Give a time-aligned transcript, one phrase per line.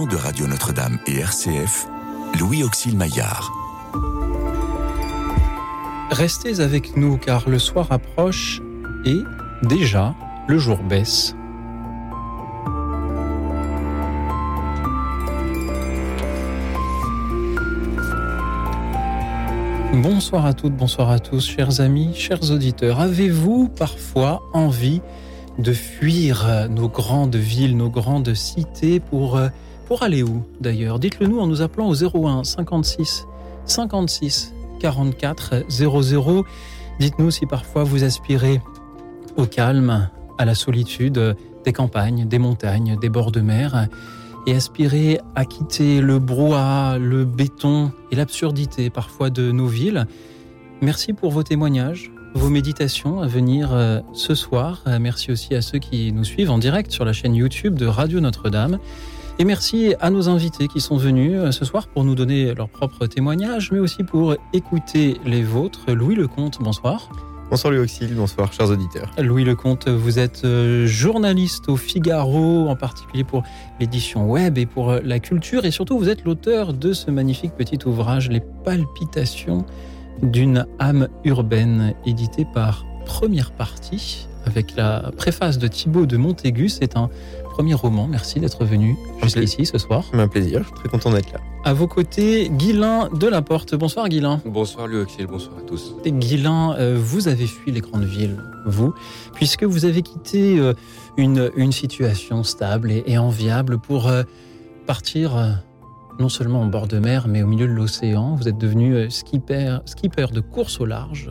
[0.00, 1.86] de Radio Notre-Dame et RCF,
[2.40, 3.52] Louis Auxil Maillard.
[6.10, 8.62] Restez avec nous car le soir approche
[9.04, 9.18] et
[9.62, 10.14] déjà
[10.48, 11.34] le jour baisse.
[19.92, 22.98] Bonsoir à toutes, bonsoir à tous, chers amis, chers auditeurs.
[22.98, 25.02] Avez-vous parfois envie
[25.58, 29.38] de fuir nos grandes villes, nos grandes cités pour,
[29.86, 33.26] pour aller où d'ailleurs Dites-le nous en nous appelant au 01 56
[33.64, 36.44] 56 44 00.
[36.98, 38.60] Dites-nous si parfois vous aspirez
[39.36, 43.88] au calme, à la solitude des campagnes, des montagnes, des bords de mer
[44.46, 50.06] et aspirez à quitter le brouhaha, le béton et l'absurdité parfois de nos villes.
[50.80, 54.82] Merci pour vos témoignages, vos méditations à venir euh, ce soir.
[55.00, 58.18] Merci aussi à ceux qui nous suivent en direct sur la chaîne YouTube de Radio
[58.18, 58.78] Notre-Dame.
[59.42, 62.68] Et merci à nos invités qui sont venus euh, ce soir pour nous donner leurs
[62.68, 65.90] propres témoignages, mais aussi pour écouter les vôtres.
[65.90, 67.10] Louis Lecomte, bonsoir.
[67.50, 69.10] Bonsoir Louis Auxil, bonsoir chers auditeurs.
[69.18, 70.46] Louis Lecomte, vous êtes
[70.84, 73.42] journaliste au Figaro, en particulier pour
[73.80, 77.84] l'édition web et pour la culture, et surtout vous êtes l'auteur de ce magnifique petit
[77.84, 79.64] ouvrage, Les palpitations
[80.22, 86.68] d'une âme urbaine, édité par Première Partie, avec la préface de Thibaut de Montaigu.
[86.68, 87.10] C'est un
[87.52, 88.08] premier roman.
[88.08, 90.04] Merci d'être venu jusqu'ici ce soir.
[90.12, 91.40] Un plaisir, je suis très content d'être là.
[91.64, 93.74] À vos côtés, Guilain de la Porte.
[93.74, 94.40] Bonsoir Guilain.
[94.44, 95.94] Bonsoir Louis bonsoir à tous.
[96.04, 98.94] Et Guilain, euh, vous avez fui les grandes villes, vous,
[99.34, 100.72] puisque vous avez quitté euh,
[101.16, 104.22] une, une situation stable et, enviable pour euh,
[104.86, 105.62] partir
[106.18, 108.34] non seulement en bord de mer, mais au milieu de l'océan.
[108.34, 111.30] Vous êtes devenu euh, skipper, skipper de course au large.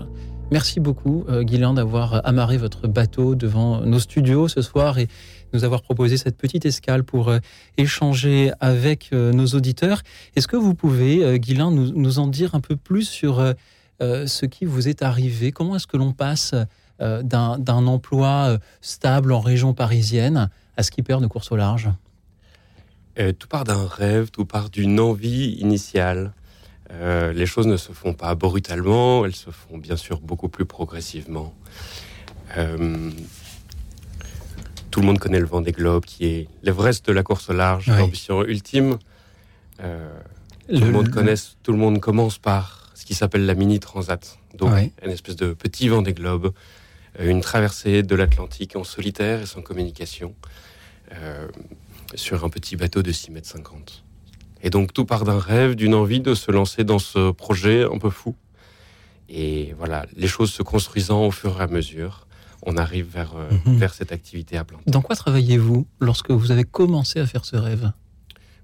[0.52, 5.08] Merci beaucoup, euh, Guylain, d'avoir amarré votre bateau devant nos studios ce soir et
[5.54, 7.40] nous avoir proposé cette petite escale pour euh,
[7.78, 10.02] échanger avec nos auditeurs.
[10.36, 13.44] Est-ce que vous pouvez, Guylain, nous, nous, en dire un peu plus sur
[14.00, 15.52] ce qui vous est arrivé?
[15.52, 16.56] Comment est-ce que l'on passe
[17.00, 21.90] d'un emploi stable en région parisienne à skipper de course au large?
[23.20, 26.34] Euh, tout part d'un rêve, tout part d'une envie initiale.
[26.92, 30.66] Euh, les choses ne se font pas brutalement, elles se font bien sûr beaucoup plus
[30.66, 31.54] progressivement.
[32.58, 33.12] Euh,
[34.92, 37.54] tout le monde connaît le vent des globes, qui est l'Everest de la course au
[37.54, 38.98] large, l'ambition ultime.
[39.78, 39.86] tout
[40.70, 44.74] le, monde connaît, tout le monde commence par ce qui s'appelle la mini transat, donc
[45.04, 46.54] une espèce de petit vent des globes,
[47.20, 50.36] une traversée de l'Atlantique en solitaire et sans communication
[52.16, 54.04] sur un petit bateau de 6 mètres 50.
[54.64, 57.98] Et donc tout part d'un rêve, d'une envie de se lancer dans ce projet un
[57.98, 58.36] peu fou.
[59.30, 62.28] Et voilà, les choses se construisant au fur et à mesure,
[62.64, 63.78] on arrive vers, euh, mhm.
[63.78, 64.84] vers cette activité à plein temps.
[64.92, 67.92] Dans quoi travaillez-vous lorsque vous avez commencé à faire ce rêve?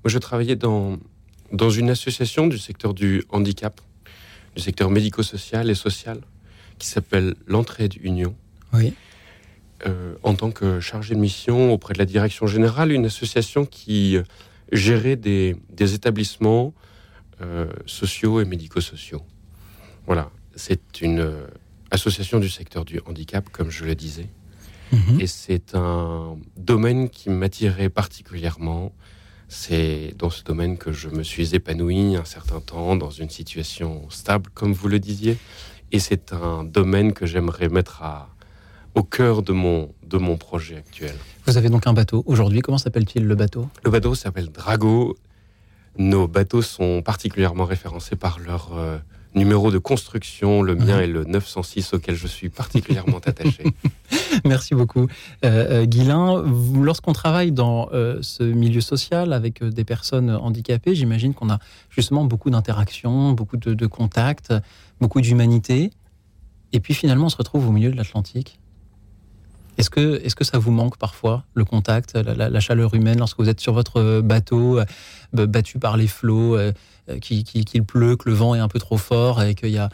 [0.03, 0.97] Moi, je travaillais dans,
[1.51, 3.81] dans une association du secteur du handicap,
[4.55, 6.21] du secteur médico-social et social,
[6.77, 8.35] qui s'appelle l'Entraide Union.
[8.73, 8.93] Oui.
[9.85, 14.17] Euh, en tant que chargé de mission auprès de la direction générale, une association qui
[14.17, 14.23] euh,
[14.71, 16.73] gérait des, établissements
[17.41, 19.21] euh, sociaux et médico-sociaux.
[20.07, 21.31] Voilà, c'est une
[21.91, 24.29] association du secteur du handicap, comme je le disais.
[24.91, 25.19] Mhm.
[25.19, 28.93] Et c'est un domaine qui m'attirait particulièrement.
[29.49, 34.09] C'est dans ce domaine que je me suis épanoui un certain temps, dans une situation
[34.09, 35.37] stable, comme vous le disiez.
[35.91, 38.29] Et c'est un domaine que j'aimerais mettre à,
[38.93, 41.15] au cœur de mon, de mon projet actuel.
[41.45, 42.61] Vous avez donc un bateau aujourd'hui.
[42.61, 43.69] Comment s'appelle-t-il le bateau?
[43.85, 45.17] Le bateau s'appelle Drago.
[45.97, 48.97] Nos bateaux sont particulièrement référencés par leur euh,
[49.35, 50.61] numéro de construction.
[50.61, 53.63] Le mien est le 906 auquel je suis particulièrement attaché.
[54.45, 55.07] Merci beaucoup.
[55.45, 56.43] Euh, euh Guilain,
[56.81, 62.25] lorsqu'on travaille dans euh, ce milieu social avec des personnes handicapées, j'imagine qu'on a justement
[62.25, 64.53] beaucoup d'interactions, beaucoup de, de contacts,
[64.99, 65.91] beaucoup d'humanité.
[66.73, 68.59] Et puis finalement, on se retrouve au milieu de l'Atlantique.
[69.77, 73.47] Est-ce que, est que ça vous manque parfois, le contact, la, chaleur humaine, lorsque vous
[73.47, 74.85] êtes sur votre bateau, euh,
[75.45, 76.71] battu par les flots, euh,
[77.09, 79.89] euh, qu'il pleut, que le vent est un peu trop fort et qu'il y a,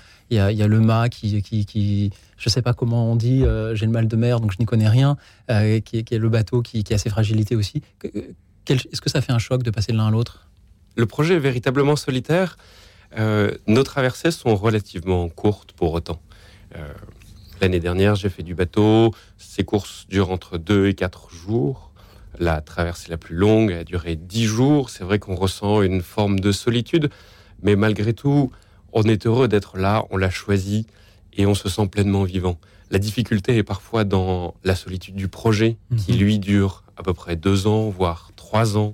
[0.67, 3.43] le mât qui, qui, je ne sais pas comment on dit,
[3.73, 6.83] j'ai le mal de mer, donc je n'y connais rien, qui, est le bateau qui,
[6.93, 7.81] a ses fragilités aussi.
[8.67, 10.47] Est-ce que ça fait un choc de passer de l'un à l'autre?
[10.95, 12.57] Le projet est véritablement solitaire.
[13.17, 16.21] nos traversées sont relativement courtes pour autant.
[17.63, 19.13] L'année dernière, j'ai fait du bateau.
[19.37, 21.93] Ces courses durent entre 2 et 4 jours.
[22.37, 24.89] La traversée la plus longue a duré 10 jours.
[24.89, 27.09] C'est vrai qu'on ressent une forme de solitude,
[27.61, 28.51] mais malgré tout,
[28.91, 30.87] on est heureux d'être là, on l'a choisi
[31.31, 32.59] et on se sent pleinement vivant.
[32.91, 36.19] La difficulté est parfois dans la solitude du projet, qui mhm.
[36.19, 38.93] lui dure à peu près deux ans, voire trois ans.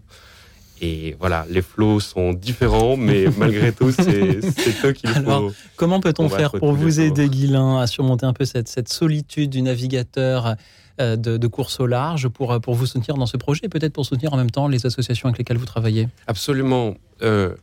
[0.81, 4.39] Et voilà, les flots sont différents, mais malgré tout, c'est
[4.85, 5.19] eux qu'il faut.
[5.19, 9.49] Alors, comment peut-on faire pour vous aider, Guilain, à surmonter un peu cette, cette solitude
[9.49, 10.55] du navigateur
[11.01, 13.93] euh, de, de, course au large pour, pour vous soutenir dans ce projet et peut-être
[13.93, 16.07] pour soutenir en même temps les associations avec lesquelles vous travaillez?
[16.27, 16.95] Absolument.
[17.21, 17.55] Euh,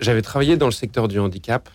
[0.00, 1.68] J'avais travaillé dans le secteur du handicap,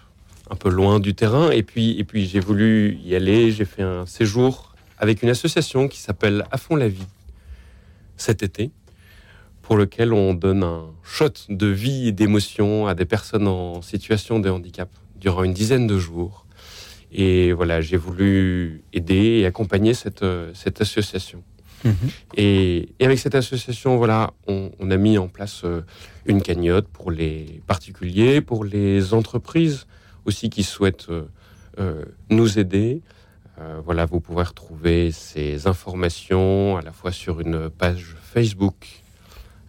[0.50, 3.52] un peu loin du terrain, et puis, et puis j'ai voulu y aller.
[3.52, 7.06] J'ai fait un séjour avec une association qui s'appelle À fond la vie
[8.18, 8.72] cet été
[9.68, 14.40] pour lequel on donne un shot de vie et d'émotion à des personnes en situation
[14.40, 16.46] de handicap durant une dizaine de jours.
[17.12, 20.24] Et voilà, j'ai voulu aider et accompagner cette,
[20.54, 21.44] cette association.
[21.84, 21.94] Mhm.
[22.38, 25.82] Et, avec cette association, voilà, on, a mis en place euh,
[26.26, 29.86] une cagnotte pour les particuliers, pour les entreprises
[30.24, 31.24] aussi qui souhaitent euh,
[31.80, 33.02] euh, nous aider.
[33.84, 38.97] voilà, vous pouvez retrouver ces informations à la fois sur une page Facebook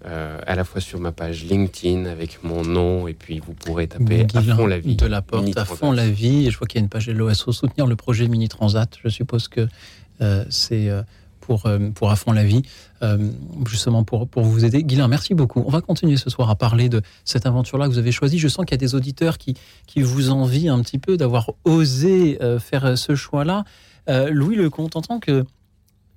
[0.07, 3.89] euh, à la fois sur ma page LinkedIn avec mon nom et puis vous pourrez
[3.89, 4.95] taper à fond la vie.
[4.95, 6.47] De la porte à fond la vie.
[6.47, 8.97] Et je vois qu'il y a une page LOSO soutenir le projet Mini Transat.
[9.03, 9.67] Je suppose que
[10.21, 11.03] euh, c'est euh,
[11.41, 12.61] pour, pour à fond la vie,
[13.67, 14.83] justement pour, pour vous aider.
[14.85, 15.65] Guilain, merci beaucoup.
[15.67, 18.39] On va continuer ce soir à parler de cette aventure-là que vous avez choisie.
[18.39, 19.55] Je sens qu'il y a des auditeurs qui,
[19.87, 23.65] qui vous envient un petit peu d'avoir osé faire ce choix-là.
[24.31, 25.47] Louis Lecomte, en tant que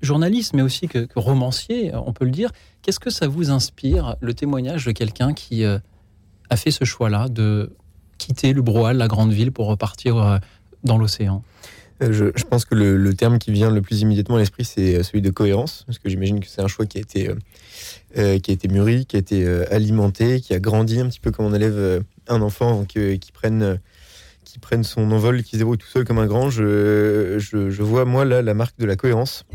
[0.02, 2.52] journaliste, mais aussi que, romancier, on peut le dire,
[2.82, 5.80] qu'est-ce que ça vous inspire, le témoignage de quelqu'un qui euh,
[6.50, 7.76] a fait ce choix-là de
[8.18, 10.38] quitter le Broal, la grande ville, pour repartir euh,
[10.84, 11.44] dans l'océan?
[12.02, 15.22] Euh, je, pense que le, terme qui vient le plus immédiatement à l'esprit, c'est celui
[15.22, 17.30] de cohérence, parce que j'imagine que c'est un choix qui a été,
[18.16, 21.46] qui a été mûri, qui a été alimenté, qui a grandi un petit peu comme
[21.46, 23.80] on élève un enfant qui, qui prenne
[24.44, 26.50] qui prenne son envol, qui se débrouille tout seul comme un grand.
[26.50, 29.46] Je, je vois, moi, là, la marque de la cohérence.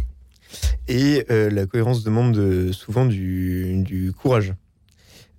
[0.89, 4.55] Et euh, la cohérence demande souvent du, courage.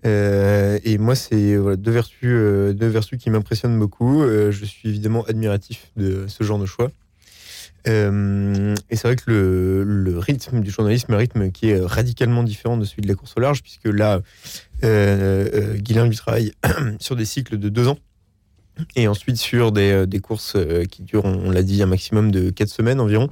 [0.06, 4.24] Euh, et moi, c'est deux, vertus, euh, deux vertus qui m'impressionnent beaucoup.
[4.24, 6.92] je suis évidemment admiratif de ce genre de choix.
[7.86, 7.92] et
[8.92, 13.02] c'est vrai que le, rythme du journalisme un rythme qui est radicalement différent de celui
[13.04, 14.22] de la course au large, puisque là,
[14.82, 16.52] Guilain lui travaille
[17.00, 17.98] sur des cycles de deux ans.
[18.96, 20.56] Et ensuite sur des, des courses
[20.92, 23.28] qui durent, on l'a dit, un maximum de quatre semaines environ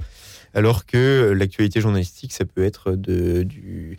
[0.56, 3.98] alors que l'actualité journalistique, ça peut être de, du,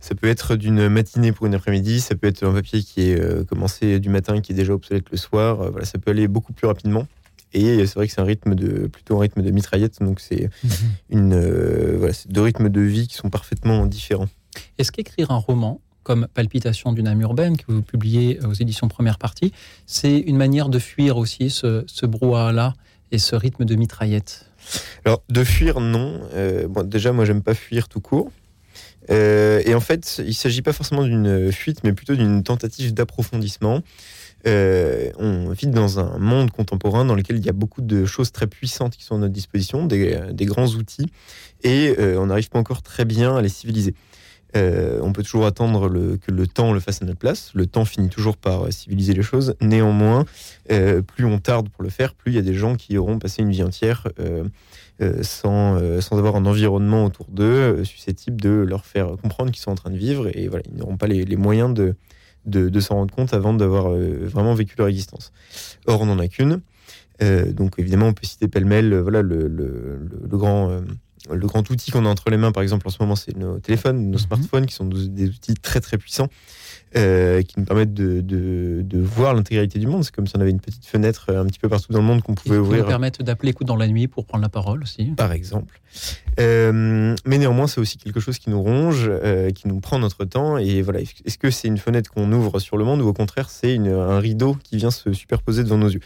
[0.00, 3.20] ça peut être d'une matinée pour une après-midi, ça peut être un papier qui est
[3.20, 5.60] euh, commencé du matin, qui est déjà obsolète le soir.
[5.60, 7.06] Euh, voilà, ça peut aller beaucoup plus rapidement.
[7.52, 10.50] Et c'est vrai que c'est un rythme de plutôt un rythme de mitraillette, donc c'est
[10.64, 10.70] mhm.
[11.10, 14.28] une euh, voilà, deux rythmes de vie qui sont parfaitement différents.
[14.78, 19.18] Est-ce qu'écrire un roman comme Palpitation d'une âme urbaine, que vous publiez aux éditions Première
[19.18, 19.52] Partie,
[19.86, 22.74] c'est une manière de fuir aussi ce, ce brouhaha-là
[23.12, 24.50] et ce rythme de mitraillette?
[25.04, 26.20] Alors, de fuir, non.
[26.34, 28.30] Euh, bon, déjà, moi, j'aime pas fuir tout court.
[29.10, 32.94] Euh, et en fait, il ne s'agit pas forcément d'une fuite, mais plutôt d'une tentative
[32.94, 33.82] d'approfondissement.
[34.46, 38.30] Euh, on vit dans un monde contemporain dans lequel il y a beaucoup de choses
[38.30, 41.10] très puissantes qui sont à notre disposition, des, des grands outils,
[41.62, 43.94] et on n'arrive pas encore très bien à les civiliser.
[44.56, 47.50] Euh, on peut toujours attendre que le temps le fasse à notre place.
[47.54, 49.56] Le temps finit toujours par civiliser les choses.
[49.60, 50.24] Néanmoins,
[50.70, 53.18] euh, plus on tarde pour le faire, plus il y a des gens qui auront
[53.18, 54.44] passé une vie entière euh,
[55.22, 55.76] sans,
[56.12, 59.98] avoir un environnement autour d'eux susceptible de leur faire comprendre qu'ils sont en train de
[59.98, 60.28] vivre.
[60.36, 61.96] Et voilà, ils n'auront pas les, moyens de,
[62.46, 65.32] de, s'en rendre compte avant d'avoir vraiment vécu leur existence.
[65.86, 66.60] Or, on n'en a qu'une.
[67.20, 70.80] donc évidemment, on peut citer pêle-mêle voilà, le grand
[71.30, 73.58] le grand outil qu'on a entre les mains, par exemple, en ce moment, c'est nos
[73.58, 74.18] téléphones, nos mhm.
[74.18, 76.28] smartphones, qui sont des outils très très puissants,
[76.96, 80.04] euh, qui nous permettent de, de, voir l'intégralité du monde.
[80.04, 82.04] C'est comme si on avait une petite fenêtre euh, un petit peu partout dans le
[82.04, 82.78] monde qu'on pouvait ouvrir.
[82.78, 85.06] Qui nous permettent d'appeler coup dans la nuit pour prendre la parole aussi.
[85.16, 85.80] Par exemple.
[86.40, 89.10] Euh, mais néanmoins, c'est aussi quelque chose qui nous ronge,
[89.54, 90.58] qui nous prend notre temps.
[90.58, 93.50] Et voilà, est-ce que c'est une fenêtre qu'on ouvre sur le monde ou au contraire,
[93.50, 96.00] c'est un rideau qui vient se superposer devant nos yeux?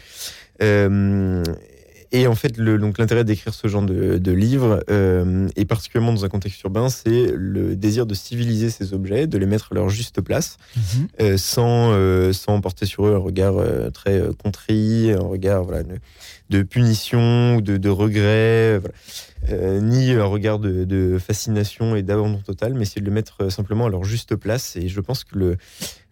[2.11, 6.11] Et en fait, le, donc l'intérêt d'écrire ce genre de, de livre, euh, et particulièrement
[6.11, 9.75] dans un contexte urbain, c'est le désir de civiliser ces objets, de les mettre à
[9.75, 11.07] leur juste place, mhm.
[11.21, 15.63] euh, sans, euh, sans porter sur eux un regard euh, très euh, contrit, un regard
[15.63, 15.99] voilà, de,
[16.49, 18.79] de punition ou de, de regret.
[18.79, 18.95] Voilà.
[19.47, 23.49] Euh, ni un regard de, fascination et d'abandon total, mais c'est de le mettre euh,
[23.49, 24.75] simplement à leur juste place.
[24.75, 25.57] Et je pense que le,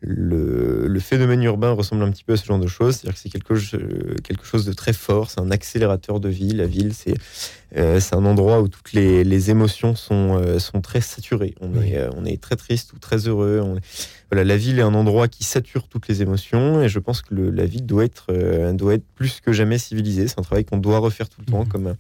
[0.02, 2.96] le, phénomène urbain ressemble un petit peu à ce genre de choses.
[2.96, 6.52] C'est-à-dire que c'est quelque, quelque, chose de très fort, c'est un accélérateur de vie.
[6.54, 7.16] La ville, c'est
[7.76, 11.54] euh, un endroit où toutes les, les émotions sont, sont très saturées.
[11.60, 13.62] On, est, on est très triste ou très heureux.
[14.32, 17.34] Voilà, la ville est un endroit qui sature toutes les émotions et je pense que
[17.34, 20.28] le- la ville doit être, euh, doit être plus que jamais civilisée.
[20.28, 21.68] C'est un travail qu'on doit refaire tout le temps, Mhm.
[21.70, 21.96] comme, un,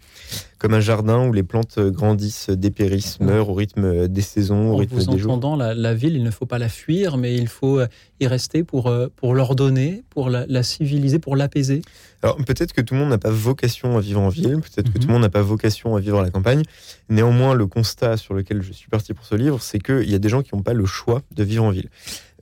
[0.58, 3.28] comme un jardin où les plantes grandissent, dépérissent, Mhm.
[3.28, 5.32] meurent au rythme des saisons, au En rythme vous des jours.
[5.32, 7.88] entendant, la, la ville, il ne faut pas la fuir, mais il faut euh,
[8.20, 11.82] y rester pour, euh, pour l'ordonner, pour la, la civiliser, pour l'apaiser.
[12.24, 14.98] Alors peut-être que tout le monde n'a pas vocation à vivre en ville, peut-être que
[14.98, 15.02] Mhm.
[15.02, 16.64] tout le monde n'a pas vocation à vivre à la campagne.
[17.10, 20.20] Néanmoins, le constat sur lequel je suis parti pour ce livre, c'est qu'il y a
[20.20, 21.90] des gens qui n'ont pas le choix de vivre en ville.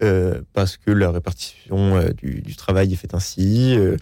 [0.04, 3.96] Euh, parce que la répartition euh, du, travail est faite ainsi, euh,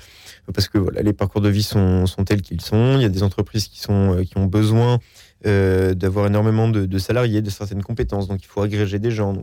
[0.52, 2.96] parce que voilà, les parcours de vie sont, tels qu'ils sont.
[2.96, 5.00] Il y a des entreprises qui, sont, qui ont besoin
[5.46, 9.36] d'avoir énormément de, salariés, de certaines compétences, donc il faut agréger des gens.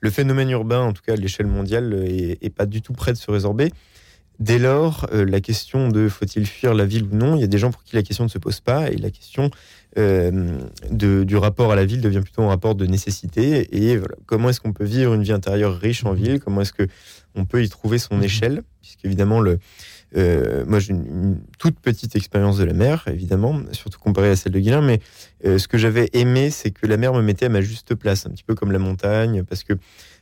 [0.00, 3.12] Le phénomène urbain, en tout cas à l'échelle mondiale, est, est pas du tout prêt
[3.12, 3.72] de se résorber.
[4.38, 7.58] Dès lors, la question de faut-il fuir la ville ou non, il y a des
[7.58, 9.50] gens pour qui la question ne se pose pas, et la question
[9.96, 10.58] euh,
[10.90, 13.68] de, du rapport à la ville devient plutôt un rapport de nécessité.
[13.76, 16.40] Et voilà, comment est-ce qu'on peut vivre une vie intérieure riche en ville?
[16.40, 16.86] Comment est-ce que
[17.34, 18.22] on peut y trouver son Mhm.
[18.24, 18.62] échelle?
[18.82, 19.58] Puisqu'évidemment, le,
[20.16, 24.36] euh, moi j'ai une, une toute petite expérience de la mer, évidemment, surtout comparée à
[24.36, 25.00] celle de Guilain, mais
[25.44, 28.26] euh, ce que j'avais aimé, c'est que la mer me mettait à ma juste place,
[28.26, 29.74] un petit peu comme la montagne, parce que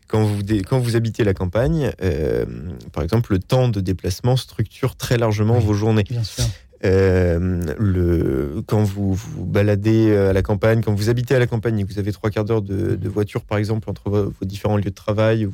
[0.09, 2.45] quand vous, quand vous habitez la campagne, euh,
[2.93, 5.65] par exemple, le temps de déplacement structure très largement Oui.
[5.65, 6.05] vos journées.
[6.09, 6.45] Bien sûr.
[6.85, 11.79] Euh, le, quand vous vous baladez à la campagne, quand vous habitez à la campagne
[11.81, 14.85] et que vous avez trois quarts d'heure de, voiture, par exemple, entre vos, différents lieux
[14.85, 15.49] de travail,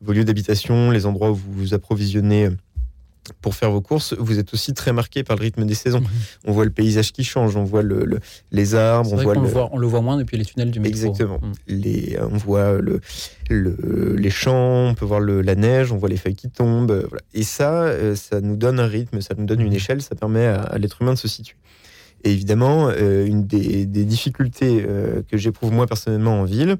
[0.00, 2.50] vos lieux d'habitation, les endroits où vous vous approvisionnez
[3.40, 6.00] pour faire vos courses, vous êtes aussi très marqué par le rythme des saisons.
[6.00, 6.06] Mhm.
[6.46, 8.20] On voit le paysage qui change, on voit le, le-
[8.52, 10.96] les arbres, on voit le, voit, on le voit moins depuis les tunnels du métro.
[10.96, 11.38] Exactement.
[11.42, 11.52] Mm.
[11.68, 13.00] les, on voit le,
[13.50, 16.90] le- les champs, on peut voir la neige, on voit les feuilles qui tombent.
[16.90, 17.22] euh, voilà.
[17.34, 19.74] Et ça, euh, ça nous donne un rythme, ça nous donne une Mhm.
[19.76, 21.56] échelle, ça permet à, à l'être humain de se situer.
[22.24, 26.76] Et évidemment, euh, une des, des difficultés euh, que j'éprouve moi personnellement en ville,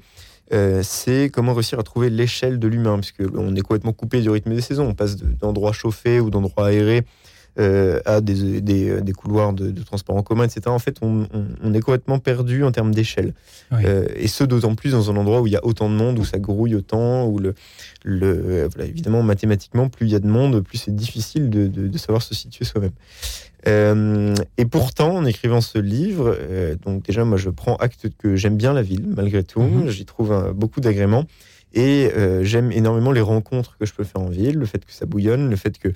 [0.53, 4.31] euh, c'est comment réussir à trouver l'échelle de l'humain, puisque on est complètement coupé du
[4.31, 4.87] rythme des saisons.
[4.89, 7.03] On passe de- d'endroits chauffés ou d'endroits aérés
[7.59, 10.61] euh, à des, des- des couloirs de, de transport en commun, etc.
[10.67, 13.33] En fait, on, on- on est complètement perdu en termes d'échelle.
[13.73, 13.79] Oui.
[13.87, 16.19] Euh, et ce, d'autant plus dans un endroit où il y a autant de monde,
[16.19, 17.55] où ça grouille autant, où le,
[18.05, 21.67] le, euh, voilà, évidemment, mathématiquement, plus il y a de monde, plus c'est difficile de,
[21.67, 22.93] de- de savoir se situer soi-même.
[23.67, 28.37] Euh, et pourtant, en écrivant ce livre, euh, donc déjà, moi, je prends acte que
[28.37, 29.61] j'aime bien la ville, malgré tout.
[29.63, 29.89] Mhm.
[29.89, 31.25] J'y trouve un- beaucoup d'agréments.
[31.75, 34.93] Et euh, j'aime énormément les rencontres que je peux faire en ville, le fait que
[34.93, 35.89] ça bouillonne, le fait que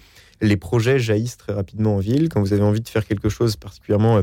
[0.42, 2.28] les projets jaillissent très rapidement en ville.
[2.28, 4.22] Quand vous avez envie de faire quelque chose, particulièrement euh,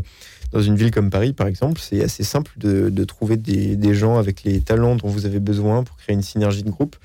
[0.52, 3.94] dans une ville comme Paris, par exemple, c'est assez simple de, de trouver des, des
[3.96, 6.96] gens avec les talents dont vous avez besoin pour créer une synergie de groupe.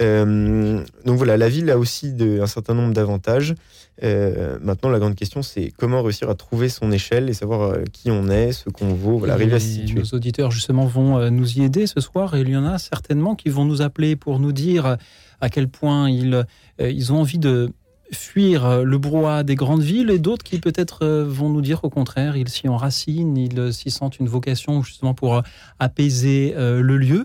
[0.00, 3.54] Euh, donc voilà, la ville a aussi de- un certain nombre d'avantages.
[4.02, 7.84] Euh, maintenant, la grande question, c'est comment réussir à trouver son échelle et savoir euh,
[7.92, 10.00] qui on est, ce qu'on vaut, voilà, arriver à se situer.
[10.00, 12.34] Nos auditeurs, justement, vont nous y aider ce soir.
[12.34, 14.96] Et il y en a certainement qui vont nous appeler pour nous dire
[15.40, 16.44] à quel point ils,
[16.80, 17.70] ils ont envie de
[18.12, 22.36] fuir le brouhaha des grandes villes et d'autres qui peut-être vont nous dire au contraire,
[22.36, 25.42] ils s'y enracinent, ils s'y sentent une vocation justement pour
[25.78, 27.24] apaiser le lieu.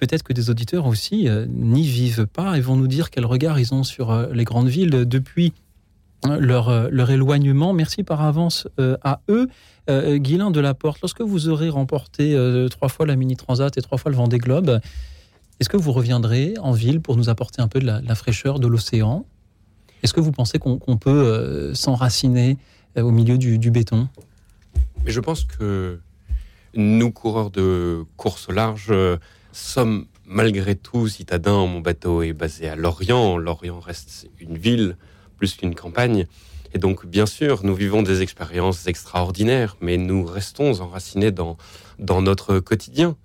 [0.00, 3.60] Peut-être que des auditeurs aussi euh, n'y vivent pas et vont nous dire quel regard
[3.60, 5.52] ils ont sur euh, les grandes villes depuis
[6.24, 7.74] euh, leur, leur éloignement.
[7.74, 9.48] Merci par avance à eux.
[9.88, 12.36] Guilain de la Porte, lorsque vous aurez remporté
[12.70, 14.78] trois fois la Mini Transat et trois fois le Vendée Globe,
[15.58, 18.68] est-ce que vous reviendrez en ville pour nous apporter un peu de la, fraîcheur de
[18.68, 19.26] l'océan?
[20.04, 22.56] Est-ce que vous pensez qu'on peut s'enraciner
[22.96, 24.06] au milieu du, du béton?
[25.04, 25.98] Mais je pense que
[26.74, 28.94] nous, coureurs de course large,
[29.52, 31.66] sommes malgré tout citadins.
[31.66, 33.36] Mon bateau est basé à Lorient.
[33.36, 34.96] Lorient reste une ville
[35.36, 36.26] plus qu'une campagne.
[36.72, 41.56] Et donc, bien sûr, nous vivons des expériences extraordinaires, mais nous restons enracinés dans,
[41.98, 43.16] dans notre quotidien,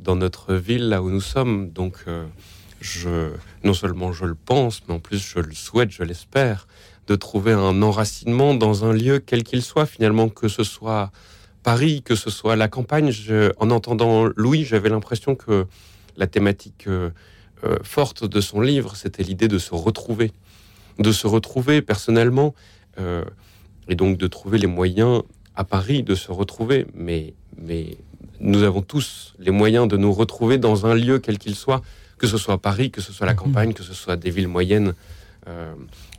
[0.00, 1.70] dans notre ville, là où nous sommes.
[1.70, 2.26] Donc, euh,
[2.80, 3.30] je,
[3.62, 6.66] non seulement je le pense, mais en plus je le souhaite, je l'espère,
[7.06, 11.12] de trouver un enracinement dans un lieu quel qu'il soit, finalement, que ce soit
[11.62, 13.10] Paris, que ce soit la campagne.
[13.10, 15.66] Je- en entendant Louis, j'avais l'impression que
[16.16, 17.10] la thématique euh,
[17.64, 20.32] euh, forte de son livre, c'était l'idée de se retrouver,
[20.98, 22.54] de se retrouver personnellement,
[22.98, 23.24] euh,
[23.88, 25.22] et donc de trouver les moyens
[25.56, 26.86] à Paris de se retrouver.
[26.94, 27.96] Mais, mais
[28.40, 31.82] nous avons tous les moyens de nous retrouver dans un lieu quel qu'il soit,
[32.18, 33.38] que ce soit Paris, que ce soit la Mhm.
[33.38, 34.94] campagne, que ce soit des villes moyennes.
[35.48, 35.74] Euh,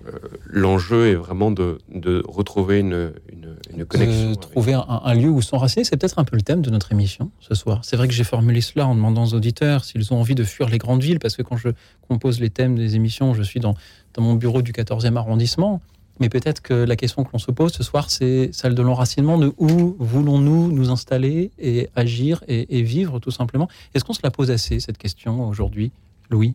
[0.07, 0.11] euh,
[0.47, 4.27] L'enjeu est vraiment de, de retrouver une, une, une connexion.
[4.29, 6.91] Avec- trouver un, un lieu où s'enraciner, c'est peut-être un peu le thème de notre
[6.91, 7.81] émission ce soir.
[7.83, 10.69] C'est vrai que j'ai formulé cela en demandant aux auditeurs s'ils ont envie de fuir
[10.69, 11.69] les grandes villes, parce que quand je
[12.07, 13.75] compose les thèmes des émissions, je suis dans,
[14.15, 15.81] dans mon bureau du 14e arrondissement.
[16.19, 19.37] Mais peut-être que la question que l'on se pose ce soir, c'est celle de l'enracinement,
[19.39, 23.67] de où voulons-nous nous installer et agir et, et vivre tout simplement.
[23.95, 25.91] Est-ce qu'on se la pose assez, cette question aujourd'hui,
[26.29, 26.53] Louis?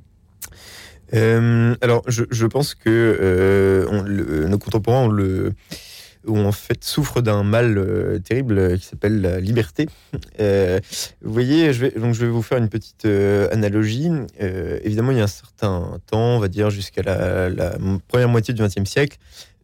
[1.13, 3.87] Alors, je, pense que
[4.49, 5.55] nos contemporains ont le,
[6.27, 9.89] où en fait souffre d'un mal euh, terrible euh, qui s'appelle la liberté.
[10.41, 10.81] Euh,
[11.23, 14.11] vous voyez, je vais, donc je vais vous faire une petite analogie.
[14.39, 18.63] évidemment, il y a un certain temps, on va dire jusqu'à la, première moitié du
[18.63, 19.17] XXe siècle,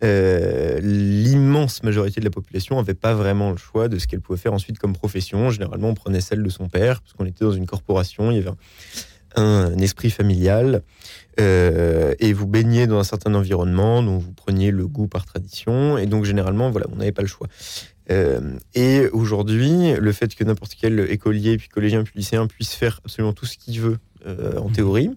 [0.02, 4.52] l'immense majorité de la population n'avait pas vraiment le choix de ce qu'elle pouvait faire
[4.52, 5.50] ensuite comme profession.
[5.50, 8.40] Généralement, on prenait celle de son père, parce qu'on était dans une corporation, il y
[8.40, 8.56] avait un
[9.78, 10.82] esprit familial.
[11.40, 15.96] Euh, et vous baignez dans un certain environnement dont vous preniez le goût par tradition,
[15.96, 17.48] et donc généralement, voilà, on n'avait pas le choix.
[18.10, 23.00] Euh, et aujourd'hui, le fait que n'importe quel écolier, puis collégien, puis lycéen puisse faire
[23.04, 24.72] absolument tout ce qu'il veut euh, en mmh.
[24.72, 25.10] théorie,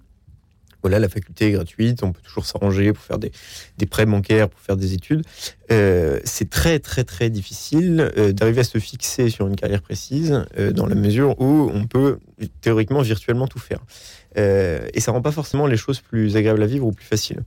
[0.85, 3.31] voilà, la faculté est gratuite, on peut toujours s'arranger pour faire des,
[3.77, 5.23] des, prêts bancaires, pour faire des études.
[5.69, 10.95] c'est très très très difficile d'arriver à se fixer sur une carrière précise dans la
[10.95, 12.19] mesure où on peut
[12.61, 13.79] théoriquement virtuellement tout faire.
[14.37, 17.41] Euh, et ça rend pas forcément les choses plus agréables à vivre ou plus faciles.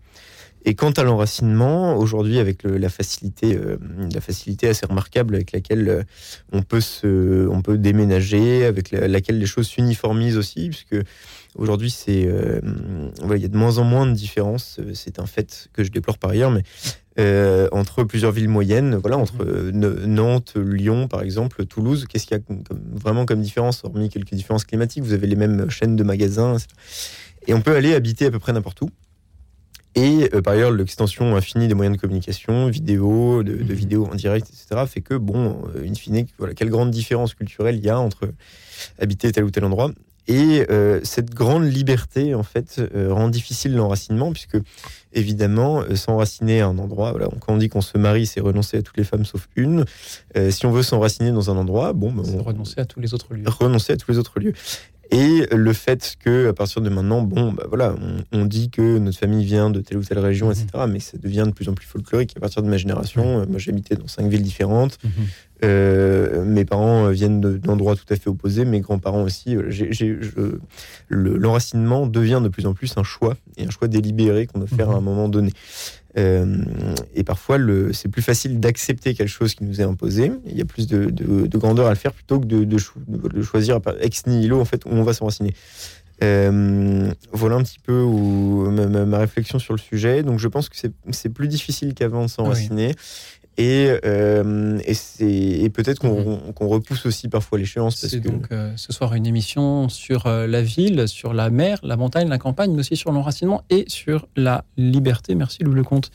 [0.64, 3.76] Et quant à l'enracinement, aujourd'hui, avec la facilité, euh,
[4.12, 6.02] la facilité assez remarquable avec laquelle euh,
[6.52, 10.96] on peut se, on peut déménager, avec laquelle les choses s'uniformisent aussi, puisque
[11.58, 14.80] aujourd'hui, c'est, il y a de moins en moins de différences.
[14.94, 16.62] C'est un fait que je déplore par ailleurs, mais
[17.72, 22.54] entre plusieurs villes moyennes, voilà, entre Nantes, Lyon, par exemple, Toulouse, qu'est-ce qu'il y a
[22.92, 25.02] vraiment comme différence, hormis quelques différences climatiques?
[25.02, 26.56] Vous avez les mêmes chaînes de magasins,
[27.46, 28.90] et on peut aller habiter à peu près n'importe où.
[29.94, 33.72] Et euh, par ailleurs, l'extension infinie des moyens de communication, vidéo, de, de mhm.
[33.72, 37.76] vidéos en direct, etc., fait que, bon, euh, in fine, voilà, quelle grande différence culturelle
[37.76, 38.32] il y a entre
[38.98, 39.90] habiter tel ou tel endroit.
[40.28, 44.58] Et euh, cette grande liberté, en fait, rend difficile l'enracinement, puisque,
[45.12, 48.82] évidemment, s'enraciner à un endroit, voilà, quand on dit qu'on se marie, c'est renoncer à
[48.82, 49.84] toutes les femmes sauf une.
[50.50, 52.42] si on veut s'enraciner dans un endroit, bon, ben, on...
[52.42, 53.44] renoncer à tous les autres lieux.
[53.46, 54.52] Renoncer à tous les autres lieux.
[55.10, 57.94] Et le fait que, à partir de maintenant, bon, bah voilà,
[58.32, 60.66] on, dit que notre famille vient de telle ou telle région, etc.
[60.74, 60.92] Mhm.
[60.92, 62.34] Mais ça devient de plus en plus folklorique.
[62.36, 63.48] À partir de ma génération, mhm.
[63.48, 64.98] moi j'habitais dans cinq villes différentes.
[65.02, 65.10] Mhm.
[65.64, 69.56] Euh, mes parents viennent d'endroits tout à fait opposés, mes grands-parents aussi.
[71.08, 74.90] L'enracinement devient de plus en plus un choix, et un choix délibéré qu'on doit faire
[74.90, 75.52] à un moment donné.
[76.16, 76.64] Euh,
[77.14, 77.58] et parfois,
[77.92, 80.32] c'est plus facile d'accepter quelque chose qui nous est imposé.
[80.46, 84.60] Il y a plus de, grandeur à le faire plutôt que de, choisir ex nihilo
[84.60, 85.54] en fait où on va s'enraciner.
[86.24, 90.22] Euh, voilà un petit peu où, ma, réflexion sur le sujet.
[90.22, 90.76] Donc je pense que
[91.10, 92.94] c'est plus difficile qu'avant de s'enraciner.
[93.58, 96.52] Et, euh, et, peut-être mhm.
[96.54, 97.96] qu'on repousse aussi parfois l'échéance.
[97.96, 101.96] C'est donc euh, ce soir une émission sur euh, la ville, sur la mer, la
[101.96, 105.34] montagne, la campagne, mais aussi sur l'enracinement et sur la liberté.
[105.34, 106.12] Merci Louis Lecomte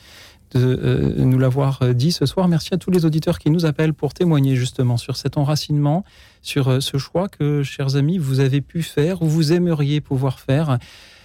[0.54, 2.46] de nous l'avoir dit ce soir.
[2.46, 6.04] Merci à tous les auditeurs qui nous appellent pour témoigner justement sur cet enracinement,
[6.42, 10.78] sur ce choix que, chers amis, vous avez pu faire ou vous aimeriez pouvoir faire.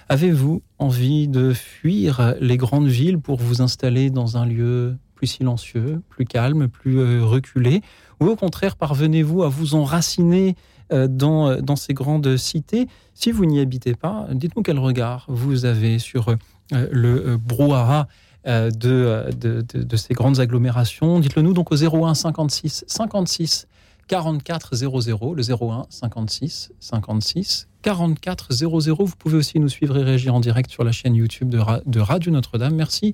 [0.07, 6.01] Avez-vous envie de fuir les grandes villes pour vous installer dans un lieu plus silencieux,
[6.07, 7.81] plus calme, plus euh, reculé
[8.21, 10.55] Ou au contraire, parvenez-vous à vous enraciner
[10.93, 15.25] euh, dans, euh, dans ces grandes cités Si vous n'y habitez pas, dites-nous quel regard
[15.27, 16.33] vous avez sur
[16.71, 18.07] le brouhaha
[18.45, 21.19] de, de, ces grandes agglomérations.
[21.19, 23.67] Dites-le nous donc au 01 56 56
[24.07, 29.05] 44 00, le 01 56 56 44 00.
[29.05, 32.31] Vous pouvez aussi nous suivre et réagir en direct sur la chaîne YouTube de Radio
[32.31, 32.75] Notre-Dame.
[32.75, 33.13] Merci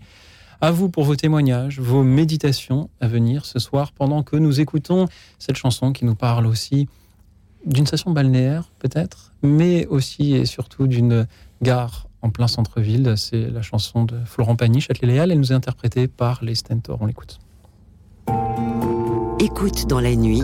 [0.61, 5.07] à vous pour vos témoignages, vos méditations à venir ce soir pendant que nous écoutons
[5.39, 6.87] cette chanson qui nous parle aussi
[7.65, 11.27] d'une station balnéaire peut-être, mais aussi et surtout d'une
[11.61, 13.13] gare en plein centre-ville.
[13.17, 15.31] C'est la chanson de Florent Pagny, Châtelet-Léal.
[15.31, 16.99] Elle nous est interprétée par les Stentors.
[17.01, 17.39] On l'écoute.
[19.39, 20.43] Écoute dans la nuit,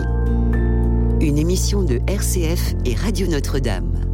[1.20, 4.11] une émission de RCF et Radio Notre-Dame.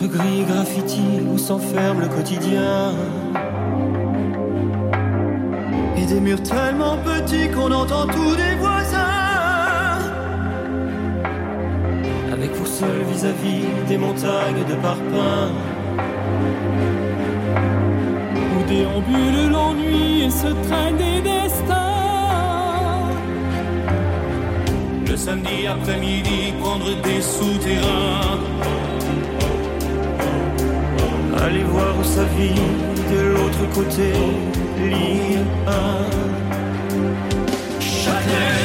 [0.00, 2.92] Gris graffiti où s'enferme le quotidien.
[5.96, 8.98] Et des murs tellement petits qu'on entend tous des voisins.
[12.32, 15.54] Avec pour seul vis-à-vis des montagnes de parpaings.
[18.34, 21.76] Où déambule l'ennui et se traîne des destins.
[25.08, 28.40] Le samedi après-midi, prendre des souterrains
[31.44, 32.54] Allez voir sa vie
[33.12, 34.12] de l'autre côté,
[34.78, 35.70] ligne 1.
[37.80, 38.60] Châtelet.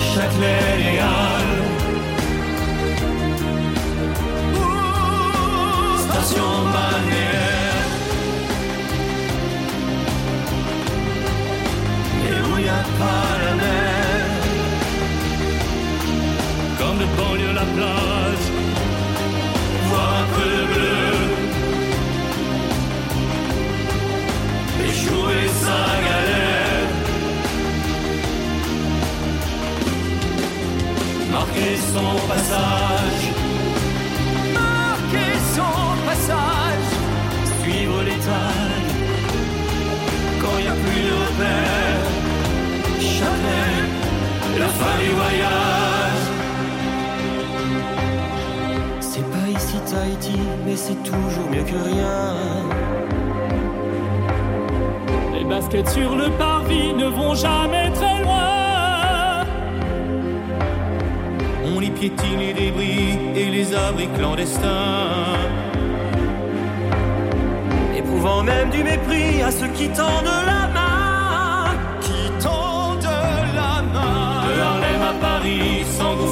[0.00, 1.62] Châtelet et Halles.
[5.98, 7.88] Station balnéaire.
[12.26, 13.41] Et où y a pas
[17.76, 18.46] plage,
[19.88, 21.08] voir un peu bleu,
[24.84, 26.90] et jouer sa galère.
[31.32, 33.24] Marquer son passage,
[34.60, 36.90] marquer son passage,
[37.62, 38.92] suivre tailles
[40.40, 42.08] quand il n'y a plus de repères.
[43.00, 43.72] Jamais
[44.58, 46.21] la fin du voyage.
[49.90, 52.34] Tahiti, mais c'est toujours mieux que rien.
[55.34, 59.44] Les baskets sur le parvis ne vont jamais très loin.
[61.74, 65.38] On y piétine les débris et les abris clandestins.
[67.96, 71.74] Éprouvant même du mépris à ceux qui tendent la main.
[72.00, 73.02] Qui tendent
[73.54, 74.42] la main.
[74.46, 76.31] De Harlem à Paris, s'engouffrer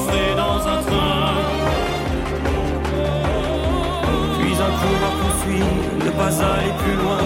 [4.81, 7.17] Un couloir poursuit, ne pas aller plus loin.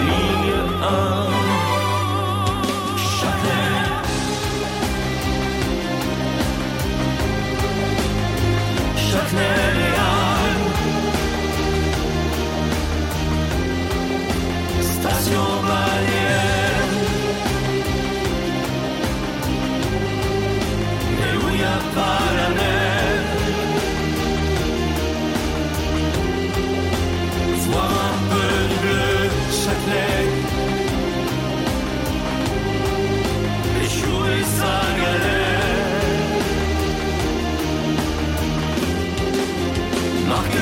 [0.00, 0.52] Ligne
[0.82, 1.41] 1.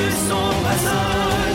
[0.09, 1.50] Son passage.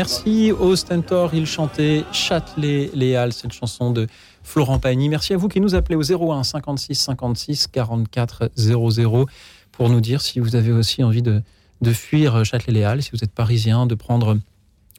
[0.00, 4.06] Merci au Stentor, il chantait Châtelet Léal, cette chanson de
[4.42, 5.10] Florent Pagny.
[5.10, 6.00] Merci à vous qui nous appelez au
[6.32, 9.26] 01 56 56 44 00
[9.72, 11.42] pour nous dire si vous avez aussi envie de,
[11.82, 14.38] de fuir Châtelet Léal, si vous êtes parisien, de prendre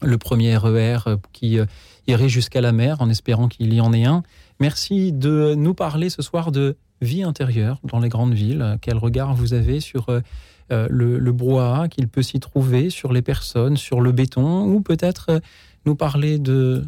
[0.04, 1.00] le premier RER
[1.34, 1.66] qui euh,
[2.06, 4.22] irait jusqu'à la mer en espérant qu'il y en ait un.
[4.60, 8.78] Merci de nous parler ce soir de vie intérieure dans les grandes villes.
[8.84, 10.22] Quel regard vous avez sur
[10.72, 14.82] euh, le, le brouhaha qu'il peut s'y trouver, sur les personnes, sur le béton, ou
[14.82, 15.40] peut-être euh,
[15.86, 16.84] nous parler de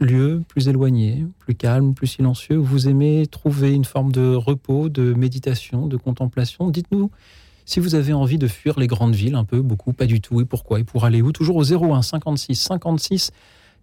[0.00, 4.88] lieux plus éloignés, plus calmes, plus silencieux, où vous aimez trouver une forme de repos,
[4.88, 6.70] de méditation, de contemplation.
[6.70, 7.10] Dites-nous
[7.66, 10.40] si vous avez envie de fuir les grandes villes, un peu, beaucoup, pas du tout,
[10.42, 13.30] et pourquoi, et pour aller où Toujours au 01 56 56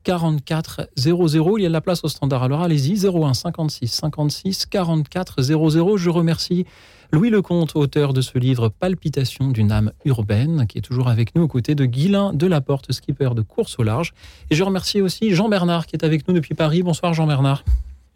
[0.03, 1.57] 44 00.
[1.57, 2.43] Il y a de la place au standard.
[2.43, 5.97] Alors allez-y, 01 56 56 44 00.
[5.97, 6.65] Je remercie
[7.13, 11.43] Louis Lecomte, auteur de ce livre Palpitation d'une âme urbaine, qui est toujours avec nous
[11.43, 14.13] aux côtés de Guilain Delaporte, skipper de course au large.
[14.49, 16.83] Et je remercie aussi Jean Bernard, qui est avec nous depuis Paris.
[16.83, 17.65] Bonsoir Jean Bernard.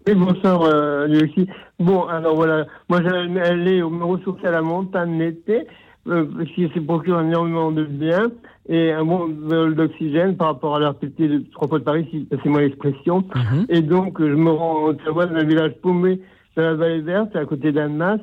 [0.08, 1.46] Oui, bonsoir, euh, lui aussi.
[1.78, 5.68] Bon, alors voilà, moi j'allais aller me ressourcer à la montagne l'été,
[6.08, 8.32] euh, parce qu'il se procure énormément de bien
[8.70, 12.08] et un bon vol d'oxygène par rapport à la RPT de trois fois de Paris,
[12.12, 13.26] si c'est moi l'expression.
[13.36, 13.66] Mhm.
[13.68, 16.22] Et donc, je me rends en Haute-Savoie, dans un village paumé
[16.56, 18.22] de la vallée verte, à côté d'Annemasse.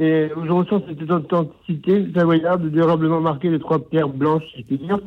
[0.00, 4.78] Et je ressens cette authenticité savoyarde, durablement marquée de trois pierres blanches, si je puis
[4.78, 5.00] dire.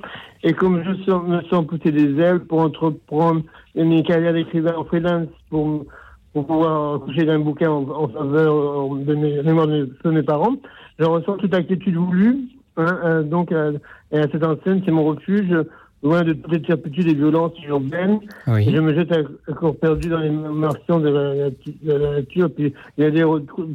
[0.43, 3.41] Et comme je me sens pousser des ailes pour entreprendre
[3.73, 5.85] mes carrières d'écrivain en freelance, pour,
[6.33, 10.55] pouvoir coucher d'un bouquin en, faveur euh, de mes parents,
[10.99, 12.49] je ressens toute actitude voulue.
[12.77, 13.73] Hein, euh, donc, euh,
[14.11, 15.53] et à cette enseigne, c'est mon refuge,
[16.03, 18.19] loin de toutes les turpitudes et violences urbaines.
[18.47, 18.65] Oui.
[18.73, 22.49] Je me jette à corps perdu dans les martions de la, natu- de la nature.
[22.51, 23.23] Puis il y a des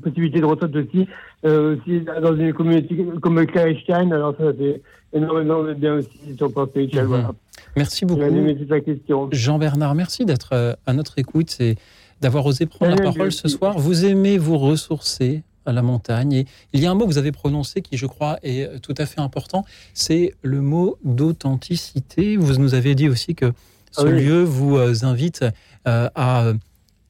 [0.03, 1.07] possibilités de retraite aussi,
[1.45, 4.11] euh, aussi dans une communauté comme Klein.
[4.11, 4.81] Alors ça, c'est
[5.13, 7.03] énormément de bien aussi sur.
[7.03, 7.09] Mhm.
[7.09, 7.33] Voilà.
[7.77, 8.23] Merci beaucoup.
[8.23, 9.29] animé toute la question.
[9.33, 11.77] Jean Bernard, merci d'être euh, à notre écoute et
[12.21, 13.79] d'avoir osé prendre la parole ce soir.
[13.79, 16.33] Vous aimez vous ressourcer à la montagne.
[16.33, 18.95] Et il y a un mot que vous avez prononcé qui, je crois, est tout
[18.99, 19.65] à fait important.
[19.95, 22.37] C'est le mot d'authenticité.
[22.37, 23.53] Vous nous avez dit aussi que
[23.93, 24.25] ce Ah oui.
[24.25, 25.45] lieu vous euh, invite
[25.87, 26.53] euh, à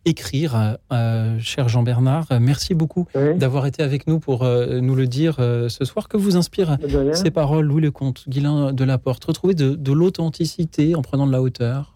[0.05, 2.27] écrire, euh, cher Jean-Bernard.
[2.41, 6.07] Merci beaucoup Oui, d'avoir été avec nous pour euh, nous le dire euh, ce soir.
[6.09, 6.77] Que vous inspire
[7.13, 11.33] ces paroles, Louis Lecomte, Guilain de la Porte Retrouver de, de l'authenticité en prenant de
[11.33, 11.95] la hauteur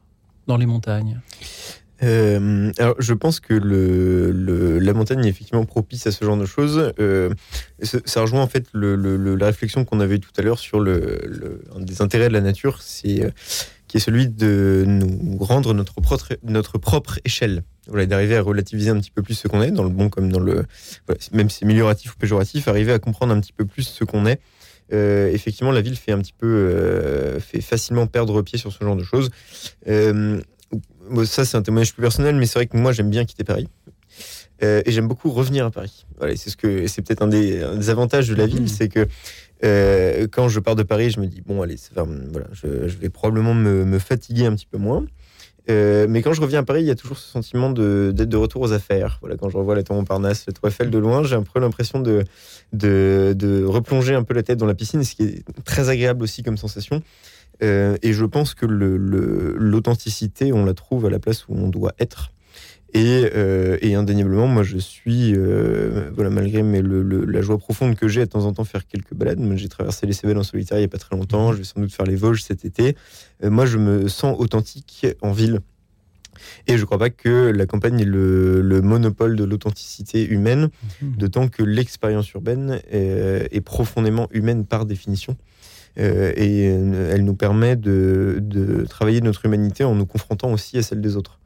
[0.49, 1.21] dans les montagnes.
[2.03, 6.93] Euh, alors, je pense que la montagne est effectivement propice à ce genre de choses.
[6.99, 7.31] Euh,
[7.83, 12.29] ça, rejoint en fait la réflexion qu'on avait tout à l'heure sur un des intérêts
[12.29, 13.31] de la nature, euh,
[13.89, 16.01] qui est celui de nous rendre notre
[16.81, 17.63] propre, échelle.
[17.89, 20.31] Voilà, d'arriver à relativiser un petit peu plus ce qu'on est, dans le bon comme
[20.31, 20.65] dans le.
[21.33, 24.27] même si c'est amélioratif ou péjoratif, arriver à comprendre un petit peu plus ce qu'on
[24.27, 24.41] est.
[24.93, 29.05] Effectivement, la ville fait un petit peu, fait facilement perdre pied sur ce genre de
[29.05, 29.31] choses.
[31.11, 33.45] Bon, ça, c'est un témoignage plus personnel, mais c'est vrai que moi, j'aime bien quitter
[33.45, 33.69] Paris.
[34.63, 36.05] Euh, et j'aime beaucoup revenir à Paris.
[36.19, 38.69] Voilà, c'est ce que c'est peut-être un des, un des avantages de la ville, Mhm.
[38.69, 39.07] c'est que
[39.65, 43.09] euh, quand je pars de Paris, je me dis bon, allez, voilà, je, je vais
[43.09, 45.05] probablement me, me fatiguer un petit peu moins.
[45.71, 48.29] Euh, mais quand je reviens à Paris, il y a toujours ce sentiment de- d'être
[48.29, 49.19] de retour aux affaires.
[49.21, 51.61] Voilà, quand je revois la tour Montparnasse, le tour Eiffel de loin, j'ai un peu
[51.61, 52.25] l'impression de,
[52.73, 56.23] de, de replonger un peu la tête dans la piscine, ce qui est très agréable
[56.23, 57.03] aussi comme sensation.
[57.63, 61.55] Euh, et je pense que le- le- l'authenticité, on la trouve à la place où
[61.55, 62.31] on doit être.
[62.93, 67.95] Et, euh, et indéniablement, moi, je suis, euh, voilà, malgré mais le, la joie profonde
[67.95, 69.39] que j'ai à de temps en temps faire quelques balades.
[69.57, 71.53] J'ai traversé les Cévennes en solitaire il n'y a pas très longtemps.
[71.53, 72.97] Je vais sans doute faire les Vosges cet été.
[73.45, 75.61] Moi, je me sens authentique en ville.
[76.67, 80.71] Et je ne crois pas que la campagne ait le, le monopole de l'authenticité humaine,
[81.03, 85.37] d'autant que l'expérience urbaine est profondément humaine par définition.
[85.99, 90.79] Euh, et euh, elle nous permet de, de travailler notre humanité en nous confrontant aussi
[90.79, 91.39] à celle des autres.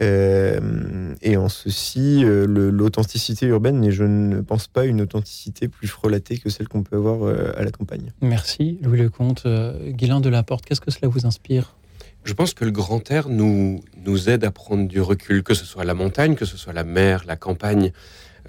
[0.00, 5.86] Euh, et en ceci, euh, l'authenticité urbaine n'est, je ne pense pas, une authenticité plus
[5.86, 8.12] frelatée que celle qu'on peut avoir euh, à la campagne.
[8.20, 9.46] Merci, Louis Lecomte.
[9.46, 11.76] Euh, Guilain de la Porte, qu'est-ce que cela vous inspire?
[12.24, 15.64] Je pense que le grand air nous, nous aide à prendre du recul, que ce
[15.64, 17.92] soit la montagne, que ce soit la mer, la campagne.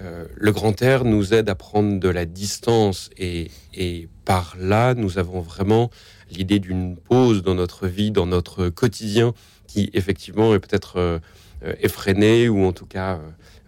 [0.02, 4.96] Euh, le grand air nous aide à prendre de la distance et, et par là,
[4.96, 5.92] nous avons vraiment
[6.32, 9.34] l'idée d'une pause dans notre vie, dans notre quotidien,
[9.68, 11.20] qui effectivement est peut-être euh,
[11.64, 13.20] euh, effréné ou en tout cas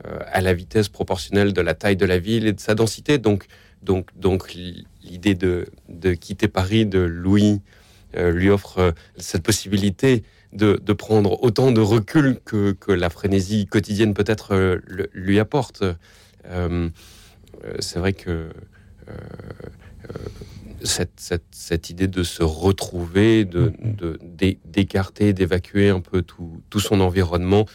[0.06, 3.20] euh, à la vitesse proportionnelle de la taille de la ville et de sa densité.
[3.20, 3.46] Donc,
[3.84, 4.54] donc, donc
[5.04, 7.62] l'idée de, de quitter Paris de Louis
[8.16, 14.16] lui offre cette possibilité de, de prendre autant de recul que, que la frénésie quotidienne
[14.16, 14.80] peut-être
[15.14, 15.84] lui apporte.
[17.80, 18.50] C'est vrai que
[20.84, 26.62] cette, cette, cette idée de se retrouver, de, de- d'é- d'écarter, d'évacuer un peu tout,
[26.70, 27.66] tout son environnement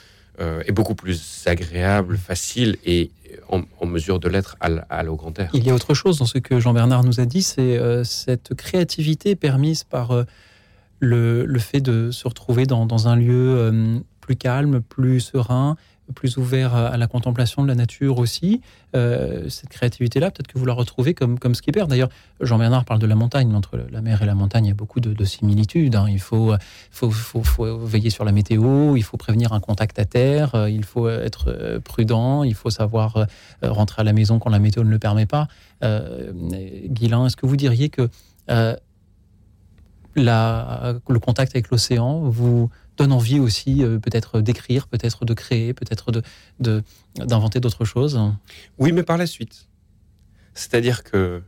[0.41, 3.11] euh, est beaucoup plus agréable, facile et
[3.49, 5.51] en, en mesure de l'être à, à l'eau grand air.
[5.53, 8.55] Il y a autre chose dans ce que Jean-Bernard nous a dit, c'est euh, cette
[8.55, 10.25] créativité permise par euh,
[11.01, 15.77] le, le fait de se retrouver dans, dans un lieu euh, plus calme, plus serein,
[16.15, 18.61] plus ouvert à, la contemplation de la nature aussi.
[18.95, 21.87] Euh, cette créativité-là, peut-être que vous la retrouvez comme, comme skipper.
[21.87, 22.11] D'ailleurs,
[22.41, 23.55] Jean-Bernard parle de la montagne.
[23.55, 25.95] Entre la mer et la montagne, il y a beaucoup de, de similitudes.
[25.95, 26.07] hein.
[26.09, 26.55] Il faut,
[26.91, 30.85] faut, faut, veiller sur la météo, il faut prévenir un contact à terre, euh, il
[30.85, 33.27] faut être euh, prudent, il faut savoir
[33.63, 35.49] rentrer à la maison quand la météo ne le permet pas.
[35.83, 36.33] Euh,
[36.87, 38.09] Guilain, est-ce que vous diriez que
[40.17, 46.13] le contact avec l'océan vous donne envie aussi euh, peut-être d'écrire, peut-être de créer, peut-être
[46.13, 46.23] de,
[46.61, 46.83] de-
[47.17, 48.21] d'inventer d'autres choses
[48.79, 49.69] Oui, mais par la suite.
[50.55, 51.43] C'est-à-dire que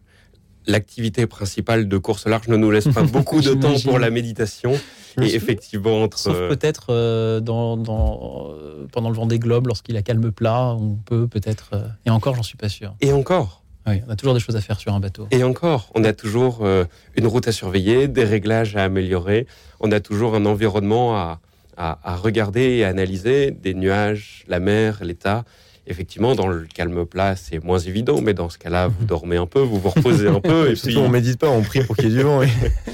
[0.66, 4.72] l'activité principale de course large ne nous laisse pas beaucoup de temps pour la méditation.
[5.20, 9.66] Et effectivement, entre Sauf euh, peut-être euh, dans, dans, euh, pendant le vent des globes,
[9.66, 11.72] lorsqu'il a calme plat, on peut peut-être...
[12.06, 12.94] et encore, j'en suis pas sûr.
[13.00, 15.26] et encore, Oui, on a toujours des choses à faire sur un bateau.
[15.30, 16.84] et encore, on a toujours euh,
[17.16, 19.46] une route à surveiller, des réglages à améliorer.
[19.80, 21.40] On a toujours un environnement à,
[21.76, 25.44] à, à regarder et à analyser, des nuages, la mer, l'état.
[25.86, 29.44] Effectivement, dans le calme plat, c'est moins évident, mais dans ce cas-là, vous dormez un
[29.46, 32.08] peu, vous vous reposez un peu, et puis on médite pas, on prie pour qu'il
[32.08, 32.42] y ait du vent.
[32.42, 32.48] et-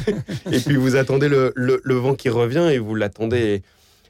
[0.53, 3.63] Et puis vous attendez le, le- le vent qui revient et vous l'attendez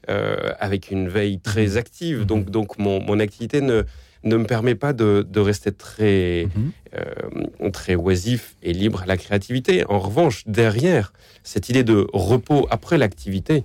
[0.09, 2.25] euh, avec une veille très active.
[2.25, 3.83] Donc, donc mon, mon activité ne,
[4.23, 6.71] ne me permet pas de, de rester très, Mhm.
[6.95, 9.83] euh, très oisif et libre à la créativité.
[9.89, 11.11] En revanche, derrière,
[11.43, 13.63] cette idée de repos après l'activité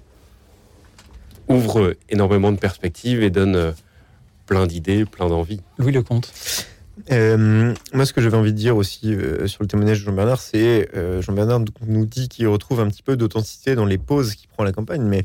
[1.48, 3.72] ouvre énormément de perspectives et donne euh,
[4.46, 5.60] plein d'idées, plein d'envies.
[5.78, 6.32] Louis Lecomte.
[7.12, 10.40] Euh, moi, ce que j'avais envie de dire aussi euh, sur le témoignage de Jean-Bernard,
[10.40, 14.48] c'est euh, Jean-Bernard nous dit qu'il retrouve un petit peu d'authenticité dans les pauses qu'il
[14.48, 15.24] prend à la campagne, mais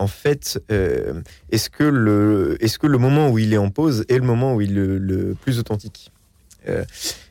[0.00, 1.20] en fait, euh,
[1.52, 4.54] est-ce que, le, est-ce que le moment où il est en pause est le moment
[4.54, 6.10] où il est le, le plus authentique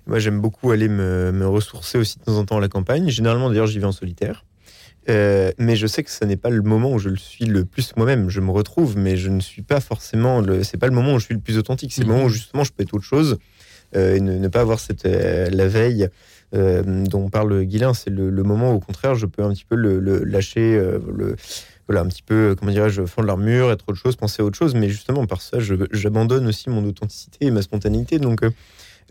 [0.07, 3.09] moi, j'aime beaucoup aller me, me, ressourcer aussi de temps en temps à la campagne.
[3.09, 4.43] Généralement, d'ailleurs, j'y vais en solitaire.
[5.07, 7.95] mais je sais que ce n'est pas le moment où je le suis le plus
[7.95, 8.29] moi-même.
[8.29, 10.41] Je me retrouve, mais je ne suis pas forcément.
[10.41, 10.63] Le...
[10.63, 11.93] C'est pas le moment où je suis le plus authentique.
[11.93, 13.37] C'est le moment où justement je peux être autre chose
[13.93, 16.09] et ne, ne, pas avoir cette la veille
[16.55, 19.75] euh, dont parle Guilain, c'est le, moment où, au contraire, je peux un petit peu
[19.75, 21.35] le, lâcher, euh, le,
[21.89, 24.75] voilà, un petit peu, comment dirais-je, fendre l'armure, être autre chose, penser à autre chose.
[24.75, 25.57] Mais justement, par ça,
[25.91, 28.19] j'abandonne aussi mon authenticité et ma spontanéité.
[28.19, 28.51] Donc, euh,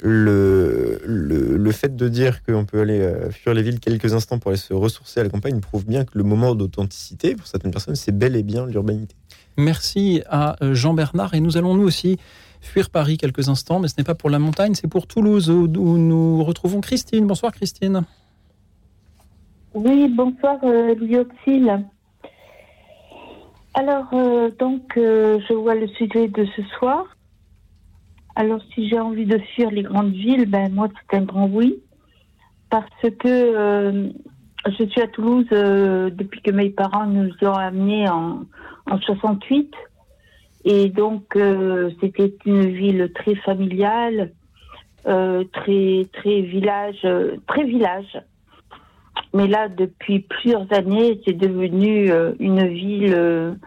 [0.01, 4.59] le, le, fait de dire qu'on peut aller fuir les villes quelques instants pour aller
[4.59, 8.17] se ressourcer à la campagne prouve bien que le moment d'authenticité, pour certaines personnes, c'est
[8.17, 9.17] bel et bien l'urbanité.
[9.57, 11.35] Merci à Jean-Bernard.
[11.35, 12.17] Et nous allons nous aussi
[12.61, 15.67] fuir Paris quelques instants, mais ce n'est pas pour la montagne, c'est pour Toulouse, où,
[15.67, 17.27] nous retrouvons Christine.
[17.27, 18.03] Bonsoir Christine.
[19.75, 20.95] Oui, bonsoir euh,
[23.79, 27.07] Alors, euh, donc, euh, je vois le sujet de ce soir.
[28.35, 31.81] Alors, si j'ai envie de fuir les grandes villes, ben moi, c'est un grand oui.
[32.71, 34.09] Parce que euh,
[34.67, 38.47] je suis à Toulouse depuis que mes parents nous ont amenés en,
[38.91, 39.73] en 68.
[40.64, 41.38] Et donc,
[42.01, 44.33] c'était une ville très familiale,
[45.05, 47.07] très, très village,
[47.47, 48.19] très village.
[49.35, 53.59] Mais là, depuis plusieurs années, c'est devenu une ville.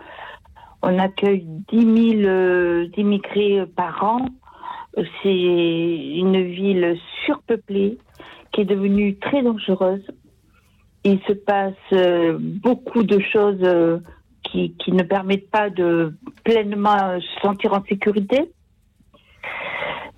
[0.82, 4.26] on accueille 10 000 immigrés par an.
[5.21, 7.97] C'est une ville surpeuplée
[8.52, 10.06] qui est devenue très dangereuse.
[11.04, 11.74] Il se passe
[12.39, 14.02] beaucoup de choses
[14.43, 18.52] qui, qui ne permettent pas de pleinement se sentir en sécurité.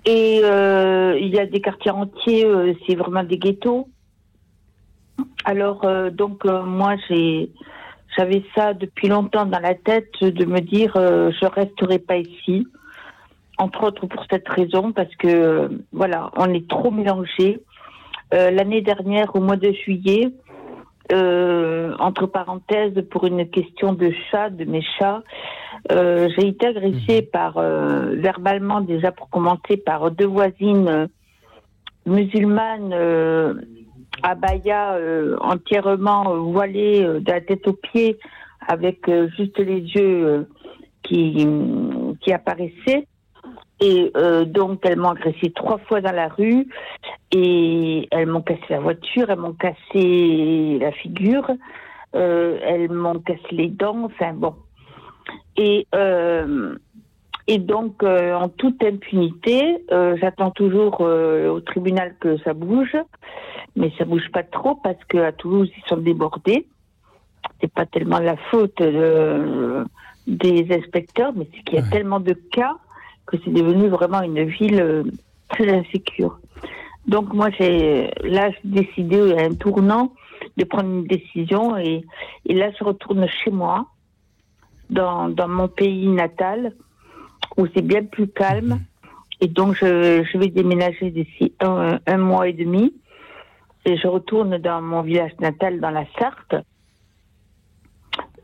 [0.06, 3.88] Et euh, il y a des quartiers entiers, euh, c'est vraiment des ghettos.
[5.44, 7.50] Alors, euh, donc, moi, j'ai,
[8.16, 12.66] j'avais ça depuis longtemps dans la tête de me dire, je resterai pas ici.
[13.56, 17.60] Entre autres pour cette raison, parce que, voilà, on est trop mélangés.
[18.32, 20.32] L'année dernière, au mois de juillet,
[21.12, 25.22] euh, entre parenthèses, pour une question de chat, de mes chats,
[25.92, 27.30] euh, j'ai été agressée mhm.
[27.30, 31.08] par, euh, verbalement déjà pour commencer, par deux voisines
[32.06, 32.94] musulmanes
[34.22, 34.98] à Baya,
[35.40, 38.18] entièrement voilées de la tête aux pieds,
[38.66, 40.46] avec juste les yeux
[41.02, 41.46] qui,
[42.20, 43.06] qui apparaissaient.
[43.80, 46.66] Et euh, donc, elles m'ont agressé trois fois dans la rue
[47.32, 51.50] et elles m'ont cassé la voiture, elles m'ont cassé la figure,
[52.14, 54.54] euh, elles m'ont cassé les dents, enfin bon.
[55.56, 56.76] Et, euh,
[57.46, 62.96] et donc, en toute impunité, j'attends toujours au tribunal que ça bouge,
[63.76, 66.66] mais ça bouge pas trop parce qu'à Toulouse, ils sont débordés.
[67.60, 68.80] C'est pas tellement la faute
[70.26, 72.76] des inspecteurs, mais c'est qu'il y a tellement de cas
[73.26, 75.04] que c'est devenu vraiment une ville euh,
[75.48, 76.38] très insécure.
[77.06, 80.12] Donc moi, j'ai là décidé, il y a un tournant,
[80.56, 82.04] de prendre une décision et,
[82.46, 83.86] et là, je retourne chez moi,
[84.90, 86.74] dans, dans mon pays natal,
[87.56, 88.80] où c'est bien plus calme.
[89.40, 92.94] Et donc, je, je vais déménager d'ici un, un, mois et demi.
[93.84, 96.64] Et je retourne dans mon village natal, dans la Sarthe.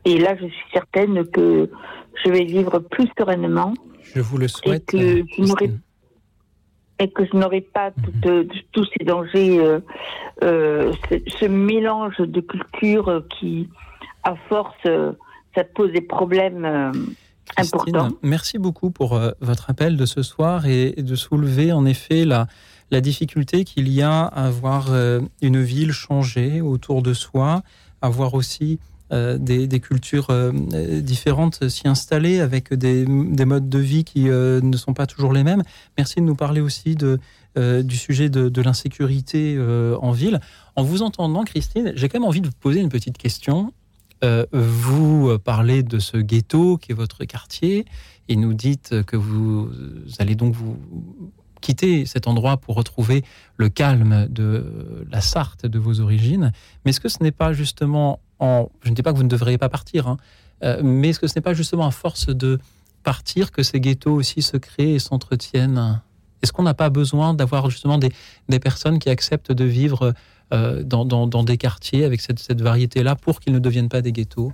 [0.05, 1.69] Et là, je suis certaine que
[2.23, 3.73] je vais vivre plus sereinement.
[4.15, 4.93] Je vous le souhaite.
[4.93, 5.71] Et que, je
[7.01, 7.91] et que je n'aurai pas
[8.23, 8.47] mhm.
[8.71, 9.79] tous ces dangers, euh,
[10.43, 10.93] euh,
[11.39, 13.69] ce, mélange de cultures qui,
[14.23, 15.13] à force, euh,
[15.55, 16.91] ça pose des problèmes
[17.57, 18.09] importants.
[18.21, 22.47] Merci beaucoup pour votre appel de ce soir et, de soulever en effet la,
[22.91, 24.89] la difficulté qu'il y a à voir
[25.41, 27.63] une ville changer autour de soi,
[28.01, 28.79] à voir aussi
[29.11, 30.53] euh, des, cultures euh,
[31.01, 35.43] différentes s'y installer avec des, modes de vie qui euh, ne sont pas toujours les
[35.43, 35.63] mêmes.
[35.97, 39.59] Merci de nous parler aussi du sujet de, l'insécurité
[40.01, 40.39] en ville.
[40.77, 43.73] En vous entendant, Christine, j'ai quand même envie de vous poser une petite question.
[44.53, 47.85] vous parlez de ce ghetto qui est votre quartier
[48.29, 49.69] et nous dites que vous
[50.19, 50.77] allez donc vous
[51.61, 53.23] quitter cet endroit pour retrouver
[53.57, 56.51] le calme de la Sarthe de vos origines.
[56.83, 58.19] Mais est-ce que ce n'est pas justement
[58.83, 60.17] je ne dis pas que vous ne devriez pas partir, hein,
[60.63, 62.59] euh, mais est-ce que ce n'est pas justement à force de
[63.03, 66.01] partir que ces ghettos aussi se créent et s'entretiennent?
[66.41, 70.13] Est-ce qu'on n'a pas besoin d'avoir justement des, personnes qui acceptent de vivre
[70.53, 74.51] euh, dans, des quartiers avec cette, variété-là pour qu'ils ne deviennent pas des ghettos?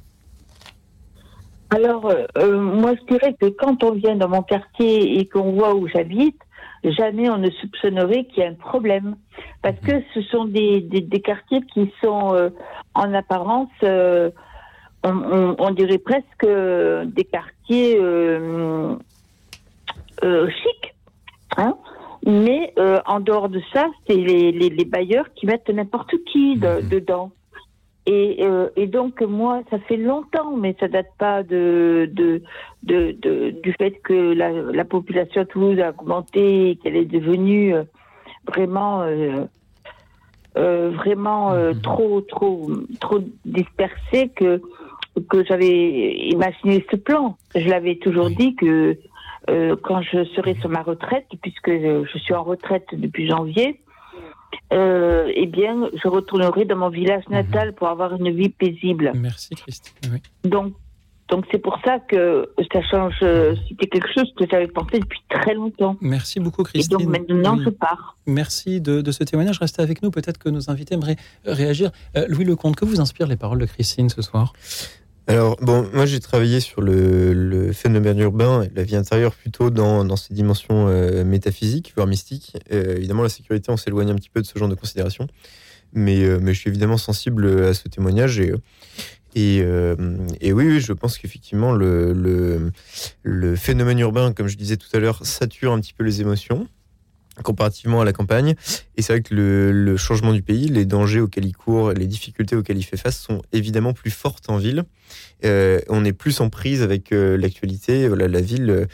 [1.70, 5.76] Alors, euh, moi, je dirais que quand on vient dans mon quartier et qu'on voit
[5.76, 6.39] où j'habite,
[6.84, 9.15] jamais on ne soupçonnerait qu'il y a un problème.
[9.61, 12.49] Parce que ce sont des, des, quartiers qui sont euh,
[12.93, 14.30] en apparence, euh,
[15.03, 18.95] on, dirait presque des quartiers euh,
[20.49, 20.95] chics.
[21.57, 21.75] Hein
[22.25, 26.57] Mais euh, en dehors de ça, c'est les, les, les bailleurs qui mettent n'importe qui
[26.57, 26.89] de- Mhm.
[26.89, 27.32] dedans.
[28.10, 32.41] Et, euh, et donc moi, ça fait longtemps, mais ça date pas de, de,
[32.84, 37.03] de, de- du fait que la, la population à Toulouse a augmenté, et qu'elle est
[37.03, 37.84] devenue euh,
[38.47, 39.43] vraiment euh,
[40.58, 41.82] euh, vraiment euh, Mhm.
[41.82, 42.70] trop trop
[43.01, 44.62] trop dispersée que
[45.30, 47.36] que j'avais imaginé ce plan.
[47.55, 48.97] Je l'avais toujours dit que
[49.49, 53.82] euh, quand je serai sur ma retraite, puisque je suis en retraite depuis janvier,
[54.73, 59.11] euh, eh bien, je retournerai dans mon village natal pour avoir une vie paisible.
[59.15, 59.93] Merci Christine.
[60.11, 60.21] Oui.
[60.49, 60.73] Donc,
[61.29, 63.15] donc c'est pour ça que ça change.
[63.21, 65.97] euh, C'était quelque chose que j'avais pensé depuis très longtemps.
[65.99, 66.97] Merci beaucoup Et Christine.
[66.97, 67.63] donc maintenant, Oui.
[67.65, 68.15] je pars.
[68.25, 69.59] Merci de, de ce témoignage.
[69.59, 70.11] Restez avec nous.
[70.11, 71.91] Peut-être que nos invités aimeraient réagir.
[72.15, 74.53] Euh, Louis Lecomte, que vous inspirent les paroles de Christine ce soir?
[75.30, 80.15] Alors, bon, moi j'ai travaillé sur le, phénomène urbain la vie intérieure plutôt dans, dans
[80.15, 82.55] ses dimensions euh, métaphysiques, voire mystiques.
[82.71, 85.28] Euh, évidemment, la sécurité, on s'éloigne un petit peu de ce genre de considération.
[85.91, 88.39] Mais, euh, mais je suis évidemment sensible à ce témoignage.
[88.39, 88.53] Et,
[89.36, 92.71] et, oui, je pense qu'effectivement, le,
[93.21, 96.67] le phénomène urbain, comme je disais tout à l'heure, sature un petit peu les émotions
[97.43, 98.55] comparativement à la campagne.
[98.95, 102.55] Et c'est vrai que le, changement du pays, les dangers auxquels il court, les difficultés
[102.55, 104.83] auxquelles il fait face sont évidemment plus fortes en ville.
[105.45, 108.07] Euh, on est plus en prise avec euh, l'actualité.
[108.07, 108.88] Voilà, la ville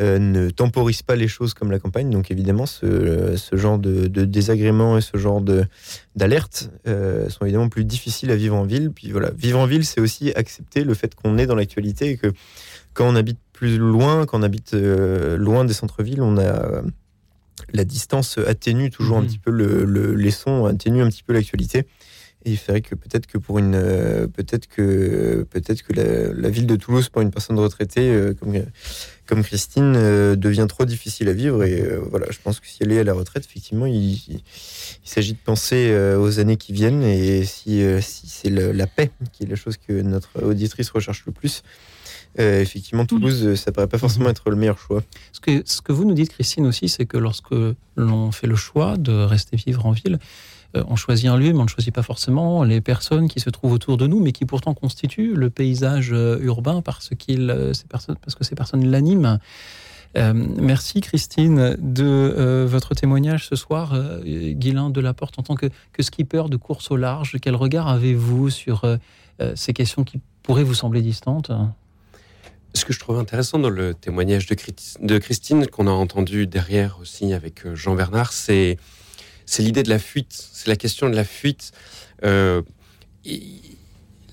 [0.00, 2.10] euh, ne temporise pas les choses comme la campagne.
[2.10, 8.30] Donc évidemment, ce, genre de, de désagréments et ce genre euh, sont évidemment plus difficiles
[8.30, 8.90] à vivre en ville.
[8.90, 12.16] Puis voilà, vivre en ville, c'est aussi accepter le fait qu'on est dans l'actualité et
[12.16, 12.32] que
[12.94, 16.82] quand on habite plus loin, quand on habite loin des centres-villes, on a
[17.72, 19.26] la distance atténue toujours un Mhm.
[19.28, 21.86] petit peu le, le- les sons, atténue un petit peu l'actualité.
[22.44, 26.48] Et il ferait que peut-être que pour une, euh, peut-être que peut-être que la, la
[26.48, 28.54] ville de Toulouse pour une personne retraitée euh, comme
[29.26, 31.64] comme Christine euh, devient trop difficile à vivre.
[31.64, 34.42] Et voilà, je pense que si elle est à la retraite, effectivement, il, il-
[35.04, 37.02] il s'agit de penser aux années qui viennent.
[37.02, 41.32] Et si si c'est la paix qui est la chose que notre auditrice recherche le
[41.32, 41.62] plus.
[42.38, 45.02] Euh, effectivement, Toulouse, euh, ça paraît pas forcément être le meilleur choix.
[45.32, 47.54] Ce que, ce que vous nous dites, Christine, aussi, c'est que lorsque
[47.96, 50.18] l'on fait le choix de rester vivre en ville,
[50.76, 53.50] euh, on choisit un lieu, mais on ne choisit pas forcément les personnes qui se
[53.50, 58.16] trouvent autour de nous, mais qui pourtant constituent le paysage urbain parce, qu'il, ces personnes,
[58.22, 59.38] parce que ces personnes l'animent.
[60.16, 64.22] Euh, merci Christine de euh, votre témoignage ce soir, euh,
[64.52, 67.36] Guylain de la Porte, en tant que, que skipper de course au large.
[67.42, 68.84] Quel regard avez-vous sur
[69.54, 71.50] ces questions qui pourraient vous sembler distantes?
[72.76, 76.46] Ce que je trouve intéressant dans le témoignage de, Chris- de Christine, qu'on a entendu
[76.46, 78.76] derrière aussi avec euh, Jean Bernard, c'est
[79.58, 80.48] l'idée de la fuite.
[80.52, 81.72] C'est la question de la fuite.
[82.22, 82.60] Euh,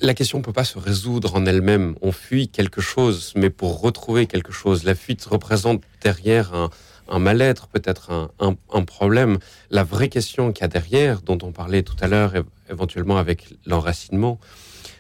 [0.02, 1.96] la question ne peut pas se résoudre en elle-même.
[2.02, 4.84] On fuit quelque chose, mais pour retrouver quelque chose.
[4.84, 6.70] La fuite représente derrière un,
[7.08, 9.38] un mal-être, peut-être un, un- problème.
[9.72, 12.34] La vraie question qu'il y a derrière, dont on parlait tout à l'heure,
[12.70, 14.38] éventuellement avec l'enracinement,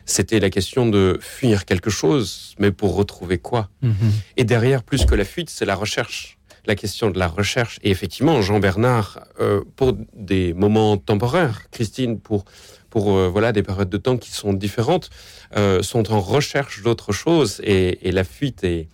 [0.06, 3.70] c'était la question de fuir quelque chose, mais pour retrouver quoi
[4.38, 6.38] Et derrière, plus que la fuite, c'est la recherche.
[6.66, 7.80] La question de la recherche.
[7.84, 12.46] Et effectivement, Jean Bernard, euh, pour des moments temporaires, Christine, pour,
[12.90, 15.10] pour euh, voilà, des périodes de temps qui sont différentes,
[15.58, 17.60] euh, sont en recherche d'autres choses.
[17.66, 18.88] Et, et la fuite est,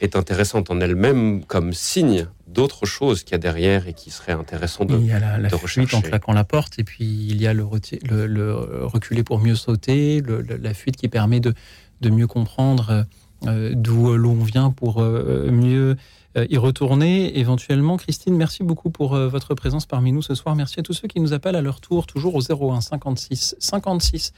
[0.00, 4.32] est intéressante en elle-même comme signe d'autres choses qu'il y a derrière et qui serait
[4.32, 7.40] intéressant de, Il y a la, la fuite en claquant la porte, et puis il
[7.40, 7.64] y a le,
[8.10, 8.54] le- le
[8.86, 11.52] reculer pour mieux sauter, le- la fuite qui permet de,
[12.00, 13.04] de mieux comprendre
[13.46, 15.96] euh, d'où l'on vient pour euh, mieux
[16.38, 17.96] euh, y retourner éventuellement.
[17.98, 20.56] Christine, merci beaucoup pour euh, votre présence parmi nous ce soir.
[20.56, 22.40] Merci à tous ceux qui nous appellent à leur tour, toujours au
[22.72, 24.32] 01 56 56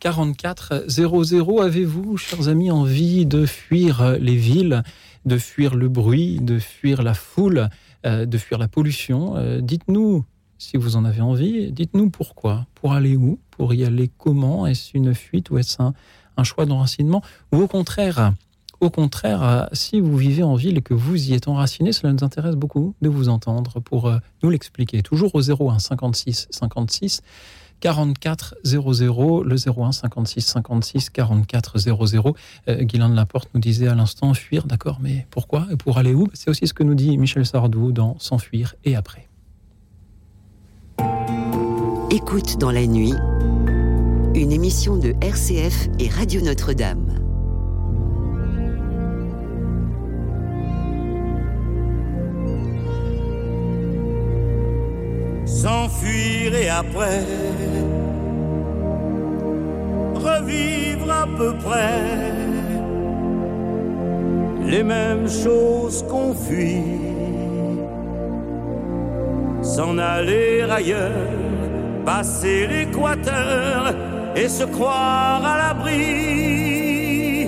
[0.00, 1.60] 44 00.
[1.60, 4.82] Avez-vous, chers amis, envie de fuir euh, les villes,
[5.28, 7.68] de fuir le bruit, de fuir la foule,
[8.04, 10.24] euh, de fuir la pollution Euh, Dites-nous
[10.60, 11.70] si vous en avez envie.
[11.70, 12.66] Dites-nous pourquoi.
[12.74, 13.38] Pour aller où?
[13.50, 14.66] Pour y aller comment?
[14.66, 15.94] Est-ce une fuite ou est-ce un,
[16.42, 17.22] choix d'enracinement?
[17.52, 18.32] Ou au contraire
[18.80, 22.12] au contraire, euh, si vous vivez en ville et que vous y êtes enraciné, cela
[22.12, 24.08] nous intéresse beaucoup de vous entendre pour
[24.44, 25.02] nous l'expliquer.
[25.02, 27.22] Toujours au 01 56 56
[27.80, 32.36] 44 00, le 01 56 56 44 00.
[32.68, 36.14] Euh, Guylain de Laporte nous disait à l'instant fuir, d'accord, mais pourquoi et pour aller
[36.14, 36.28] où?
[36.34, 39.28] C'est aussi ce que nous dit Michel Sardou dans S'enfuir et après.
[42.10, 43.14] Écoute dans la nuit,
[44.34, 47.27] une émission de RCF et Radio Notre-Dame.
[55.48, 57.24] S'enfuir et après
[60.14, 62.02] revivre à peu près
[64.64, 67.08] les mêmes choses qu'on fuit
[69.62, 71.28] s'en aller ailleurs,
[72.04, 73.94] passer l'équateur
[74.34, 77.44] et se croire à l'abri.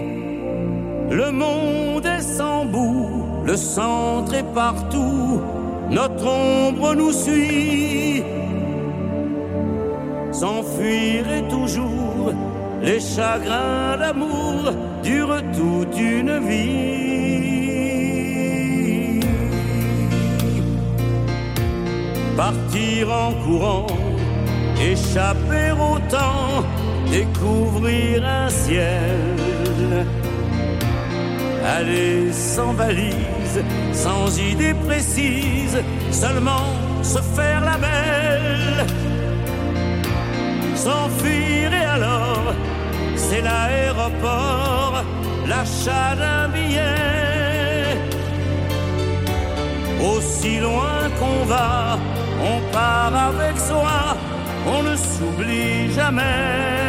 [1.10, 5.40] Le monde est sans bout, le centre est partout,
[5.90, 8.22] notre ombre nous suit.
[10.32, 12.32] S'enfuir est toujours,
[12.82, 14.72] les chagrins d'amour
[15.02, 16.80] durent toute une vie.
[22.36, 23.86] Partir en courant,
[24.80, 26.64] échapper au temps,
[27.10, 30.06] découvrir un ciel.
[31.66, 32.72] Aller sans
[33.92, 35.78] sans idée précise,
[36.10, 38.86] seulement se faire la belle.
[40.74, 42.54] S'enfuir et alors,
[43.16, 45.04] c'est l'aéroport,
[45.46, 47.98] l'achat d'un billet.
[50.10, 51.98] Aussi loin qu'on va,
[52.52, 54.16] on part avec soi,
[54.66, 56.79] on ne s'oublie jamais.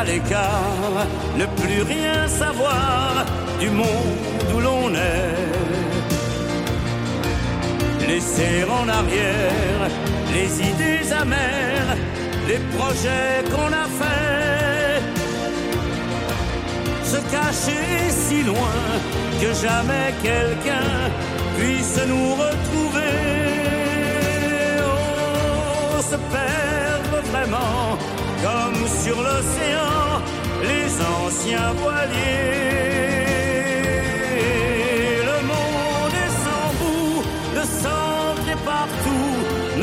[0.00, 3.24] À l'écart, ne plus rien savoir
[3.58, 5.48] du monde où l'on est.
[8.06, 9.82] Laisser en arrière
[10.32, 11.96] les idées amères,
[12.46, 14.68] les projets qu'on a faits
[17.12, 18.80] se cacher si loin
[19.40, 20.90] que jamais quelqu'un
[21.58, 23.16] puisse nous retrouver.
[24.84, 27.98] Oh, se perdre vraiment
[28.42, 30.22] comme sur l'océan
[30.62, 32.18] les anciens voiliers.
[35.30, 37.22] Le monde est sans bout,
[37.58, 39.34] le centre est partout,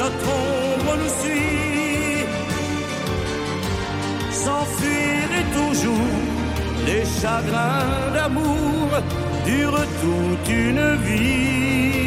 [0.01, 2.26] notre ombre nous suit.
[4.32, 6.26] S'enfuir est toujours
[6.86, 8.89] les chagrins d'amour
[9.45, 12.05] durent toute une vie.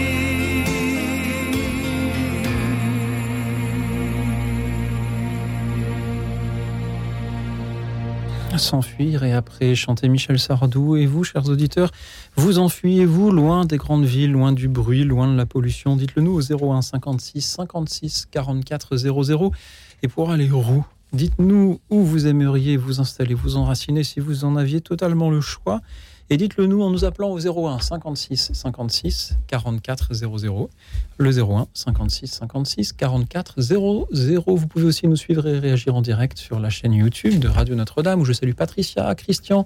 [8.68, 10.96] S'enfuir et après chanter Michel Sardou.
[10.96, 11.90] Et vous, chers auditeurs,
[12.36, 15.96] vous enfuyez-vous loin des grandes villes, loin du bruit, loin de la pollution?
[15.96, 19.52] Dites-le nous au 01 56 56 44 00.
[20.02, 24.54] Et pour aller où Dites-nous où vous aimeriez vous installer, vous enraciner si vous en
[24.54, 25.80] aviez totalement le choix.
[26.30, 30.68] Et dites-le nous en nous appelant au 01 56 56 44 00.
[31.16, 34.06] Le 01 56 56 44 00.
[34.46, 37.74] Vous pouvez aussi nous suivre et réagir en direct sur la chaîne YouTube de Radio
[37.74, 39.64] Notre-Dame où je salue Patricia, Christian,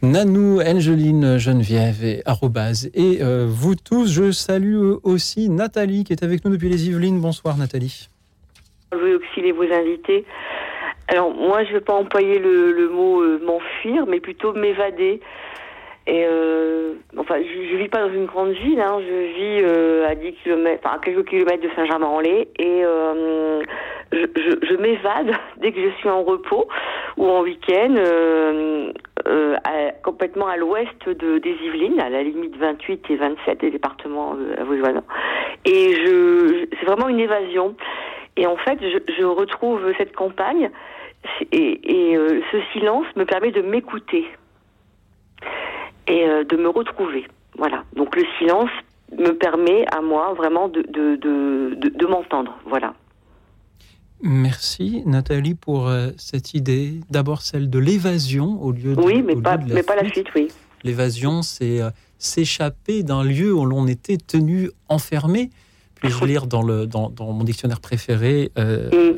[0.00, 2.90] Nanou, Angeline, Geneviève et Arrobase.
[2.94, 7.20] Et euh, vous tous, je salue aussi Nathalie qui est avec nous depuis les Yvelines.
[7.20, 8.08] Bonsoir Nathalie.
[8.92, 10.24] Je veux auxilier vos invités.
[11.08, 15.20] Alors moi, je ne vais pas employer le, le mot euh, m'enfuir, mais plutôt m'évader.
[16.10, 18.80] Et euh, enfin, je, ne vis pas dans une grande ville.
[18.80, 23.62] Hein, je vis euh, à 10 km, enfin, à quelques kilomètres de Saint-Germain-en-Laye, et euh,
[24.12, 26.66] je, m'évade dès que je suis en repos
[27.16, 27.94] ou en week-end,
[29.24, 34.34] à- complètement à l'ouest de, des Yvelines, à la limite 28 et 27 des départements
[34.58, 35.04] avoisinants.
[35.64, 37.76] Et je, c'est vraiment une évasion.
[38.36, 40.70] Et en fait, je, retrouve cette campagne
[41.52, 42.16] et,
[42.50, 44.26] ce silence me permet de m'écouter
[46.06, 47.26] et euh, de me retrouver.
[47.58, 47.84] Voilà.
[47.96, 48.70] Donc le silence
[49.18, 52.56] me permet à moi vraiment de, de, de, de, de m'entendre.
[52.66, 52.94] Voilà.
[54.22, 57.00] Merci Nathalie pour euh, cette idée.
[57.10, 60.02] D'abord celle de l'évasion au lieu de, Oui, mais pas, de la mais pas la
[60.02, 60.14] fuite.
[60.14, 60.48] suite, oui.
[60.84, 65.50] L'évasion, c'est euh, s'échapper d'un lieu où l'on était tenu enfermé.
[65.96, 69.12] Puis-je lire dans, le, dans, dans mon dictionnaire préféré euh,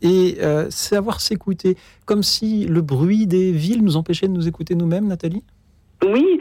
[0.00, 0.38] Et
[0.70, 1.76] savoir s'écouter,
[2.06, 5.44] comme si le bruit des villes nous empêchait de nous écouter nous-mêmes, Nathalie?
[6.04, 6.40] Oui,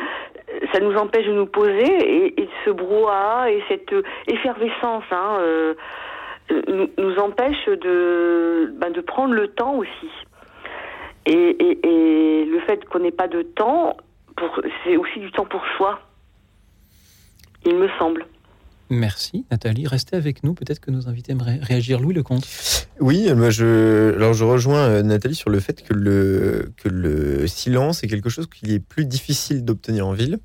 [0.74, 3.94] ça nous empêche de nous poser et, ce brouhaha et cette
[4.28, 5.74] effervescence hein, euh,
[6.98, 10.10] nous, empêche de, ben, de prendre le temps aussi.
[11.26, 13.96] Et, et- le fait qu'on n'ait pas de temps,
[14.84, 16.02] c'est aussi du temps pour soi,
[17.66, 18.26] il me semble.
[18.94, 19.88] Merci Nathalie.
[19.88, 22.02] Restez avec nous, peut-être que nos invités aimeraient réagir.
[22.02, 22.46] Louis Lecomte.
[23.00, 27.48] Oui, moi je, alors je rejoins euh, Nathalie sur le fait que le, que le
[27.48, 30.40] silence est quelque chose qu'il est plus difficile d'obtenir en ville.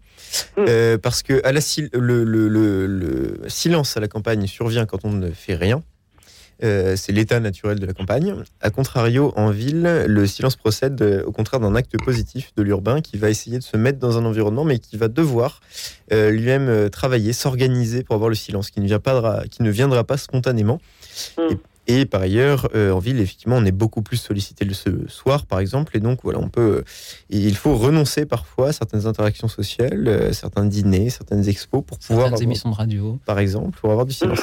[0.56, 0.64] Mm.
[0.68, 4.86] Euh, parce que à la, sil- le, le- le- le silence à la campagne survient
[4.86, 5.82] quand on ne fait rien.
[6.64, 8.34] Euh, c'est l'état naturel de la campagne.
[8.62, 13.02] A contrario, en ville, le silence procède euh, au contraire d'un acte positif de l'urbain
[13.02, 15.60] qui va essayer de se mettre dans un environnement, mais qui va devoir
[16.12, 20.02] euh, lui-même travailler, s'organiser pour avoir le silence, qui ne, vient pas qui ne viendra
[20.04, 20.80] pas spontanément.
[21.36, 21.42] Mm.
[21.88, 25.46] Et, et par ailleurs, en ville, effectivement, on est beaucoup plus sollicité le ce soir,
[25.46, 26.82] par exemple, et donc voilà, on peut.
[27.30, 32.32] il faut renoncer parfois à certaines interactions sociales, certains dîners, certaines expos pour pouvoir Certaines
[32.34, 33.18] avoir- émissions de radio.
[33.24, 34.40] par exemple, pour avoir du silence.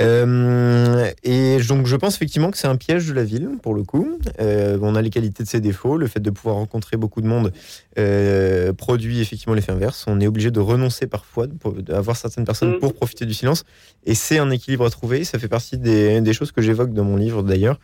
[0.00, 3.82] Euh, et donc, je pense effectivement que c'est un piège de la ville, pour le
[3.82, 4.18] coup.
[4.40, 5.96] Euh, on a les qualités de ses défauts.
[5.96, 7.52] Le fait de pouvoir rencontrer beaucoup de monde
[7.98, 10.04] euh, produit effectivement l'effet inverse.
[10.06, 12.78] On est obligé de renoncer parfois, d'avoir certaines personnes Mm.
[12.80, 13.64] pour profiter du silence.
[14.04, 15.24] Et c'est un équilibre à trouver.
[15.24, 17.78] Ça fait partie des, des choses que j'évoque dans mon livre, d'ailleurs.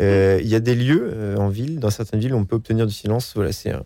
[0.00, 2.56] Euh, Il y a des lieux euh, en ville, dans certaines villes, où on peut
[2.56, 3.32] obtenir du silence.
[3.34, 3.82] Voilà, c'est un-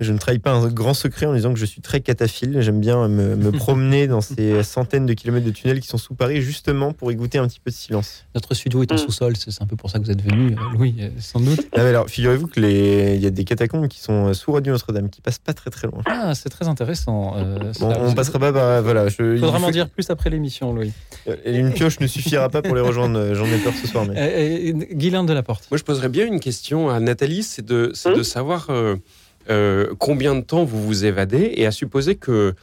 [0.00, 2.60] je ne trahis pas un grand secret en disant que je suis très cataphile.
[2.60, 6.14] J'aime bien me, me promener dans ces centaines de kilomètres de tunnels qui sont sous
[6.14, 8.24] Paris, justement pour y goûter un petit peu de silence.
[8.34, 8.98] Notre studio est en Mm.
[8.98, 11.60] sous-sol, c'est un peu pour ça que vous êtes venu, euh, Louis, euh, sans doute.
[11.72, 13.14] Ah, mais alors, figurez-vous que les...
[13.14, 15.86] il y a des catacombes qui sont sous Radio Notre-Dame, qui passent pas très très
[15.86, 16.00] loin.
[16.06, 17.34] Ah, c'est très intéressant.
[17.36, 18.82] euh, Bon, on passera pas par.
[18.82, 20.92] Voilà, je, Il faudra m'en faut- dire plus après l'émission, Louis.
[21.46, 23.34] Une pioche ne suffira pas pour les rejoindre.
[23.34, 24.04] J'en ai peur ce soir.
[24.08, 24.14] Mais...
[24.16, 25.66] Euh, euh, de la Porte.
[25.70, 28.96] Moi, je poserais bien une question à Nathalie, c'est de, c'est Hum de savoir euh,
[29.50, 32.54] euh, combien de temps vous vous évadez et à supposer que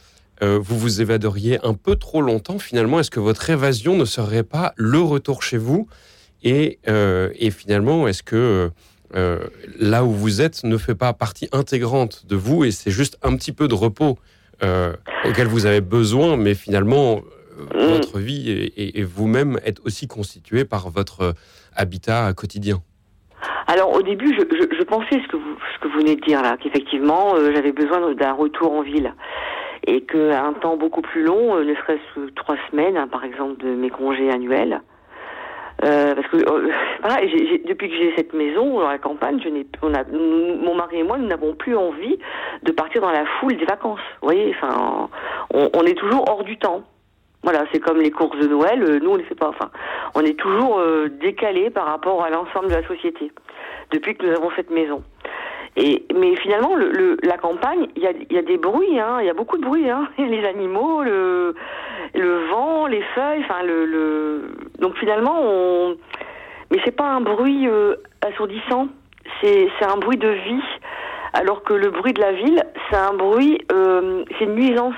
[0.42, 4.42] euh, vous vous évaderiez un peu trop longtemps, finalement, est-ce que votre évasion ne serait
[4.42, 5.86] pas le retour chez vous
[6.42, 8.70] et, euh, et finalement, est-ce que
[9.14, 9.38] euh,
[9.78, 13.36] là où vous êtes ne fait pas partie intégrante de vous et c'est juste un
[13.36, 14.18] petit peu de repos
[14.64, 14.94] euh,
[15.28, 17.20] auquel vous avez besoin, mais finalement,
[17.74, 17.76] Mm.
[17.90, 21.34] votre vie et, et- et vous-même êtes aussi constitué par votre
[21.76, 22.78] habitat quotidien.
[23.66, 25.36] Alors au début, je, pensais ce que
[25.88, 29.14] vous venez de dire là, qu'effectivement euh, j'avais besoin d'un retour en ville
[29.86, 33.74] et qu'un temps beaucoup plus long, euh, ne serait-ce trois semaines, hein, par exemple, de
[33.74, 34.80] mes congés annuels.
[35.84, 36.36] Euh, parce que
[37.68, 41.54] depuis que j'ai cette maison dans la campagne, je mon mari et moi, nous n'avons
[41.54, 42.18] plus envie
[42.62, 44.00] de partir dans la foule des vacances.
[44.20, 45.08] Vous voyez, enfin,
[45.52, 46.82] on est toujours hors du temps.
[47.42, 48.82] Voilà, c'est comme les courses de Noël.
[48.82, 49.48] euh, Nous, on ne les fait pas.
[49.48, 49.70] Enfin,
[50.14, 53.32] on est toujours euh, décalé par rapport à l'ensemble de la société
[53.90, 55.02] depuis que nous avons cette maison.
[55.76, 59.18] Et mais finalement, le, le- la campagne, il y a, y a des bruits, hein,
[59.20, 61.54] il y a beaucoup de bruit, hein, les animaux, le,
[62.14, 64.42] le vent, les feuilles, enfin le, le...
[64.80, 65.96] donc finalement, on,
[66.70, 68.88] mais c'est pas un bruit euh, assourdissant,
[69.40, 70.62] c'est c'est un bruit de vie,
[71.32, 74.94] alors que le bruit de la ville, c'est un bruit, euh, c'est une nuisance.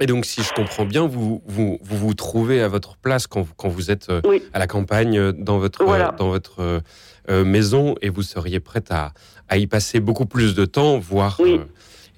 [0.00, 3.42] Et donc, si je comprends bien, vous vous, vous, vous trouvez à votre place quand
[3.42, 4.42] vous, quand vous êtes euh, Oui.
[4.52, 6.10] à la campagne, euh, dans votre, Voilà.
[6.12, 6.82] euh, dans votre
[7.28, 9.12] euh, maison, et vous seriez prête à,
[9.48, 11.36] à y passer beaucoup plus de temps, voire...
[11.40, 11.54] Oui.
[11.58, 11.64] euh,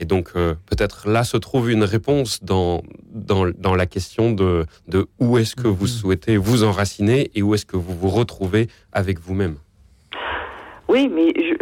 [0.02, 4.64] et donc, euh, peut-être là se trouve une réponse dans, dans, dans la question de,
[4.88, 5.88] de où est-ce que vous Mhm.
[5.90, 9.56] souhaitez vous enraciner et où est-ce que vous vous retrouvez avec vous-même?
[10.88, 11.54] Oui, mais je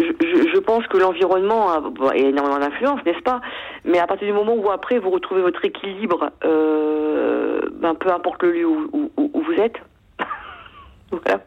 [0.69, 3.41] pense que l'environnement a, bon, a énormément d'influence, n'est-ce pas?
[3.87, 8.43] Mais à partir du moment où après vous retrouvez votre équilibre, euh, ben, peu importe
[8.43, 9.79] le lieu où, où- où- où vous êtes,
[11.11, 11.41] voilà.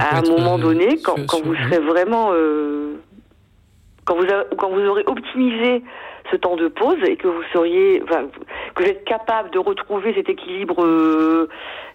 [0.00, 2.94] À un moment euh, donné, quand, quand vous serez vraiment, euh,
[4.06, 5.82] quand vous a- quand vous aurez optimisé
[6.30, 8.24] ce temps de pause et que vous seriez, enfin,
[8.74, 11.48] que vous êtes capable de retrouver cet équilibre, euh,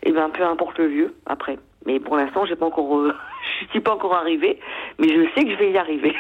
[0.04, 1.58] et ben peu importe le lieu après.
[1.86, 3.14] Mais pour l'instant, j'ai pas encore, euh,
[3.66, 4.60] je suis pas encore arrivée,
[5.00, 6.14] mais je sais que je vais y arriver.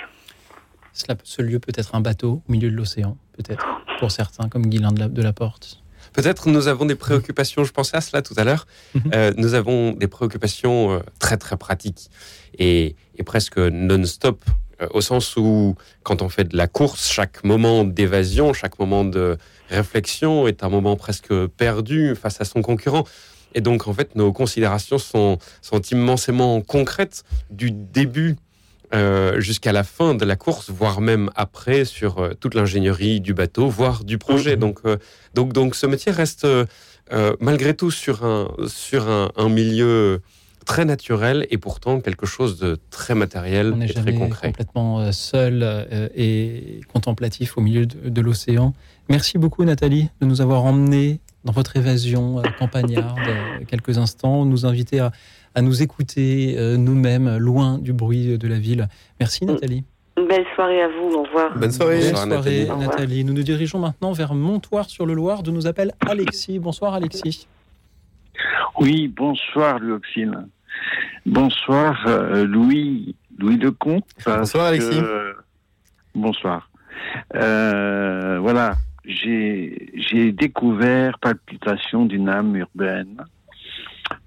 [0.94, 3.66] Cela, ce lieu peut être un bateau au milieu de l'océan, peut-être,
[4.00, 5.82] pour certains, comme Guylain de la, de la Porte.
[6.14, 9.12] Peut-être nous avons des préoccupations, je pensais à cela tout à l'heure, Mhm.
[9.14, 12.10] Euh, nous avons des préoccupations euh, très très pratiques
[12.58, 14.44] et, et presque non-stop,
[14.82, 19.06] euh, au sens où quand on fait de la course, chaque moment d'évasion, chaque moment
[19.06, 19.38] de
[19.70, 23.04] réflexion est un moment presque perdu face à son concurrent.
[23.56, 28.36] Et donc en fait nos considérations sont, sont immensément concrètes du début
[28.92, 33.36] euh, jusqu'à la fin de la course, voire même après sur euh, toute l'ingénierie du
[33.36, 34.58] bateau, voire du projet.
[34.58, 34.98] Donc, euh,
[35.36, 36.48] donc, donc ce métier reste
[37.40, 40.22] malgré tout sur un, sur un, un milieu
[40.66, 44.48] très naturel et pourtant quelque chose de très matériel On et très jamais concret.
[44.48, 48.74] complètement seul et contemplatif au milieu de, de l'océan.
[49.08, 54.46] Merci beaucoup Nathalie de nous avoir emmenés dans votre évasion euh, campagnarde euh, quelques instants,
[54.46, 55.12] nous inviter à,
[55.56, 58.88] à nous écouter euh, nous-mêmes, loin du bruit de la ville.
[59.20, 59.84] Merci Nathalie.
[60.18, 61.58] Une belle soirée à vous, au revoir.
[61.58, 62.00] Bonne soirée.
[62.00, 62.88] Bonne Bonsoir, soirée Nathalie.
[62.88, 63.24] Nathalie.
[63.24, 66.60] Nous nous dirigeons maintenant vers Montoire-sur-le-Loir, d'où nous appelle Alexis.
[66.60, 67.48] Bonsoir Alexis.
[68.80, 70.48] Oui, bonsoir Luoxine.
[71.26, 74.06] Bonsoir, euh, Louis, Louis Lecomte.
[74.26, 75.00] Bonsoir, Alexis.
[76.16, 76.70] bonsoir.
[77.36, 78.76] Euh, voilà,
[79.06, 83.24] j'ai découvert Palpitation d'une âme urbaine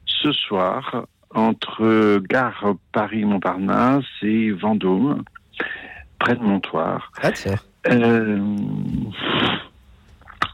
[0.06, 5.24] ce soir entre gare Paris-Montparnasse et Vendôme,
[6.18, 7.10] près de Montoire.
[7.22, 7.54] Ah tiens.
[7.88, 8.38] Euh,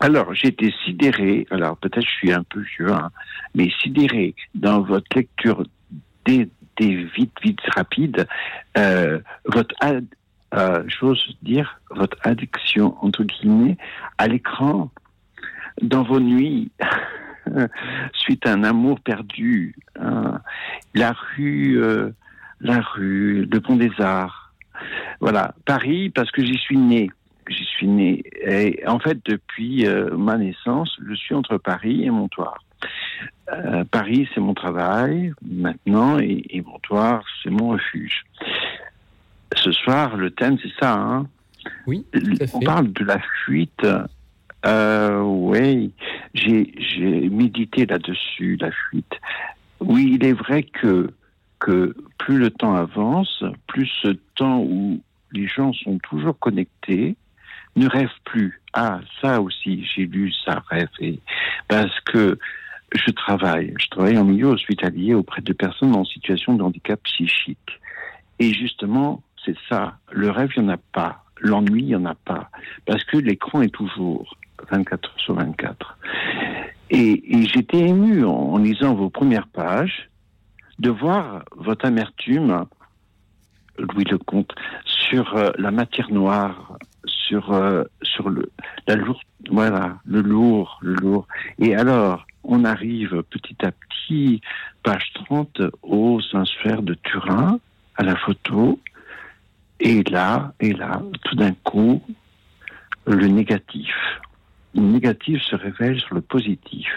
[0.00, 3.10] alors, j'ai été sidéré, alors peut-être je suis un peu vieux, hein,
[3.54, 5.64] mais sidéré dans votre lecture
[6.24, 8.26] des, des vite, vite rapides,
[8.76, 10.04] euh, votre, ad,
[10.54, 13.76] euh, j'ose dire, votre addiction, entre guillemets,
[14.18, 14.90] à l'écran,
[15.82, 16.70] dans vos nuits,
[18.12, 20.40] suite à un amour perdu, hein,
[20.94, 22.10] la rue, euh,
[22.60, 24.52] la rue, le pont des Arts,
[25.20, 27.10] voilà, Paris, parce que j'y suis né
[27.50, 28.22] j'y suis né.
[28.46, 32.62] Et en fait, depuis euh, ma naissance, je suis entre Paris et Montoire.
[33.52, 38.24] Euh, Paris, c'est mon travail maintenant, et, et Montoire, c'est mon refuge.
[39.56, 40.94] Ce soir, le thème, c'est ça.
[40.94, 41.26] Hein
[41.86, 42.04] oui,
[42.54, 43.86] On parle de la fuite.
[44.66, 45.92] Euh, oui,
[46.34, 49.14] j'ai médité là-dessus, la fuite.
[49.80, 51.12] Oui, il est vrai que,
[51.60, 55.00] que plus le temps avance, plus ce temps où
[55.32, 57.16] les gens sont toujours connectés,
[57.76, 58.60] ne rêve plus.
[58.72, 60.88] Ah, ça aussi, j'ai lu ça, rêve.
[61.68, 62.38] parce que
[62.92, 67.80] je travaille, je travaille en milieu hospitalier auprès de personnes en situation de handicap psychique.
[68.40, 69.94] Et justement, c'est ça.
[70.12, 71.24] Le rêve, il n'y en a pas.
[71.40, 72.50] L'ennui, il n'y en a pas.
[72.84, 74.36] Parce que l'écran est toujours
[74.70, 75.98] 24 sur 24.
[76.90, 80.10] Et, j'étais ému en, lisant vos premières pages
[80.78, 82.64] de voir votre amertume,
[83.78, 87.84] Louis Lecomte, sur euh, la matière noire, sur euh,
[88.26, 88.50] le
[88.96, 89.18] lourde
[89.50, 91.28] voilà le lourd le lourd
[91.58, 94.40] et alors on arrive petit à petit
[94.82, 97.60] page 30 au Saint-Suaire de Turin
[97.96, 98.80] à la photo
[99.80, 102.02] et là et là tout d'un coup
[103.06, 103.94] le négatif
[104.74, 106.88] le négatif se révèle sur le positif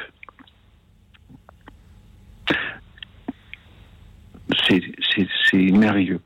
[4.68, 6.22] c'est merveilleux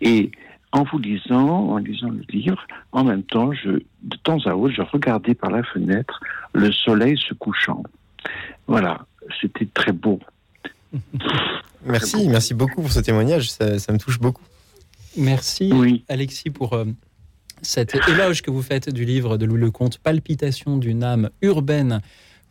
[0.00, 0.30] et
[0.72, 3.70] en vous lisant, en lisant le livre, en même temps, je,
[4.02, 6.20] de temps à autre, je regardais par la fenêtre
[6.52, 7.82] le soleil se couchant.
[8.66, 9.06] Voilà,
[9.40, 10.20] c'était très beau.
[11.84, 14.42] merci, merci beaucoup pour ce témoignage, ça, ça me touche beaucoup.
[15.16, 16.04] Merci, oui.
[16.08, 16.84] Alexis, pour euh,
[17.62, 22.00] cet éloge que vous faites du livre de Louis Lecomte, Palpitation d'une âme urbaine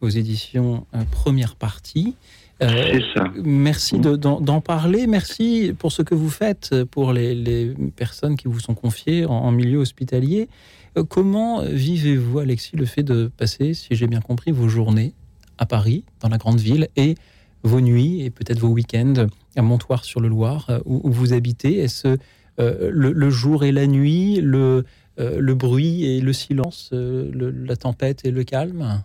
[0.01, 2.15] aux éditions euh, Première Partie.
[2.61, 3.25] Euh, ça.
[3.43, 5.05] Merci d'en de, parler.
[5.05, 9.33] Merci pour ce que vous faites pour les, les personnes qui vous sont confiées en,
[9.33, 10.49] en milieu hospitalier.
[10.97, 15.13] Euh, comment vivez-vous, Alexis, le fait de passer, si j'ai bien compris, vos journées
[15.57, 17.15] à Paris, dans la grande ville, et
[17.63, 21.79] vos nuits et peut-être vos week-ends à Montoire-sur-le-Loir, euh, où, où, vous habitez?
[21.79, 22.17] Est-ce
[22.59, 24.83] euh, le, jour et la nuit, le,
[25.19, 29.03] euh, le bruit et le silence, euh, la tempête et le calme?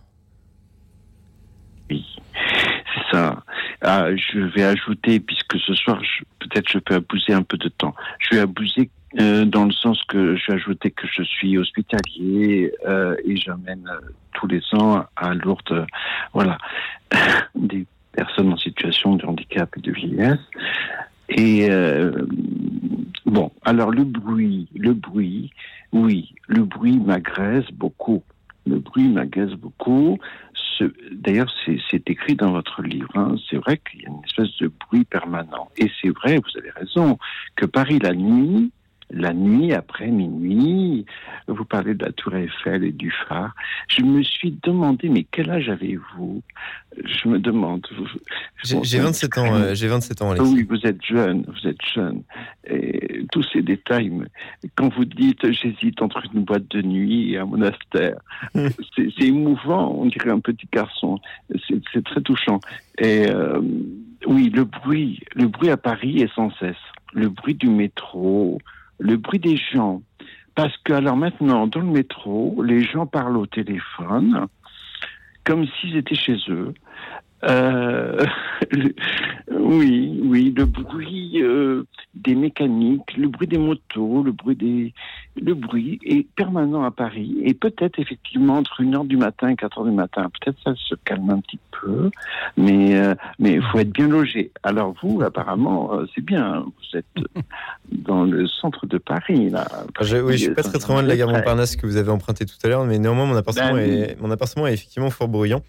[1.89, 2.03] Oui
[3.11, 3.43] ça.
[3.81, 6.01] Ah, je vais ajouter, puisque ce soir,
[6.39, 7.93] peut-être je peux abuser un peu de temps.
[8.17, 12.71] Je vais abuser dans le sens que je vais ajouter que je suis hospitalier
[13.23, 13.87] et j'amène
[14.33, 15.85] tous les ans à Lourdes,
[16.33, 16.57] voilà,
[17.55, 20.39] des personnes en situation de handicap et de vieillesse.
[21.29, 22.25] Et euh,
[23.25, 25.51] bon, alors le bruit, le bruit,
[25.91, 28.23] oui, le bruit m'agresse beaucoup.
[28.65, 30.17] Le bruit m'agace beaucoup.
[31.11, 33.11] D'ailleurs, c'est écrit dans votre livre.
[33.15, 33.35] Hein.
[33.49, 35.69] C'est vrai qu'il y a une espèce de bruit permanent.
[35.77, 37.17] Et c'est vrai, vous avez raison,
[37.55, 38.71] que Paris la nuit,
[39.13, 41.05] la nuit après minuit,
[41.47, 43.53] vous parlez de la Tour Eiffel et du phare.
[43.87, 46.41] Je me suis demandé, mais quel âge avez-vous?
[46.97, 47.85] Je me demande.
[48.63, 49.55] J'ai 27 ans.
[49.55, 50.31] Euh, J'ai 27 ans.
[50.31, 50.53] Alexis.
[50.53, 51.43] Oui, vous êtes jeune.
[51.47, 52.23] Vous êtes jeune.
[52.67, 54.11] Et tous ces détails.
[54.75, 58.17] Quand vous dites, j'hésite entre une boîte de nuit et un monastère,
[58.53, 59.95] c'est émouvant.
[59.97, 61.19] On dirait un petit garçon.
[61.91, 62.59] C'est très touchant.
[62.99, 63.61] Et euh,
[64.27, 66.75] oui, le bruit, le bruit à Paris est sans cesse.
[67.13, 68.59] Le bruit du métro,
[69.03, 70.01] le bruit des gens.
[70.55, 74.47] Parce que, alors maintenant, dans le métro, les gens parlent au téléphone
[75.43, 76.73] comme s'ils étaient chez eux.
[77.43, 78.25] Euh,
[79.51, 81.83] oui, oui, le bruit euh,
[82.13, 84.93] des mécaniques, le bruit des motos, le bruit des,
[85.41, 89.85] le bruit est permanent à Paris et peut-être effectivement entre 1h du matin et 4h
[89.85, 92.11] du matin, peut-être ça se calme un petit peu,
[92.55, 94.51] mais euh, mais il faut être bien logé.
[94.63, 97.05] Alors vous, apparemment, euh, c'est bien, vous êtes
[97.91, 99.67] dans le centre de Paris là.
[99.71, 101.97] Ah, je, oui, je suis pas très très loin de la gare Montparnasse que vous
[101.97, 103.95] avez emprunté tout à l'heure, mais néanmoins mon appartement, Ben oui.
[104.01, 105.61] est, mon appartement est effectivement fort bruyant.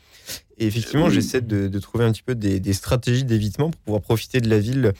[0.56, 1.10] Et effectivement, Oui.
[1.12, 4.48] j'essaie de, de trouver un petit peu des, des stratégies d'évitement pour pouvoir profiter de
[4.48, 4.92] la ville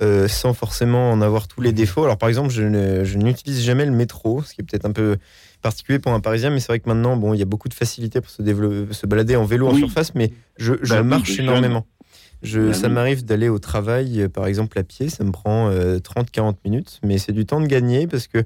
[0.00, 2.02] euh, sans forcément en avoir tous les défauts.
[2.04, 4.11] Alors par exemple, je ne- je n'utilise jamais le métro,
[4.44, 5.16] ce qui est peut-être un peu
[5.62, 7.74] particulier pour un Parisien, mais c'est vrai que maintenant, bon, il y a beaucoup de
[7.74, 11.38] facilité pour se, développer- se balader en vélo en surface, mais je, je Bah marche
[11.38, 11.86] énormément.
[12.42, 12.94] Je, Bah ça oui.
[12.94, 16.98] m'arrive d'aller au travail, euh, par exemple à pied, ça me prend euh, 30-40 minutes,
[17.04, 18.38] mais c'est du temps de gagner parce que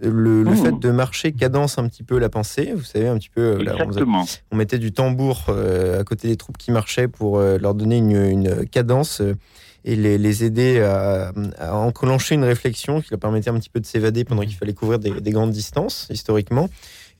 [0.00, 0.54] le, le Oh.
[0.54, 2.72] fait de marcher cadence un petit peu la pensée.
[2.72, 3.74] Vous savez, un petit peu, euh, là,
[4.52, 7.96] on, mettait du tambour euh, à côté des troupes qui marchaient pour euh, leur donner
[7.96, 9.34] une, une cadence euh,
[9.84, 13.80] et les, les aider à, à enclencher une réflexion qui leur permettait un petit peu
[13.80, 16.68] de s'évader pendant qu'il fallait couvrir des, des grandes distances, historiquement.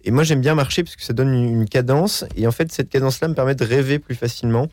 [0.05, 2.25] Et moi, j'aime bien marcher parce que ça donne une, une cadence.
[2.37, 4.69] Et en fait, cette cadence-là me permet de rêver plus facilement.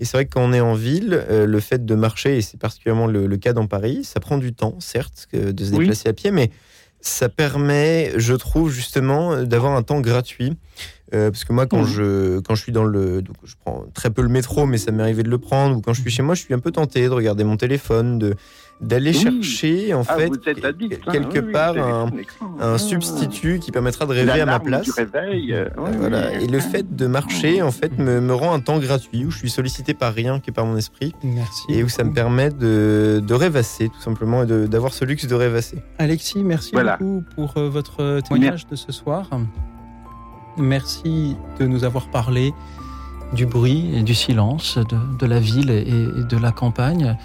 [0.00, 2.42] Et c'est vrai que quand on est en ville, euh, le fait de marcher, et
[2.42, 5.72] c'est particulièrement le, le cas dans Paris, ça prend du temps, certes, que de se
[5.72, 5.80] Oui.
[5.80, 6.50] déplacer à pied, mais
[7.02, 10.56] ça permet, je trouve, justement, d'avoir un temps gratuit.
[11.14, 11.86] Euh, parce que moi, quand, Mhm.
[11.86, 13.20] je, quand je suis dans le.
[13.22, 15.76] Donc, je prends très peu le métro, mais ça m'est arrivé de le prendre.
[15.76, 18.18] Ou quand je suis chez moi, je suis un peu tenté de regarder mon téléphone,
[18.18, 18.34] de
[18.80, 19.42] d'aller Oui.
[19.42, 22.10] chercher, en Ah, fait, vous êtes addict, hein, quelque oui, part, un,
[22.58, 22.78] Ah.
[22.78, 24.82] substitut qui permettra de rêver à ma place.
[24.84, 25.52] du réveil.
[25.52, 26.32] euh, oui, Voilà.
[26.40, 29.38] Et le fait de marcher, en fait, me, me rend un temps gratuit où je
[29.38, 31.62] suis sollicité par rien que par mon esprit Merci.
[31.68, 35.34] et où ça me permet de, de rêvasser, tout simplement, et d'avoir ce luxe de
[35.36, 35.78] rêvasser.
[35.98, 36.96] Alexis, merci Voilà.
[36.96, 39.28] beaucoup pour euh, votre témoignage de ce soir.
[40.58, 42.52] Merci de nous avoir parlé
[43.32, 44.78] du bruit et du silence
[45.18, 47.16] de, la ville et, de la campagne.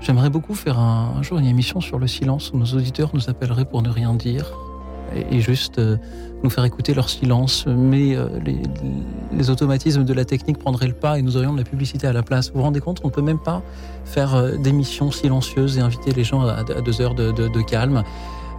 [0.00, 3.64] J'aimerais beaucoup faire un, jour une émission sur le silence où nos auditeurs nous appelleraient
[3.64, 4.52] pour ne rien dire
[5.30, 5.96] et, juste euh,
[6.42, 7.64] nous faire écouter leur silence.
[7.66, 8.28] Mais euh,
[9.32, 12.12] les, automatismes de la technique prendraient le pas et nous aurions de la publicité à
[12.12, 12.50] la place.
[12.50, 13.62] Vous vous rendez compte, on ne peut même pas
[14.04, 18.02] faire euh, d'émissions silencieuses et inviter les gens à, deux heures de calme.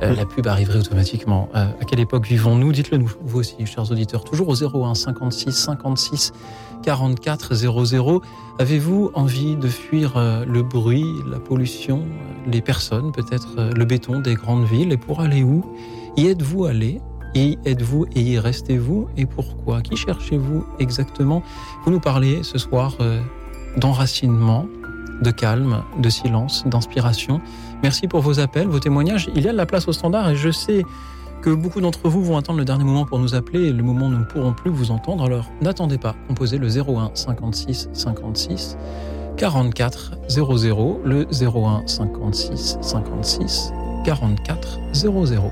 [0.04, 1.50] Euh, la pub arriverait automatiquement.
[1.56, 2.72] Euh, à quelle époque vivons-nous?
[2.72, 4.24] Dites-le nous, vous aussi, chers auditeurs.
[4.24, 6.34] Toujours au 01 56 56
[6.84, 8.22] 44 00.
[8.60, 12.04] Avez-vous envie de fuir euh, le bruit, la pollution,
[12.46, 14.92] les personnes, peut-être le béton des grandes villes?
[14.92, 15.66] Et pour aller où?
[16.16, 17.02] Y êtes-vous allé?
[17.34, 19.08] Y êtes-vous et y restez-vous?
[19.18, 19.82] Et pourquoi?
[19.82, 21.42] Qui cherchez-vous exactement?
[21.84, 22.96] Vous nous parlez ce soir
[23.78, 24.68] d'enracinement,
[25.22, 27.42] de calme, de silence, d'inspiration.
[27.84, 29.30] Merci pour vos appels, vos témoignages.
[29.36, 30.84] Il y a de la place au standard et je sais
[31.42, 34.08] que beaucoup d'entre vous vont attendre le dernier moment pour nous appeler et le moment
[34.08, 35.24] où nous ne pourrons plus vous entendre.
[35.24, 38.78] Alors n'attendez pas, composez le 01 56 56
[39.38, 43.72] 44 00, le 01 56 56
[44.04, 45.52] 44 00.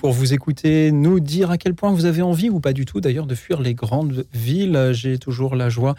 [0.00, 3.02] Pour vous écouter, nous dire à quel point vous avez envie, ou pas du tout
[3.02, 5.94] d'ailleurs, de fuir les grandes villes, j'ai toujours la joie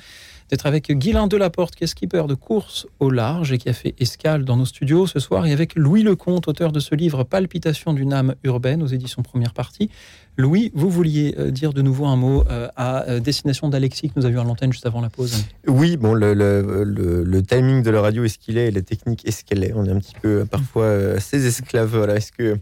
[0.49, 3.93] d'être avec Guylain Delaporte, qui est skipper de course au large et qui a fait
[3.99, 7.93] escale dans nos studios ce soir, et avec Louis Lecomte, auteur de ce livre Palpitation
[7.93, 9.91] d'une âme urbaine aux éditions première partie.
[10.37, 14.13] Louis, vous vouliez euh, dire de nouveau un mot euh, à euh, destination d'Alexis que
[14.15, 15.45] nous avions à l'antenne juste avant la pause.
[15.67, 19.31] Oui, bon, le, timing de la radio est ce qu'il est et la technique est
[19.31, 19.73] ce qu'elle est.
[19.73, 21.95] On est un petit peu parfois assez esclaves.
[21.95, 22.15] Voilà.
[22.15, 22.57] Est-ce que,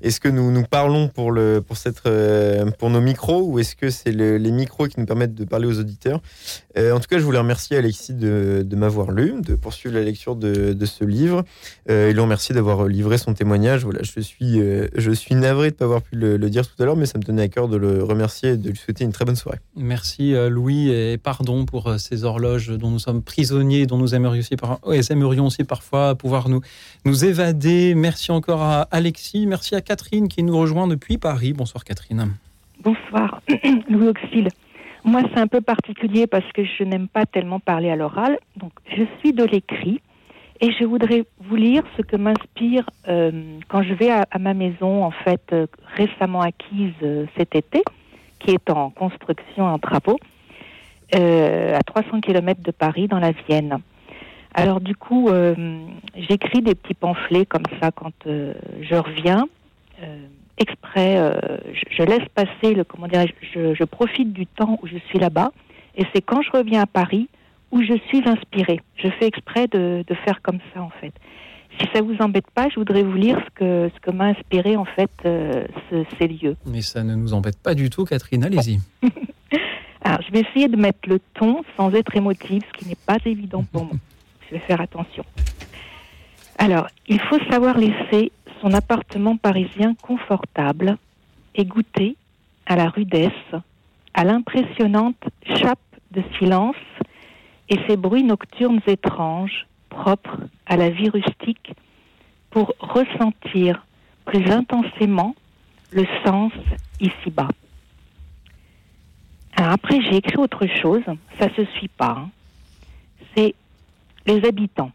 [0.00, 1.76] est-ce que nous nous parlons pour, le, pour,
[2.78, 5.78] pour nos micros ou est-ce que c'est les micros qui nous permettent de parler aux
[5.78, 6.20] auditeurs
[6.76, 10.86] En tout cas, je voulais remercier Alexis de, m'avoir lu, de poursuivre la lecture de,
[10.86, 11.44] ce livre
[11.88, 13.84] et le remercier d'avoir livré son témoignage.
[13.84, 14.60] Voilà, je suis,
[15.14, 17.22] suis navré de ne pas avoir pu le, dire tout à l'heure, mais ça me
[17.22, 19.58] tenait à cœur de le remercier et de lui souhaiter une très bonne soirée.
[19.76, 24.56] Merci Louis et pardon pour ces horloges dont nous sommes prisonniers, dont nous aimerions aussi,
[25.12, 26.60] aimerions aussi parfois pouvoir nous,
[27.04, 27.94] nous évader.
[27.94, 31.52] Merci encore à Alexis, merci à Catherine qui nous rejoint depuis Paris.
[31.52, 32.34] Bonsoir Catherine.
[32.82, 33.40] Bonsoir
[33.88, 34.48] Louis Auxil.
[35.04, 38.72] Moi c'est un peu particulier parce que je n'aime pas tellement parler à l'oral, donc
[38.96, 40.00] je suis de l'écrit.
[40.62, 43.30] Et je voudrais vous lire ce que m'inspire euh,
[43.68, 45.66] quand je vais à, ma maison, en fait, euh,
[45.96, 47.82] récemment acquise euh, cet été,
[48.40, 50.18] qui est en construction, en travaux,
[51.12, 53.78] à 300 km de Paris, dans la Vienne.
[54.54, 55.28] Alors du coup,
[56.16, 59.46] j'écris des petits pamphlets comme ça quand je reviens,
[60.58, 61.16] exprès,
[61.72, 65.18] je, je, laisse passer le, comment dire, je, je profite du temps où je suis
[65.18, 65.52] là-bas,
[65.96, 67.28] et c'est quand je reviens à Paris
[67.70, 68.80] où je suis inspirée.
[68.96, 71.12] Je fais exprès de, de, faire comme ça, en fait.
[71.78, 74.76] Si ça vous embête pas, je voudrais vous lire ce que, ce que m'a inspiré,
[74.76, 76.56] en fait, euh, ce, ces lieux.
[76.66, 78.80] Mais ça ne nous embête pas du tout, Catherine, allez-y.
[80.02, 83.18] Alors, je vais essayer de mettre le ton sans être émotive, ce qui n'est pas
[83.24, 83.96] évident pour moi.
[84.48, 85.22] Je vais faire attention.
[86.58, 90.96] Alors, il faut savoir laisser son appartement parisien confortable
[91.54, 92.16] et goûter
[92.66, 93.32] à la rudesse,
[94.14, 95.22] à l'impressionnante
[95.56, 95.78] chape
[96.10, 96.76] de silence
[97.68, 101.72] et ces bruits nocturnes étranges, propres à la vie rustique,
[102.50, 103.86] pour ressentir
[104.24, 105.34] plus intensément
[105.92, 106.52] le sens
[107.00, 107.48] ici-bas.
[109.56, 111.02] Après, j'ai écrit autre chose,
[111.38, 112.16] ça se suit pas.
[112.18, 112.30] Hein.
[113.36, 113.54] C'est
[114.26, 114.92] les habitants.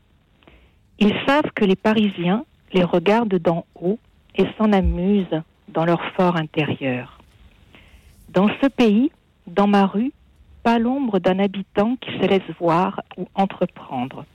[0.99, 2.45] Ils savent que les Parisiens
[2.75, 3.97] les regardent d'en haut
[4.35, 7.19] et s'en amusent dans leur fort intérieur.
[8.29, 9.11] Dans ce pays,
[9.47, 10.11] dans ma rue,
[10.61, 14.25] pas l'ombre d'un habitant qui se laisse voir ou entreprendre.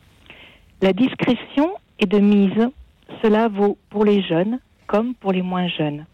[0.80, 2.68] La discrétion est de mise,
[3.22, 6.06] cela vaut pour les jeunes comme pour les moins jeunes.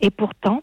[0.00, 0.62] Et pourtant,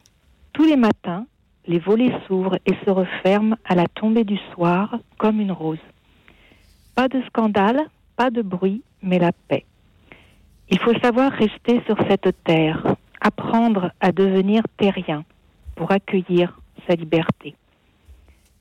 [0.53, 1.25] tous les matins,
[1.67, 5.85] les volets s'ouvrent et se referment à la tombée du soir comme une rose.
[6.95, 7.81] Pas de scandale,
[8.15, 9.65] pas de bruit, mais la paix.
[10.69, 15.23] Il faut savoir rester sur cette terre, apprendre à devenir terrien
[15.75, 17.55] pour accueillir sa liberté.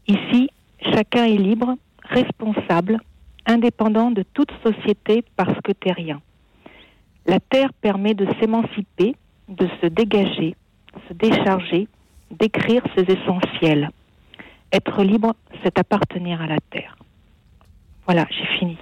[0.07, 0.51] Ici,
[0.81, 2.99] chacun est libre, responsable,
[3.47, 6.21] indépendant de toute société parce que terrien.
[7.27, 9.15] La terre permet de s'émanciper,
[9.49, 10.57] de se dégager,
[11.09, 11.89] se décharger,
[12.31, 13.91] d'écrire ses essentiels.
[14.73, 16.97] Être libre, c'est appartenir à la terre.
[18.07, 18.77] Voilà, j'ai fini.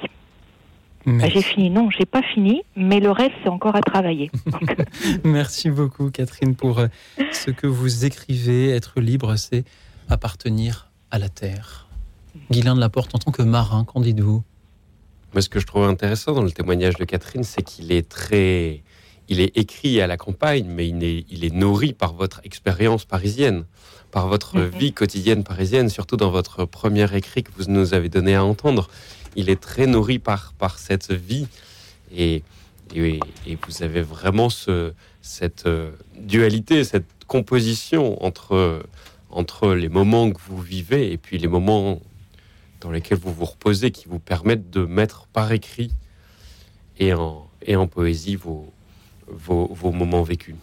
[1.07, 1.71] Bah, j'ai fini.
[1.71, 4.31] Non, j'ai pas fini, mais le reste, c'est encore à travailler.
[5.25, 6.89] Merci beaucoup, Catherine, pour euh,
[7.33, 8.71] ce que vous écrivez.
[8.71, 9.65] Être libre, c'est
[10.09, 11.89] appartenir à la terre.
[12.51, 14.43] Guylain de la Porte, en tant que marin, qu'en dites-vous?
[15.39, 18.83] Ce que je trouve intéressant dans le témoignage de Catherine, c'est qu'il est très.
[19.29, 23.05] Il est écrit à la campagne, mais il est, il est nourri par votre expérience
[23.05, 23.65] parisienne,
[24.11, 24.77] par votre -hmm.
[24.77, 28.89] vie quotidienne parisienne, surtout dans votre premier écrit que vous nous avez donné à entendre.
[29.37, 31.47] Il est très nourri par, par cette vie.
[32.15, 32.43] Et,
[32.95, 38.83] et, et vous avez vraiment ce, cette euh, dualité, cette composition entre
[39.31, 42.01] entre les moments que vous vivez et puis les moments
[42.81, 45.93] dans lesquels vous vous reposez qui vous permettent de mettre par écrit
[46.99, 48.73] et en, et en poésie vos,
[49.29, 50.57] vos, vos moments vécus.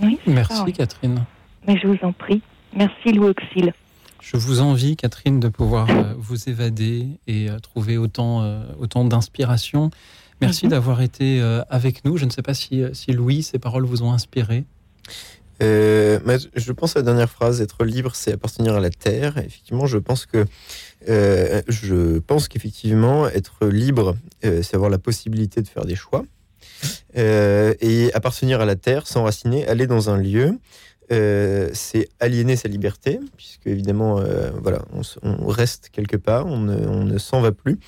[0.00, 0.72] Oui, Merci ça, oui.
[0.72, 1.24] Catherine.
[1.66, 2.42] Mais je vous en prie.
[2.74, 3.72] Merci Louis Auxil.
[4.20, 9.04] Je vous envie, Catherine, de pouvoir euh, vous évader et euh, trouver autant, euh, autant
[9.04, 9.90] d'inspiration.
[10.40, 10.70] Merci mm -hmm.
[10.70, 12.16] d'avoir été avec nous.
[12.16, 14.64] Je ne sais pas si, si Louis, ces paroles vous ont inspiré.
[15.62, 19.38] Euh, je pense à la dernière phrase, être libre, c'est appartenir à la terre.
[19.38, 20.46] Effectivement, je pense que
[21.08, 26.24] euh, je pense qu'effectivement, être libre, euh, c'est avoir la possibilité de faire des choix.
[27.16, 30.58] Euh, et appartenir à la terre, s'enraciner, aller dans un lieu,
[31.10, 34.82] euh, c'est aliéner sa liberté, puisque évidemment, euh, voilà,
[35.22, 37.78] on, reste quelque part, on ne, s'en va plus.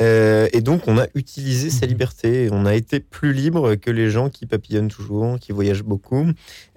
[0.00, 2.48] Euh, et donc, on a utilisé sa liberté.
[2.52, 6.26] On a été plus libre que les gens qui papillonnent toujours, qui voyagent beaucoup,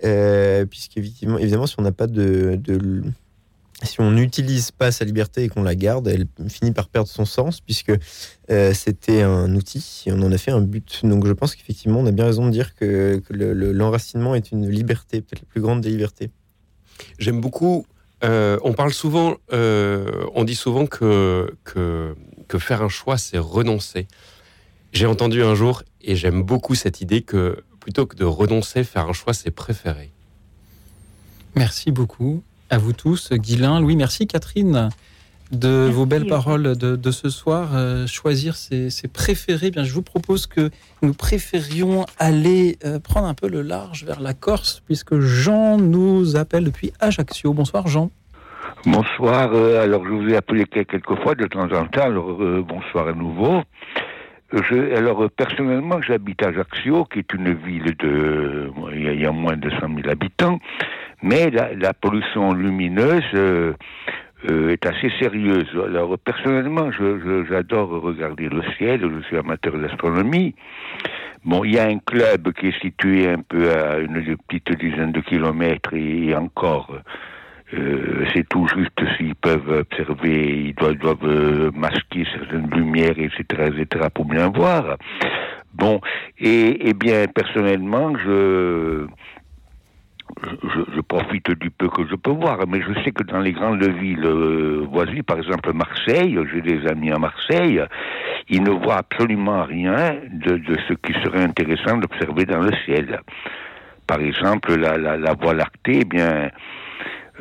[0.04, 3.04] euh, puisqu'évidemment, évidemment, si on n'a pas de, de-
[3.84, 7.26] si on n'utilise pas sa liberté et qu'on la garde, elle finit par perdre son
[7.26, 7.92] sens, puisque
[8.50, 11.02] euh, c'était un outil et on en a fait un but.
[11.04, 14.36] Donc je pense qu'effectivement, on a bien raison de dire que, que le- le- l'enracinement
[14.36, 16.30] est une liberté, peut-être la plus grande des libertés.
[17.18, 17.86] J'aime beaucoup.
[18.24, 22.16] euh, on parle souvent, euh, on dit souvent que, que,
[22.48, 24.08] que faire un choix, c'est renoncer.
[24.94, 29.08] J'ai entendu un jour, et j'aime beaucoup cette idée que plutôt que de renoncer, faire
[29.10, 30.12] un choix, c'est préférer.
[31.56, 34.90] Merci beaucoup à vous tous, Guilain, Louis, merci Catherine
[35.52, 37.72] de vos belles paroles de, de ce soir.
[37.76, 40.70] Euh, choisir ses, ses préférés, Eh bien, je vous propose que
[41.02, 46.38] nous préférions aller euh, prendre un peu le large vers la Corse, puisque Jean nous
[46.38, 47.52] appelle depuis Ajaccio.
[47.54, 48.10] Bonsoir Jean.
[48.86, 49.52] Bonsoir.
[49.54, 52.04] euh, alors, je vous ai appelé quel- quelques fois de temps en temps.
[52.04, 53.62] Alors, euh, bonsoir à nouveau.
[54.54, 58.70] Je, alors, euh, personnellement, j'habite Ajaccio, qui est une ville de.
[58.94, 60.60] Il y a moins de 100 000 habitants.
[61.24, 63.74] Mais la, la pollution lumineuse euh,
[64.50, 65.70] euh, est assez sérieuse.
[65.88, 69.02] Alors, personnellement, je- j'adore regarder le ciel.
[69.16, 70.56] Je suis amateur d'astronomie.
[71.46, 75.12] Bon, il y a un club qui est situé un peu à une petite dizaine
[75.12, 76.92] de kilomètres et, et encore.
[77.74, 83.44] euh, c'est tout juste s'ils peuvent observer, ils doivent, doivent, euh, masquer certaines lumières, etc.,
[83.72, 84.98] etc., pour bien voir.
[85.74, 86.02] Bon,
[86.38, 89.06] et, et bien, personnellement, je,
[90.96, 93.84] je, profite du peu que je peux voir, mais je sais que dans les grandes
[93.84, 97.82] villes euh, voisines, par exemple Marseille, j'ai des amis à Marseille,
[98.50, 103.20] ils ne voient absolument rien de, ce qui serait intéressant d'observer dans le ciel.
[104.08, 106.50] Par exemple, la, Voie lactée, eh bien,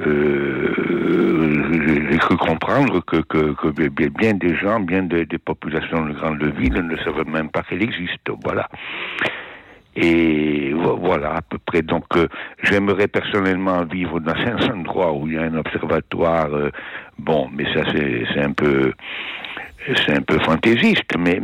[0.06, 6.74] euh, j'ai cru comprendre que, bien des gens, bien des, des populations de grandes villes
[6.74, 8.30] ne savent même pas qu'elle existe.
[8.44, 8.68] Voilà.
[9.96, 11.82] Et vo- voilà, à peu près.
[11.82, 12.28] Donc, euh,
[12.62, 16.52] j'aimerais personnellement vivre dans un endroit où il y a un observatoire.
[16.54, 16.70] euh,
[17.18, 18.92] bon, mais ça, c'est un peu.
[20.06, 21.40] C'est un peu fantaisiste, mais,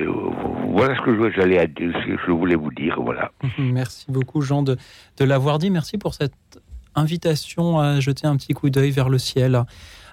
[0.00, 0.10] euh,
[0.70, 3.30] voilà ce que je- je voulais vous dire, voilà.
[3.58, 4.76] Merci beaucoup Jean de,
[5.20, 5.70] l'avoir dit.
[5.70, 6.32] Merci pour cette
[6.94, 9.60] invitation à jeter un petit coup d'œil vers le ciel,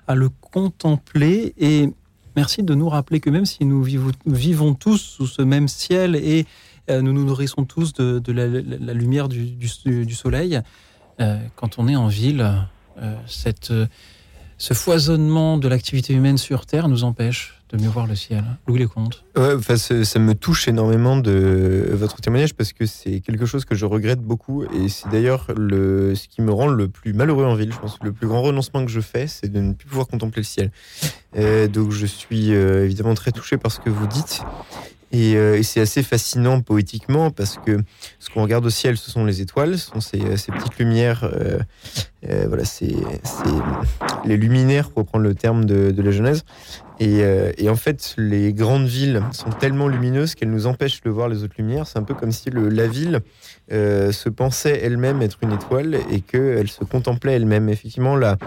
[0.07, 1.53] à, le contempler.
[1.57, 1.87] Et
[2.35, 6.45] merci de nous rappeler que même si nous vivons, tous sous ce même ciel et
[6.89, 10.61] nous nous nourrissons tous de, la, lumière du, soleil,
[11.19, 12.45] euh, quand on est en ville,
[12.97, 13.87] euh, cette, euh,
[14.57, 18.43] ce foisonnement de l'activité humaine sur Terre nous empêche de mieux voir le ciel.
[18.67, 19.23] Louis Lecomte.
[19.35, 23.85] Ouais, ça, me touche énormément de votre témoignage parce que c'est quelque chose que je
[23.85, 27.73] regrette beaucoup et c'est d'ailleurs le ce qui me rend le plus malheureux en ville.
[27.73, 30.07] Je pense que le plus grand renoncement que je fais, c'est de ne plus pouvoir
[30.07, 30.71] contempler le ciel.
[31.35, 34.43] Euh, donc je suis euh, évidemment très touché par ce que vous dites.
[35.13, 37.77] Et, euh, et c'est assez fascinant poétiquement parce que
[38.17, 41.23] ce qu'on regarde au ciel, ce sont les étoiles, ce sont ces, ces petites lumières.
[41.23, 41.59] euh,
[42.29, 42.95] euh, voilà, c'est
[44.25, 46.43] les luminaires, pour reprendre le terme de, la Genèse.
[46.99, 51.27] Et, euh, en fait, les grandes villes sont tellement lumineuses qu'elles nous empêchent de voir
[51.27, 51.87] les autres lumières.
[51.87, 53.21] C'est un peu comme si la ville
[53.71, 57.69] euh, se pensait elle-même être une étoile et qu'elle se contemplait elle-même.
[57.69, 58.37] Effectivement, la,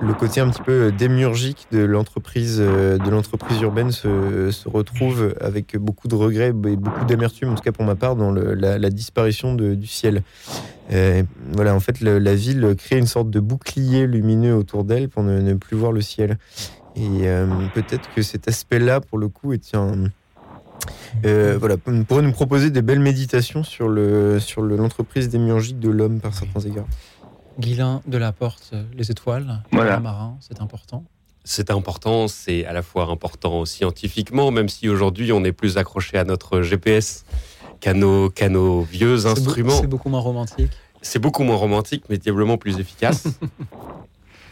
[0.00, 5.34] le côté un petit peu démiurgique de l'entreprise euh, de l'entreprise urbaine se, se retrouve
[5.38, 8.90] avec beaucoup de regrets et beaucoup d'amertume, en tout cas pour ma part, dans la,
[8.90, 10.22] disparition du ciel.
[10.92, 11.22] Euh,
[11.52, 15.54] voilà, en fait, la ville crée une sorte de bouclier lumineux autour d'elle pour ne,
[15.54, 16.38] plus voir le ciel.
[16.96, 17.26] Et
[17.74, 20.04] peut-être que cet aspect-là, pour le coup, est un.
[21.24, 25.88] Euh, voilà, pourrait nous proposer des belles méditations sur le sur le- l'entreprise démiurgique de
[25.90, 26.86] l'homme par certains égards.
[27.58, 29.96] Guilain de la Porte, euh, les étoiles, Voilà.
[29.96, 31.04] le marin, c'est important.
[31.44, 36.16] C'est important, c'est à la fois important scientifiquement, même si aujourd'hui on est plus accroché
[36.18, 37.24] à notre GPS
[37.80, 39.78] qu'à nos, qu'à nos vieux instruments.
[39.78, 40.70] C'est beaucoup moins romantique.
[41.02, 43.26] C'est beaucoup moins romantique, mais diablement plus efficace.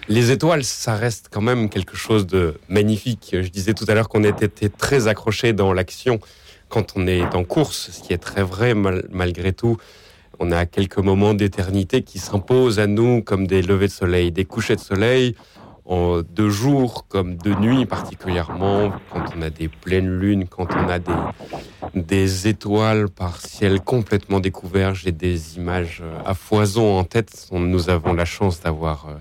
[0.09, 3.29] Les étoiles, ça reste quand même quelque chose de magnifique.
[3.33, 6.19] Je disais tout à l'heure qu'on était très accroché dans l'action
[6.69, 9.77] quand on est en course, ce qui est très vrai mal- malgré tout.
[10.39, 14.45] On a quelques moments d'éternité qui s'imposent à nous comme des levées de soleil, des
[14.45, 15.37] couchers de soleil,
[15.85, 20.89] en, de jour comme de nuit particulièrement, quand on a des pleines lunes, quand on
[20.89, 21.13] a des,
[21.95, 24.95] des étoiles par ciel complètement découvert.
[24.95, 27.49] J'ai des images euh, à foison en tête.
[27.53, 29.15] Nous avons la chance d'avoir, euh,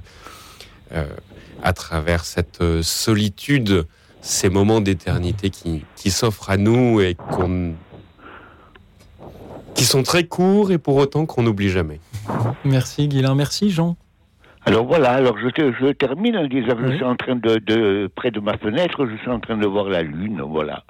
[1.64, 3.86] à travers cette euh, solitude,
[4.22, 7.74] ces moments d'éternité qui, qui s'offrent à nous et qu'on
[9.76, 12.00] qui sont très courts et pour autant qu'on n'oublie jamais.
[12.66, 13.96] Merci Guilain, merci Jean.
[14.66, 18.10] Alors voilà, alors je, je termine en disant que je suis en train de, de,
[18.16, 20.84] près de ma fenêtre, je suis en train de voir la lune, voilà.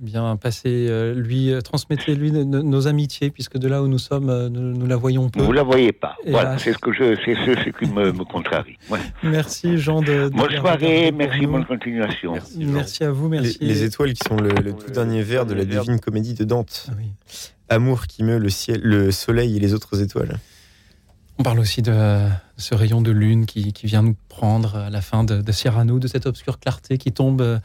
[0.00, 4.48] Bien, passez, euh, lui, euh, transmettez-lui nos, amitiés, puisque de là où nous sommes, euh,
[4.48, 5.40] nous, la voyons peu.
[5.40, 6.16] Vous la voyez pas.
[6.26, 8.76] voilà, c'est ce que je, c'est ce, qui me, me contrarie.
[9.22, 10.28] Merci Jean de.
[10.30, 12.34] bonne soirée, merci, bonne continuation.
[12.56, 13.58] Merci, à vous, merci.
[13.60, 16.90] Les, étoiles qui sont le, tout dernier vers de la divine comédie de Dante.
[17.68, 20.38] Amour qui meut le ciel, le soleil et les autres étoiles.
[21.38, 25.00] On parle aussi de ce rayon de lune qui, qui vient nous prendre à la
[25.00, 27.60] fin de, de Cyrano, de cette obscure clarté qui tombe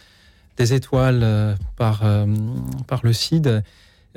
[0.60, 2.26] des étoiles euh, par, euh,
[2.88, 3.64] par le CID.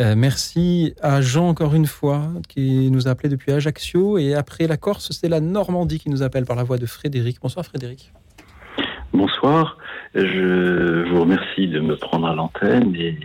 [0.01, 4.66] Euh, merci à Jean encore une fois qui nous a appelé depuis Ajaccio et après
[4.66, 7.39] la Corse, c'est la Normandie qui nous appelle par la voix de Frédéric.
[7.40, 8.12] Bonsoir Frédéric.
[9.12, 9.78] Bonsoir,
[10.14, 13.16] je vous remercie de me prendre à l'antenne et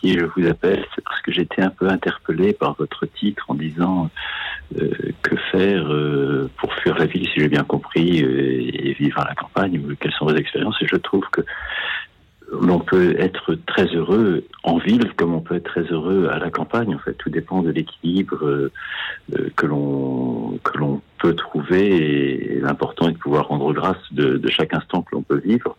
[0.00, 3.54] si je vous appelle, c'est parce que j'étais un peu interpellé par votre titre en
[3.54, 4.10] disant
[4.74, 5.84] que faire
[6.56, 10.24] pour fuir la ville, si j'ai bien compris, et vivre à la campagne, quelles sont
[10.24, 10.74] vos expériences.
[10.80, 11.42] Et je trouve que
[12.60, 16.50] l'on peut être très heureux en ville comme on peut être très heureux à la
[16.50, 16.94] campagne.
[16.94, 18.70] En fait, tout dépend de l'équilibre euh,
[19.38, 22.56] euh, que l'on que l'on peut trouver.
[22.56, 25.76] Et l'important est de pouvoir rendre grâce de, chaque instant que l'on peut vivre.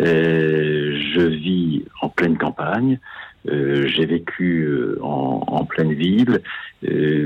[0.00, 2.98] Euh, je vis en pleine campagne.
[3.44, 4.68] J'ai vécu
[5.00, 6.42] en, en, pleine ville.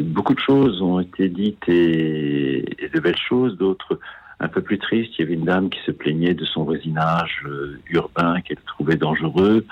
[0.01, 3.99] beaucoup de choses ont été dites et, et de belles choses, d'autres
[4.41, 5.13] un peu plus triste.
[5.19, 8.97] Il y avait une dame qui se plaignait de son voisinage euh, urbain qu'elle trouvait
[8.97, 9.65] dangereux.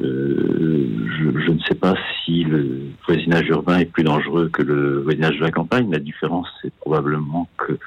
[0.00, 0.88] Euh,
[1.18, 5.38] je, je, ne sais pas si le voisinage urbain est plus dangereux que le voisinage
[5.38, 5.90] de la campagne.
[5.90, 7.78] La différence, c'est probablement que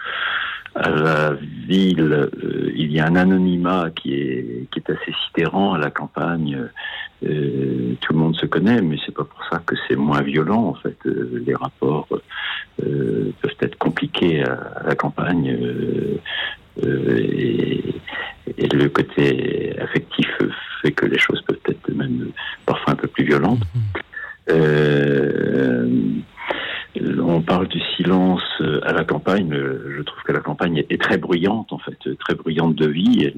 [0.77, 1.33] à la
[1.67, 5.73] ville, euh, il y a un anonymat qui est, qui est assez sidérant.
[5.73, 6.57] À la campagne,
[7.25, 10.67] euh, tout le monde se connaît, mais c'est pas pour ça que c'est moins violent.
[10.67, 12.07] En fait, euh, les rapports
[12.77, 15.47] peuvent être compliqués à, la campagne.
[16.83, 17.95] Et,
[18.57, 20.29] et, le côté affectif
[20.81, 22.31] fait que les choses peuvent être même
[22.67, 23.63] parfois un peu plus violentes.
[24.47, 26.21] Mm-hmm
[26.95, 29.53] on parle du silence euh, à la campagne.
[29.53, 33.31] Je trouve que la campagne est très bruyante, en fait, très bruyante de vie.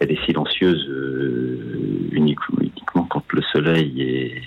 [0.00, 4.42] Elle est, silencieuse euh, uniquement quand le soleil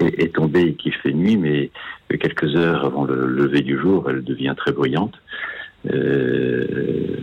[0.00, 1.70] est, tombé et qu'il fait nuit, mais
[2.18, 5.14] quelques heures avant le lever du jour, elle devient très bruyante.
[5.92, 7.16] Euh,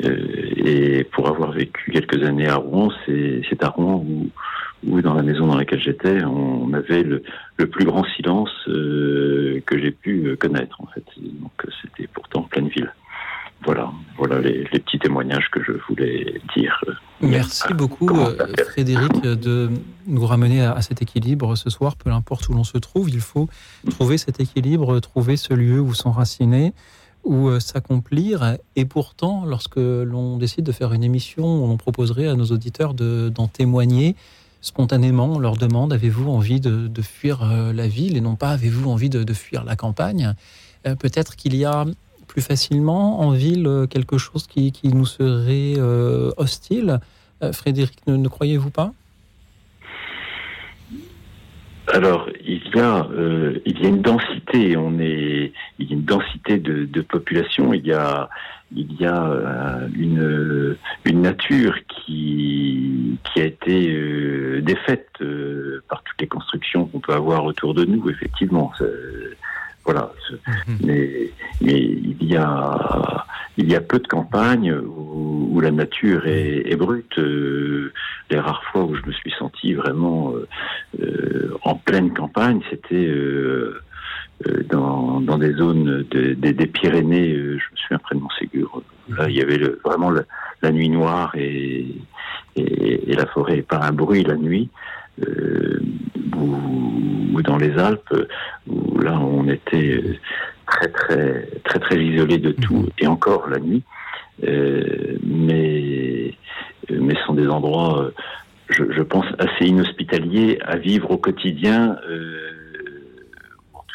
[0.00, 4.28] et pour avoir vécu quelques années à Rouen, c'est à Rouen où
[4.86, 7.22] où dans la maison dans laquelle j'étais, on avait le,
[7.66, 11.04] plus grand silence euh, que j'ai pu euh, connaître en fait.
[11.16, 12.92] Donc euh, c'était pourtant pleine ville.
[13.64, 16.82] Voilà, voilà les, petits témoignages que je voulais dire.
[17.20, 18.10] Merci beaucoup
[18.66, 19.70] Frédéric de
[20.08, 23.48] nous ramener à, cet équilibre ce soir, peu importe où l'on se trouve, il faut
[23.90, 26.72] trouver cet équilibre, trouver ce lieu où s'enraciner,
[27.22, 28.56] où s'accomplir.
[28.74, 33.46] Et pourtant, lorsque l'on décide de faire une émission, on proposerait à nos auditeurs d'en
[33.46, 34.16] témoigner
[34.62, 38.88] spontanément, on leur demande avez-vous envie de, fuir euh, la ville et non pas avez-vous
[38.88, 40.34] envie de, fuir la campagne?
[40.86, 41.84] Euh, Peut-être qu'il y a
[42.28, 45.74] plus facilement en ville euh, quelque chose qui, nous serait
[46.36, 47.00] hostile.
[47.52, 48.92] Frédéric, ne, croyez-vous pas?
[51.92, 53.06] Alors, il y a,
[53.66, 54.76] il y a une densité.
[54.76, 57.74] On est, il y a une densité de, de population.
[57.74, 58.28] Il y a,
[58.74, 66.02] il y a euh, une, une nature qui, qui a été euh, défaite euh, par
[66.02, 68.72] toutes les constructions qu'on peut avoir autour de nous, effectivement.
[69.84, 70.12] Voilà.
[70.30, 70.78] Mhm.
[70.84, 71.30] Mais,
[71.60, 73.26] mais il y a
[73.58, 77.18] il y a peu de campagnes où, où la nature est, est brute.
[77.18, 80.32] les rares fois où je me suis senti vraiment
[81.62, 83.10] en pleine campagne, c'était
[84.48, 88.82] euh, dans, dans, des zones de, des Pyrénées, euh, je me souviens près de Montségur.
[89.08, 91.86] Là, il y avait le, vraiment la nuit noire et,
[92.56, 94.70] et, la forêt, pas un bruit la nuit.
[95.20, 95.80] Euh,
[96.36, 98.14] ou, dans les Alpes,
[98.66, 100.02] où là on était
[100.66, 103.82] très très très très isolé de tout, et encore la nuit.
[104.44, 106.34] Euh, mais
[106.90, 108.10] mais ce sont des endroits,
[108.68, 111.96] je, je, pense, assez inhospitaliers à vivre au quotidien.
[112.08, 112.52] Euh,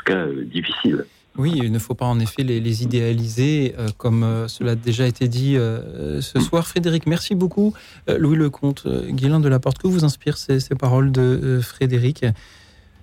[0.09, 1.05] euh, difficile.
[1.37, 5.05] Oui, il ne faut pas en effet les, idéaliser, euh, comme euh, cela a déjà
[5.05, 6.67] été dit ce soir.
[6.67, 7.73] Frédéric, merci beaucoup.
[8.07, 12.25] Louis Lecomte, Guilain de la Porte, que vous inspirent ces, paroles de Frédéric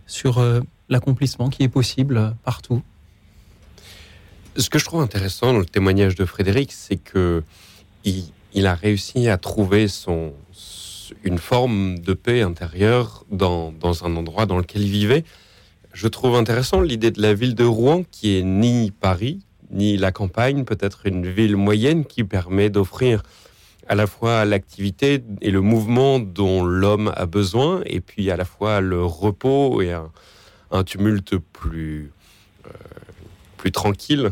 [0.07, 0.45] sur
[0.89, 2.83] l'accomplissement qui est possible partout?
[4.57, 7.43] Ce que je trouve intéressant dans le témoignage de Frédéric, c'est que
[8.05, 9.87] il, a réussi à trouver
[11.25, 15.25] une forme de paix intérieure dans un endroit dans lequel il vivait
[15.95, 20.13] je trouve intéressant l'idée de la ville de Rouen qui est ni Paris, ni la
[20.13, 23.23] campagne, peut-être une ville moyenne qui permet d'offrir
[23.87, 28.45] à la fois l'activité et le mouvement dont l'homme a besoin, et puis à la
[28.45, 30.11] fois le repos et un,
[30.71, 32.11] un tumulte plus,
[32.67, 32.71] euh,
[33.57, 34.31] plus tranquille,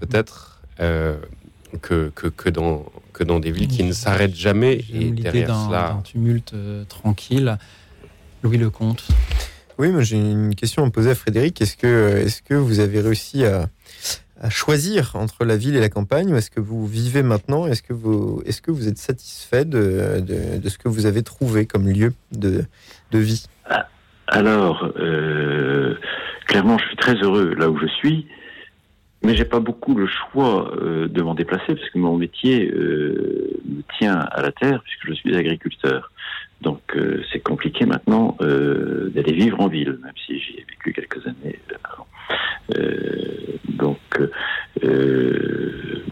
[0.00, 1.16] peut-être, euh,
[1.82, 4.74] que, que, que, dans, que dans des villes qui ne s'arrêtent jamais.
[4.92, 7.58] Et L'idée derrière d'un cela, d'un tumulte euh, tranquille.
[8.42, 9.04] Louis Lecomte.
[9.78, 11.60] Oui, moi j'ai une question à poser à Frédéric.
[11.60, 13.66] Est-ce que, est que vous avez réussi à,
[14.50, 17.66] choisir entre la ville et la campagne est-ce que vous vivez maintenant?
[17.66, 21.64] Est-ce que, vous, est que vous êtes satisfait de, de, ce que vous avez trouvé
[21.64, 22.64] comme lieu de,
[23.10, 23.46] de vie?
[24.26, 25.94] Alors, euh,
[26.46, 28.26] clairement, je suis très heureux là où je suis,
[29.24, 33.58] mais j'ai pas beaucoup le choix euh, de m'en déplacer parce que mon métier euh,
[33.66, 36.12] me tient à la terre puisque je suis agriculteur.
[36.60, 40.92] Donc, euh, c'est compliqué maintenant euh, d'aller vivre en ville, même si j'y ai vécu
[40.92, 42.06] quelques années avant.
[42.76, 43.98] Euh, donc,
[44.82, 46.02] euh,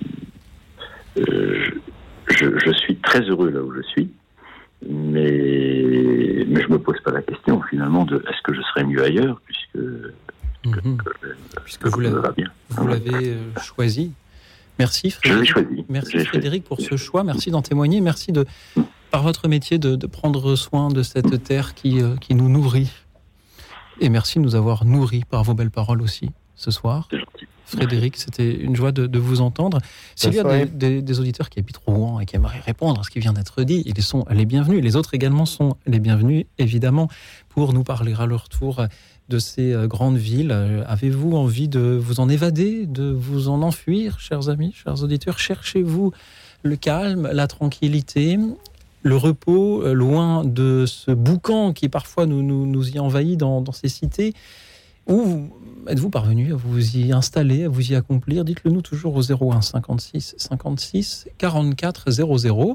[1.19, 1.71] euh,
[2.29, 4.11] je, je suis très heureux là où je suis
[4.89, 9.03] mais, mais je me pose pas la question finalement de est-ce que je serais mieux
[9.03, 9.87] ailleurs puisque,
[11.65, 14.13] puisque vous l'avez vous l'avez, choisi.
[14.79, 15.85] Merci choisi.
[16.25, 17.23] Frédéric pour ce choix.
[17.23, 18.01] Merci d'en témoigner.
[18.01, 18.45] Merci de,
[19.13, 22.91] par votre métier de, de prendre soin de cette terre qui, euh, qui nous nourrit.
[24.01, 27.09] Et merci de nous avoir nourris par vos belles paroles aussi ce soir.
[27.67, 29.79] Frédéric, c'était une joie de, de vous entendre.
[30.17, 33.11] S'il y a des- des auditeurs qui habitent Rouen et qui aimeraient répondre à ce
[33.11, 34.83] qui vient d'être dit, ils sont les bienvenus.
[34.83, 37.09] Les autres également sont les bienvenus, évidemment,
[37.51, 38.87] pour nous parler à leur tour
[39.29, 40.51] de ces euh, grandes villes.
[40.53, 45.39] Euh, Avez-vous envie de vous en évader, de vous en enfuir, chers amis, chers auditeurs?
[45.39, 46.13] Cherchez-vous
[46.65, 48.39] le calme, la tranquillité,
[49.03, 53.65] le repos, euh, loin de ce boucan qui parfois nous, nous, nous y envahit dans,
[53.73, 54.33] ces cités
[55.09, 55.49] Ou
[55.89, 58.45] êtes-vous parvenu à vous y installer, à vous y accomplir?
[58.45, 62.75] Dites-le nous toujours au 01 56 56 44 00.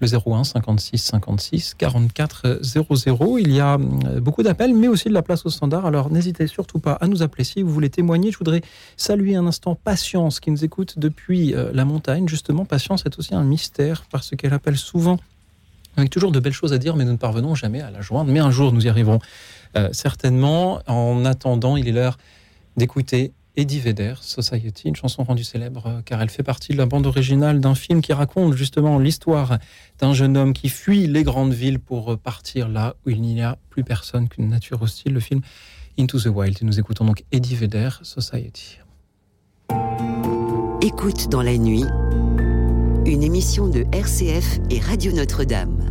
[0.00, 3.38] Le 01 56 56 44 00.
[3.38, 5.86] Il y a euh, beaucoup d'appels, mais aussi de la place au standard.
[5.86, 8.32] Alors n'hésitez surtout pas à nous appeler si vous voulez témoigner.
[8.32, 8.62] Je voudrais
[8.96, 12.26] saluer un instant Patience qui nous écoute depuis euh, la montagne.
[12.28, 15.18] Justement, Patience est aussi un mystère parce qu'elle appelle souvent
[15.96, 18.32] avec toujours de belles choses à dire, mais nous ne parvenons jamais à la joindre.
[18.32, 19.18] Mais un jour, nous y arriverons
[19.76, 20.80] euh, certainement.
[20.86, 22.18] En attendant, il est l'heure
[22.76, 26.86] d'écouter Eddie Vedder, Society, une chanson rendue célèbre euh, car elle fait partie de la
[26.86, 29.58] bande originale d'un film qui raconte justement l'histoire
[29.98, 33.42] d'un jeune homme qui fuit les grandes villes pour euh, partir là où il n'y
[33.42, 35.12] a plus personne qu'une nature hostile.
[35.12, 35.42] Le film
[35.98, 36.56] Into the Wild.
[36.62, 38.78] Et nous écoutons donc Eddie Vedder, Society.
[40.80, 41.84] Écoute dans la nuit,
[43.04, 45.88] une émission de RCF et Radio Notre-Dame.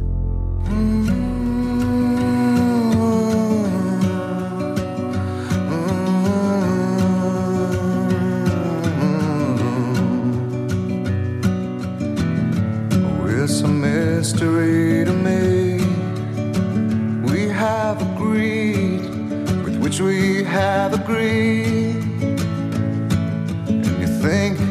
[19.63, 22.03] With which we have agreed.
[23.99, 24.70] You think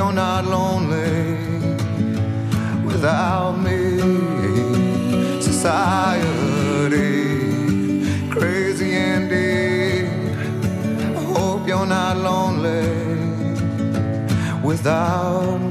[0.00, 1.36] You're not lonely
[2.86, 4.00] without me.
[5.42, 6.96] Society,
[8.30, 10.08] crazy indeed.
[11.14, 12.88] I hope you're not lonely
[14.62, 15.69] without me.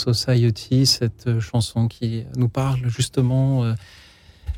[0.00, 3.74] Society, cette chanson qui nous parle justement euh,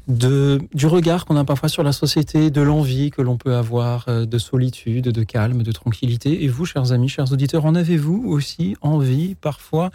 [0.09, 4.07] de, du regard qu'on a parfois sur la société, de l'envie que l'on peut avoir
[4.09, 6.45] euh, de solitude, de calme, de tranquillité.
[6.45, 9.91] Et vous, chers amis, chers auditeurs, en avez-vous aussi envie parfois?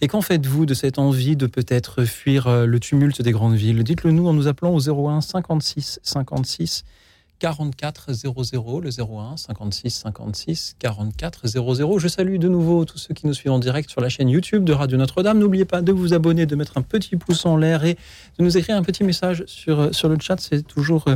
[0.00, 3.82] Et qu'en faites-vous de cette envie de peut-être fuir euh, le tumulte des grandes villes?
[3.82, 6.84] Dites-le nous en nous appelant au 01 56 56
[7.38, 11.98] 44 00, le 01 56 56 44 00.
[11.98, 14.64] Je salue de nouveau tous ceux qui nous suivent en direct sur la chaîne YouTube
[14.64, 15.38] de Radio Notre-Dame.
[15.38, 17.94] N'oubliez pas de vous abonner, de mettre un petit pouce en l'air et
[18.38, 20.40] de nous écrire un petit message sur, sur le chat.
[20.40, 21.14] C'est toujours euh,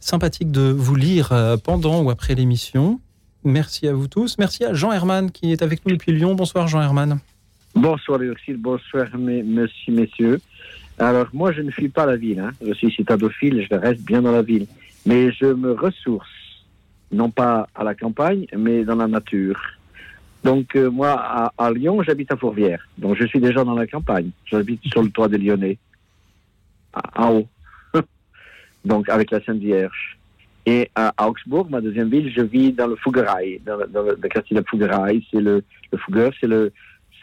[0.00, 2.98] sympathique de vous lire euh, pendant ou après l'émission.
[3.44, 4.38] Merci à vous tous.
[4.38, 6.34] Merci à Jean Herman qui est avec nous depuis Lyon.
[6.34, 7.18] Bonsoir Jean Herman.
[7.74, 10.40] Bonsoir Léoxyle, bonsoir mes, messieurs, messieurs.
[10.98, 12.50] Alors moi je ne fuis pas la ville, hein.
[12.66, 14.66] je suis citadophile, je reste bien dans la ville.
[15.08, 16.28] Mais je me ressource,
[17.10, 19.58] non pas à la campagne, mais dans la nature.
[20.44, 21.12] Donc euh, moi
[21.56, 24.28] à, Lyon, j'habite à Fourvière, donc je suis déjà dans la campagne.
[24.44, 25.78] J'habite sur le toit des Lyonnais,
[27.16, 27.48] en haut,
[28.84, 30.18] donc avec la Sainte Vierge.
[30.66, 34.54] Et à Augsbourg, ma deuxième ville, je vis dans le Fouguerail, dans, dans le, quartier
[34.54, 35.26] de Fouguerail.
[35.30, 36.70] C'est le, le c'est le,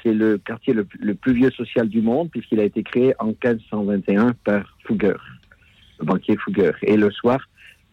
[0.02, 4.34] c'est le quartier le, plus vieux social du monde puisqu'il a été créé en 1521
[4.44, 5.24] par Fougueur,
[6.00, 6.74] le banquier Fougueur.
[6.82, 7.40] Et le soir,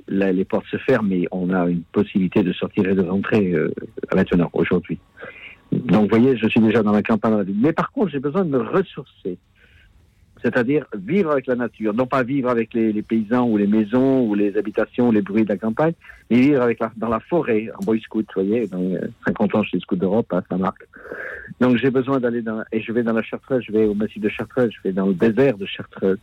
[0.08, 3.72] les portes se ferment et on a une possibilité de sortir et de rentrer euh,
[4.14, 4.98] maintenant, aujourd'hui.
[5.72, 7.32] Donc, vous voyez, je suis déjà dans la campagne.
[7.32, 7.56] de la ville.
[7.60, 9.38] Mais par contre, j'ai besoin de me ressourcer.
[10.42, 11.94] C'est-à-dire vivre avec la nature.
[11.94, 15.44] Non pas vivre avec les, paysans ou les maisons ou les habitations ou les bruits
[15.44, 15.94] de la campagne,
[16.30, 18.66] mais vivre avec dans la forêt, en boy scout, vous voyez.
[18.66, 20.84] Dans, euh, 50 ans chez les Scouts d'Europe, à Saint-Marc.
[21.60, 22.64] Donc j'ai besoin d'aller dans...
[22.72, 25.06] Et je vais dans la Chartreuse, je vais au massif de Chartreuse, je vais dans
[25.06, 26.18] le désert de Chartreuse.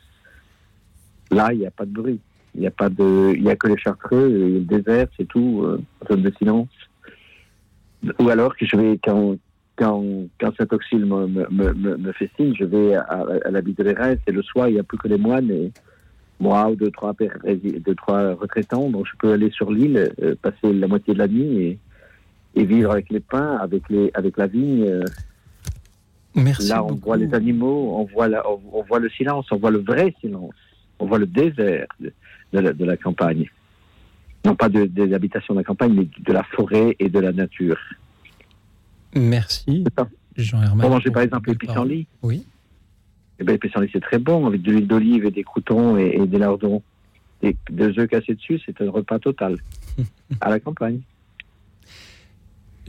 [1.31, 2.19] Là, il n'y a pas de bruit.
[2.55, 3.34] Il n'y a pas de...
[3.35, 6.67] Il y a que les Chartreux, le désert, c'est tout, euh, zone de silence.
[8.19, 9.38] Ou alors que je vais, quand,
[9.76, 10.03] quand,
[10.39, 13.01] quand Saint-Auxile me, me, me, me- signe, je vais à,
[13.45, 15.71] à l'abbaye de Lérins, et le soir, il n'y a plus que les moines et
[16.39, 17.13] moi ou deux, trois,
[17.43, 21.27] deux, trois retraitants, donc je peux aller sur l'île, euh, passer la moitié de la
[21.27, 21.80] nuit et,
[22.55, 24.85] et vivre avec les pins, avec, les, avec la vigne.
[24.88, 25.03] euh.
[26.35, 29.57] Merci Là, on voit les animaux, on voit, la, on, on voit le silence, on
[29.57, 30.53] voit le vrai silence,
[30.99, 31.88] on voit le désert
[32.53, 33.49] de, la, de la campagne.
[34.45, 37.31] Non pas de- des habitations de la campagne, mais de la forêt et de la
[37.31, 37.77] nature.
[39.15, 39.84] Merci
[40.38, 40.85] Jean Herman.
[40.85, 42.07] On manger par exemple les pissenlits.
[42.21, 42.45] Oui.
[43.39, 46.15] Eh ben, les pissenlits, c'est très bon, avec de l'huile d'olive et des croutons et,
[46.15, 46.81] et des lardons.
[47.41, 49.57] Et deux œufs cassés dessus, c'est un repas total.
[50.41, 50.99] à la campagne.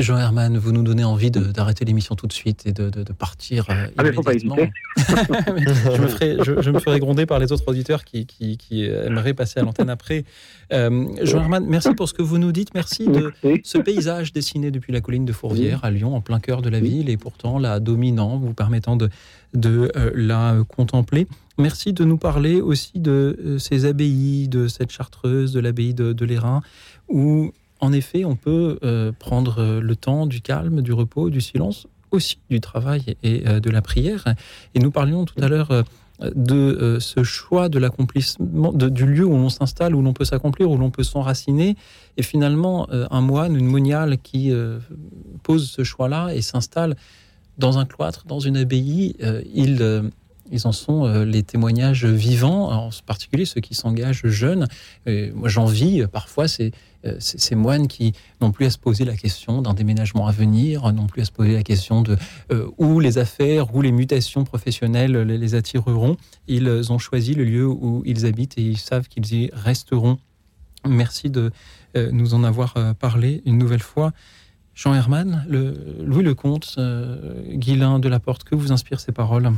[0.01, 3.03] Jean Herman, vous nous donnez envie de- d'arrêter l'émission tout de suite et de, de-
[3.03, 3.67] de partir.
[3.71, 4.71] euh, Ah, mais faut pas hésiter.
[4.97, 8.85] Je, me ferai, je, je me ferai gronder par les autres auditeurs qui, qui, qui
[8.85, 10.25] aimeraient passer à l'antenne après.
[10.73, 12.75] Euh, Jean Herman, merci pour ce que vous nous dites.
[12.75, 13.33] Merci de
[13.63, 16.81] ce paysage dessiné depuis la colline de Fourvière à Lyon, en plein cœur de la
[16.81, 19.09] ville, et pourtant la dominant, vous permettant de,
[19.55, 21.27] de euh, la contempler.
[21.59, 26.25] Merci de nous parler aussi de ces abbayes, de cette chartreuse, de l'abbaye de, de
[26.25, 26.63] l'Airain,
[27.09, 31.41] où en effet on peut euh, prendre euh, le temps du calme, du repos, du
[31.41, 34.25] silence, aussi du travail et euh, de la prière.
[34.75, 35.85] Et nous parlions tout à l'heure
[36.35, 40.77] de ce choix de l'accomplissement, du lieu où l'on s'installe, où l'on peut s'accomplir, où
[40.77, 41.77] l'on peut s'enraciner.
[42.19, 44.53] Et finalement, un moine, une moniale qui
[45.43, 46.95] pose ce choix-là et s'installe
[47.57, 49.17] dans un cloître, dans une abbaye,
[49.55, 50.11] il,
[50.53, 54.67] ils en sont les témoignages vivants, en particulier ceux qui s'engagent jeunes.
[55.07, 56.73] Et moi, j'envie parfois ces,
[57.19, 60.93] ces, ces moines qui n'ont plus à se poser la question d'un déménagement à venir,
[60.93, 62.17] n'ont plus à se poser la question de
[62.53, 66.17] euh, où les affaires, où les mutations professionnelles les, attireront.
[66.49, 70.19] Ils ont choisi le lieu où ils habitent et ils savent qu'ils y resteront.
[70.89, 71.51] Merci de
[71.97, 74.13] euh, nous en avoir euh, parlé une nouvelle fois.
[74.75, 79.53] Jean Herman, Louis Lecomte, euh, Guilain de la Porte, que vous inspirent ces paroles?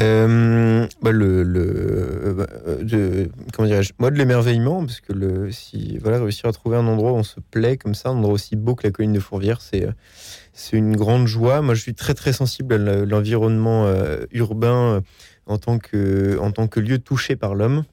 [0.00, 5.52] Euh, bah, le, le bah, euh, de, comment dirais-je moi de l'émerveillement parce que le
[5.52, 8.34] si voilà réussir à trouver un endroit où on se plaît comme ça un endroit
[8.34, 9.92] aussi beau que la colline de Fourvière c'est euh,
[10.52, 11.62] c'est une grande joie.
[11.62, 15.00] Moi je suis très très sensible à le- l'environnement euh, urbain euh,
[15.46, 17.84] en tant que en tant que lieu touché par l'homme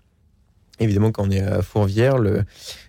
[0.84, 2.16] évidemment quand on est à Fourvière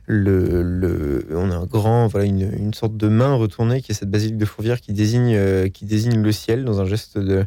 [0.08, 4.44] on a un grand voilà une, sorte de main retournée qui est cette basilique de
[4.44, 7.46] Fourvière qui désigne euh, le ciel dans un geste de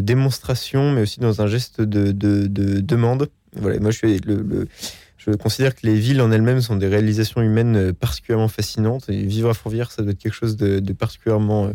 [0.00, 3.28] démonstration, mais aussi dans un geste de, de, de demande.
[3.54, 8.48] Voilà, moi je, considère que les villes en elles-mêmes sont des réalisations humaines euh, particulièrement
[8.48, 9.08] fascinantes.
[9.08, 11.72] Et vivre à Fourvière, ça doit être quelque chose de, particulièrement euh,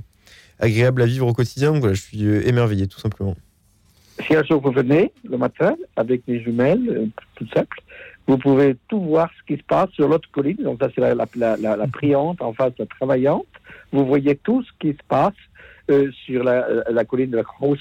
[0.59, 1.79] agréable à vivre au quotidien.
[1.81, 3.35] Je suis émerveillé, tout simplement.
[4.27, 7.79] Si un jour vous venez le matin avec des jumelles, euh, tout simple,
[8.27, 10.57] vous pouvez tout voir ce qui se passe sur l'autre colline.
[10.63, 13.45] Donc ça c'est la, la, la, la, priante, en face la travaillante.
[13.91, 15.33] Vous voyez tout ce qui se passe
[15.89, 17.79] euh, sur la, la colline de la Crosse.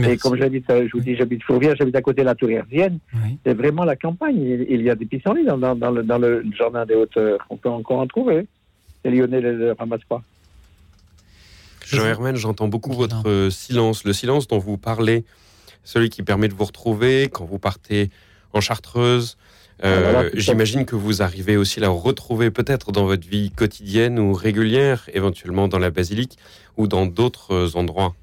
[0.00, 2.50] Et comme j'habite, euh, je vous dis, j'habite Fourvière, j'habite à côté de la Tour
[2.50, 2.98] Herzienne.
[3.44, 4.40] C'est vraiment la campagne.
[4.40, 7.44] Il, il y a des pissenlits dans, dans, dans le, dans le jardin des hauteurs.
[7.50, 8.46] On peut encore en trouver.
[9.04, 10.22] Les Lyonnais ne le ramassent pas.
[11.96, 15.24] Jean Herman, j'entends beaucoup votre euh, silence, le silence dont vous parlez,
[15.84, 18.10] celui qui permet de vous retrouver quand vous partez
[18.52, 19.36] en Chartreuse.
[19.84, 23.06] Euh, Ah, voilà, tout à J'imagine que vous arrivez aussi à la retrouver peut-être dans
[23.06, 26.36] votre vie quotidienne ou régulière, éventuellement dans la basilique
[26.76, 28.14] ou dans d'autres euh, endroits.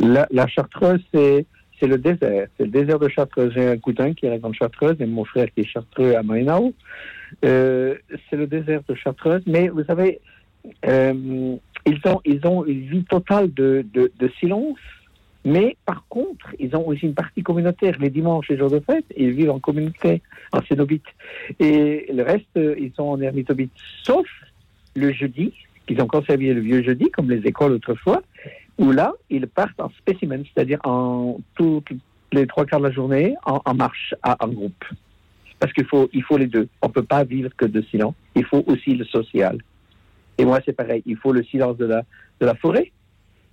[0.00, 1.46] La, la Chartreuse, c'est
[1.82, 2.48] le désert.
[2.56, 3.52] C'est le désert de Chartreuse.
[3.54, 6.72] J'ai un cousin qui reste en Chartreuse et mon frère qui est chartreux à Maenau.
[7.44, 7.96] Euh,
[8.30, 9.42] c'est le désert de Chartreuse.
[9.46, 10.20] Mais vous savez,
[10.86, 11.56] euh,
[11.86, 14.78] ils, ont, une vie totale de, silence.
[15.46, 17.96] Mais par contre, ils ont aussi une partie communautaire.
[18.00, 21.04] Les dimanches et jours de fête, ils vivent en communauté, en cénobite.
[21.60, 23.72] Et le reste, ils sont en ermitobite.
[24.02, 24.26] Sauf
[24.96, 25.52] le jeudi,
[25.86, 28.22] qu'ils ont conservé le vieux jeudi, comme les écoles autrefois,
[28.78, 31.90] où là, ils partent en spécimen, c'est-à-dire en toutes
[32.32, 34.84] les trois quarts de la journée, en, marche, en groupe.
[35.60, 36.68] Parce qu'il faut, il faut les deux.
[36.82, 38.14] On ne peut pas vivre que de silence.
[38.34, 39.58] Il faut aussi le social.
[40.38, 41.02] Et moi, c'est pareil.
[41.06, 42.02] Il faut le silence de la,
[42.40, 42.92] de la forêt,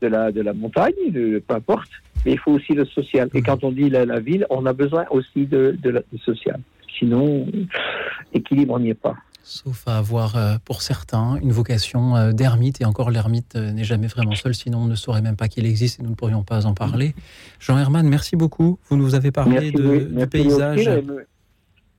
[0.01, 1.89] de la, de la montagne, de, peu importe.
[2.25, 3.29] Mais il faut aussi le social.
[3.33, 6.59] Et quand on dit la, la ville, on a besoin aussi de, de la- social.
[6.99, 7.47] Sinon,
[8.33, 9.15] équilibre, on n'y est pas.
[9.43, 13.83] Sauf à avoir euh, pour certains une vocation euh, d'ermite, et encore l'ermite euh, n'est
[13.83, 16.43] jamais vraiment seul, sinon on ne saurait même pas qu'il existe et nous ne pourrions
[16.43, 17.15] pas en parler.
[17.59, 18.77] Jean Herman, merci beaucoup.
[18.87, 20.05] Vous nous avez parlé Merci, de, Louis.
[20.05, 20.89] du paysage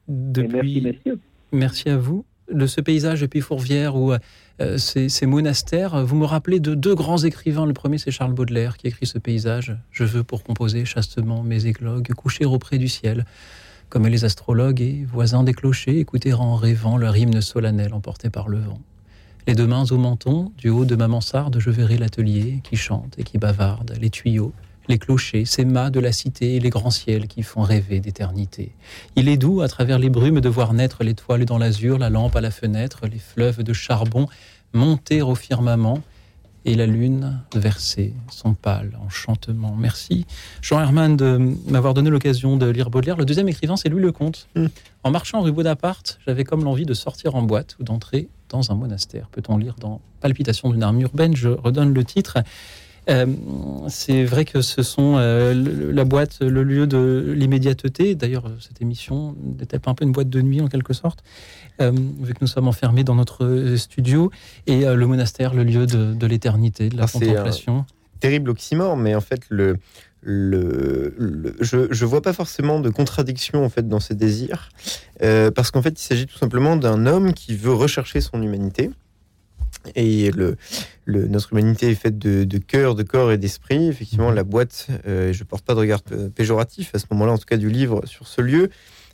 [0.08, 0.80] depuis.
[0.82, 1.20] merci.
[1.50, 2.24] Merci à vous.
[2.52, 6.94] De ce paysage depuis Fourvière ou euh, ces, ces monastères, vous me rappelez de deux
[6.94, 7.66] grands écrivains.
[7.66, 9.76] Le premier, c'est Charles Baudelaire qui écrit ce paysage.
[9.90, 13.24] Je veux pour composer chastement mes églogues, coucher auprès du ciel,
[13.88, 18.48] comme les astrologues et voisins des clochers, écouter en rêvant leur hymne solennel emporté par
[18.48, 18.80] le vent.
[19.46, 23.18] Les deux mains au menton, du haut de ma mansarde, je verrai l'atelier qui chante
[23.18, 24.52] et qui bavarde, les tuyaux,
[24.88, 28.72] les clochers, ces mâts de la cité et les grands ciels qui font rêver d'éternité.
[29.16, 32.36] Il est doux, à travers les brumes, de voir naître l'étoile dans l'azur, la lampe
[32.36, 34.28] à la fenêtre, les fleuves de charbon
[34.72, 36.00] monter au firmament
[36.64, 39.74] et la lune verser son pâle enchantement.
[39.76, 40.26] Merci
[40.60, 41.38] Jean Herman de
[41.68, 43.16] m'avoir donné l'occasion de lire Baudelaire.
[43.16, 44.48] Le deuxième écrivain, c'est Louis Lecomte.
[45.02, 48.74] En marchant rue Bonaparte, j'avais comme l'envie de sortir en boîte ou d'entrer dans un
[48.76, 49.28] monastère.
[49.32, 51.34] Peut-on lire dans Palpitation d'une arme urbaine?
[51.34, 52.38] Je redonne le titre.
[53.10, 53.26] Euh,
[53.88, 58.14] c'est vrai que ce sont euh, le- la boîte, le lieu de l'immédiateté.
[58.14, 61.24] D'ailleurs, euh, cette émission n'est-elle pas un peu une boîte de nuit en quelque sorte,
[61.80, 64.30] euh, vu que nous sommes enfermés dans notre studio,
[64.68, 67.84] et le monastère, le lieu de, de l'éternité, de la Alors, euh, contemplation.
[68.20, 69.78] terrible oxymore, mais en fait, le,
[70.20, 74.68] le, le- je, je vois pas forcément de contradiction en fait dans ses désirs,
[75.22, 78.90] euh, parce qu'en fait, il s'agit tout simplement d'un homme qui veut rechercher son humanité.
[79.94, 80.56] Et le,
[81.06, 83.88] notre humanité est faite de, cœur, de corps et d'esprit.
[83.88, 86.02] Effectivement, la boîte, euh, je porte pas de regard
[86.34, 88.70] péjoratif à ce moment-là, en tout cas du livre sur ce lieu,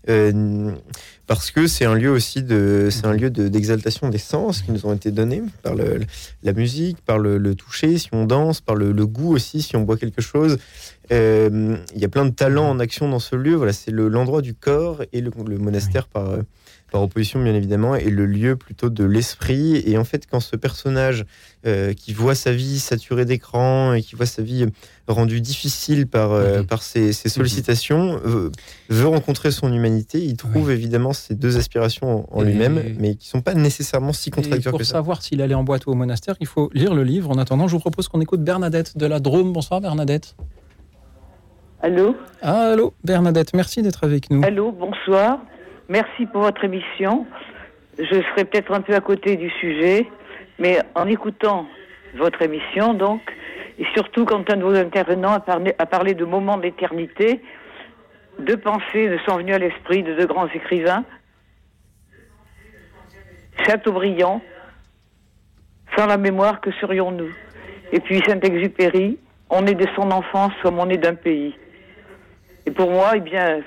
[0.09, 0.73] euh,
[1.27, 5.75] parce que c'est un lieu aussi d'exaltation des sens qui nous ont été donnés par
[5.75, 9.97] la musique, par le, toucher, si on danse, par le, goût aussi, si on boit
[9.97, 10.59] quelque chose.
[11.11, 13.55] Euh, il y a plein de talents en action dans ce lieu.
[13.55, 16.37] Voilà, c'est le- l'endroit du corps et le, monastère par,
[16.91, 19.83] par opposition, bien évidemment, est le lieu plutôt de l'esprit.
[19.87, 21.25] Et en fait, quand ce personnage
[21.67, 24.67] euh, qui voit sa vie saturée d'écran et qui voit sa vie
[25.07, 28.21] rendue difficile par, euh, par ses, ses sollicitations,
[28.89, 33.41] veut rencontrer son humanité, il trouve évidemment ces deux aspirations en, lui-même, mais qui sont
[33.41, 34.93] pas nécessairement si contradictoires pour que ça.
[34.93, 37.31] savoir s'il allait en boîte ou au monastère, il faut lire le livre.
[37.31, 39.53] En attendant, je vous propose qu'on écoute Bernadette de la Drôme.
[39.53, 40.37] Bonsoir Bernadette.
[41.81, 42.17] Allô?
[42.43, 44.43] Ah, allô Bernadette, merci d'être avec nous.
[44.45, 45.39] Allô, bonsoir.
[45.89, 47.27] Merci pour votre émission.
[47.99, 50.07] Je serai peut-être un peu à côté du sujet,
[50.59, 51.67] mais en écoutant
[52.15, 53.23] votre émission, donc,
[53.79, 57.41] et surtout quand un de vos intervenants a parlé, de moments d'éternité,
[58.39, 61.05] deux pensées me sont venues à l'esprit de deux grands écrivains.
[63.67, 64.43] Chateaubriand,
[65.97, 67.33] sans la mémoire, que serions-nous?
[67.93, 71.57] Et puis Saint-Exupéry, on est de son enfance comme on est d'un pays.
[72.67, 73.63] Et pour moi, eh bien,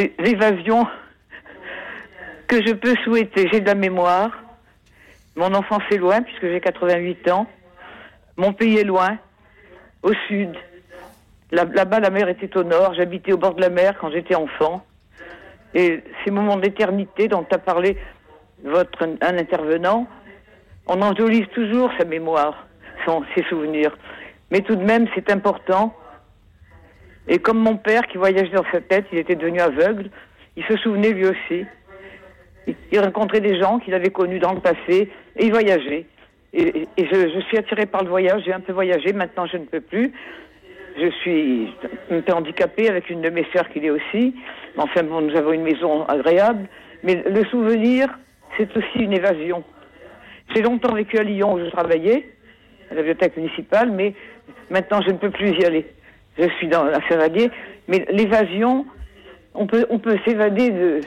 [0.00, 0.86] c'est l'évasion
[2.48, 3.48] que je peux souhaiter.
[3.52, 4.30] J'ai de la mémoire.
[5.36, 7.46] Mon enfance est loin, puisque j'ai 88 ans.
[8.36, 9.18] Mon pays est loin,
[10.02, 10.52] au sud.
[11.52, 12.94] Là- Là-bas, la mer était au nord.
[12.94, 14.84] J'habitais au bord de la mer quand j'étais enfant.
[15.74, 17.96] Et ces moments d'éternité dont a parlé
[18.64, 20.06] votre un intervenant,
[20.86, 22.66] on enjolise toujours sa mémoire,
[23.04, 23.96] son, ses souvenirs.
[24.50, 25.94] Mais tout de même, c'est important.
[27.28, 30.10] Et comme mon père qui voyageait dans sa tête, il était devenu aveugle,
[30.56, 31.64] il se souvenait lui aussi.
[32.92, 36.06] Il, rencontrait des gens qu'il avait connus dans le passé et il voyageait.
[36.52, 39.64] Et, je, je suis attirée par le voyage, j'ai un peu voyagé, maintenant je ne
[39.64, 40.12] peux plus.
[40.98, 41.72] Je suis
[42.10, 44.34] un peu handicapée avec une de mes sœurs qui l'est aussi.
[44.76, 46.68] Enfin, bon, nous avons une maison agréable.
[47.04, 48.08] Mais le souvenir,
[48.56, 49.64] c'est aussi une évasion.
[50.54, 52.28] J'ai longtemps vécu à Lyon où je travaillais,
[52.90, 54.14] à la bibliothèque municipale, mais
[54.68, 55.86] maintenant je ne peux plus y aller.
[56.38, 57.50] Je suis dans la s'évader.
[57.88, 58.86] Mais l'évasion,
[59.54, 61.00] on peut, on peut s'évader de,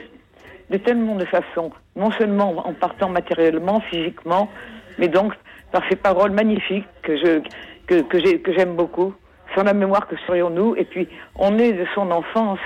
[0.70, 1.72] de tellement de façons.
[1.96, 4.50] Non seulement en partant matériellement, physiquement,
[4.98, 5.32] mais donc
[5.72, 7.40] par ces paroles magnifiques que je
[7.86, 9.14] que, que j'ai que j'aime beaucoup.
[9.54, 10.74] Sans la mémoire que serions-nous?
[10.76, 12.58] Et puis on est de son enfance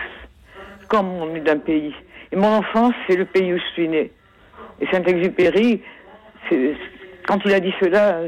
[0.89, 1.95] comme on est d'un pays.
[2.33, 4.11] Et mon enfance, c'est le pays où je suis né.
[4.81, 5.83] Et Saint-Exupéry,
[7.27, 8.21] quand il a dit cela,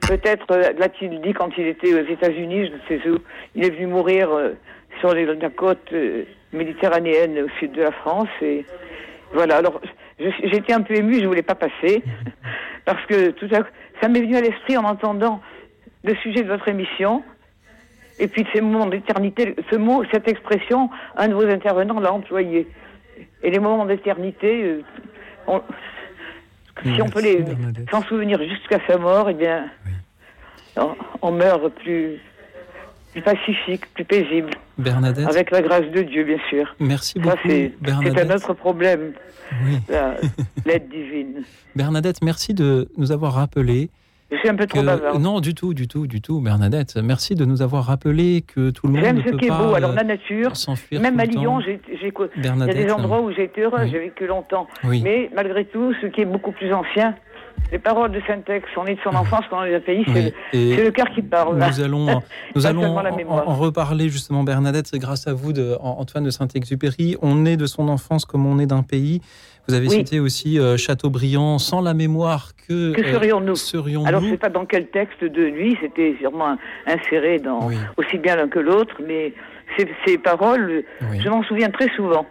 [0.00, 3.18] peut-être euh, l'a-t-il dit quand il était aux États-Unis, je ne sais où.
[3.54, 4.52] Il est venu mourir euh,
[5.00, 8.28] sur les, la côte euh, méditerranéenne au sud de la France.
[8.42, 8.64] Et
[9.32, 9.56] voilà.
[9.56, 9.80] Alors,
[10.18, 12.02] j'étais un peu émue, je voulais pas passer
[12.84, 13.60] parce que tout à
[14.00, 15.40] ça m'est venu à l'esprit en entendant
[16.04, 17.22] le sujet de votre émission.
[18.18, 22.66] Et puis ces moments d'éternité, ce mot, cette expression, un de vos intervenants l'a employé.
[23.42, 24.80] Et les moments d'éternité,
[25.46, 25.62] on-
[26.82, 27.44] si on peut les
[27.90, 29.66] s'en souvenir jusqu'à sa mort, eh bien,
[30.76, 32.18] on, on meurt plus,
[33.12, 34.50] plus pacifique, plus paisible.
[34.78, 35.28] Bernadette.
[35.28, 36.74] Avec la grâce de Dieu, bien sûr.
[36.80, 37.72] Merci beaucoup, c'est
[38.20, 39.12] un autre problème,
[39.64, 39.78] Oui.
[39.88, 40.16] la-
[40.66, 41.42] l'aide divine.
[41.76, 43.90] Bernadette, merci de nous avoir rappelé.
[44.32, 45.18] Je suis un peu trop que-.
[45.18, 46.96] Non, du tout, du tout, du tout, Bernadette.
[46.96, 49.48] Merci de nous avoir rappelé que tout le monde J'aime ne ce peut qui est
[49.48, 49.74] pas beau.
[49.74, 53.20] Alors euh, la nature, s'enfuir même à Lyon, j'ai, il y a des endroits hein.
[53.20, 53.90] où j'ai été heureuse, Oui.
[53.92, 54.66] j'ai vécu longtemps.
[54.84, 55.02] Oui.
[55.04, 57.14] Mais malgré tout, ce qui est beaucoup plus ancien,
[57.70, 60.74] les paroles de Saint-Ex, on est de son enfance quand on est pays, c'est, Oui.
[60.76, 61.56] c'est le cœur qui parle.
[61.56, 62.06] Nous allons,
[62.56, 62.96] nous Pas allons
[63.28, 64.86] en, reparler justement, Bernadette.
[64.86, 67.16] C'est grâce à vous, de, An- Antoine de Saint-Exupéry.
[67.22, 69.20] On est de son enfance comme on est d'un pays.
[69.68, 69.96] Vous avez Oui.
[69.98, 74.30] cité aussi euh, Chateaubriand, sans la mémoire que, Que euh, serions-nous serions-nous Alors, je ne
[74.32, 76.56] sais pas dans quel texte de lui, c'était sûrement
[76.86, 79.32] inséré dans aussi bien l'un que l'autre, mais
[79.76, 80.82] ces, ces paroles,
[81.18, 82.26] je m'en souviens très souvent.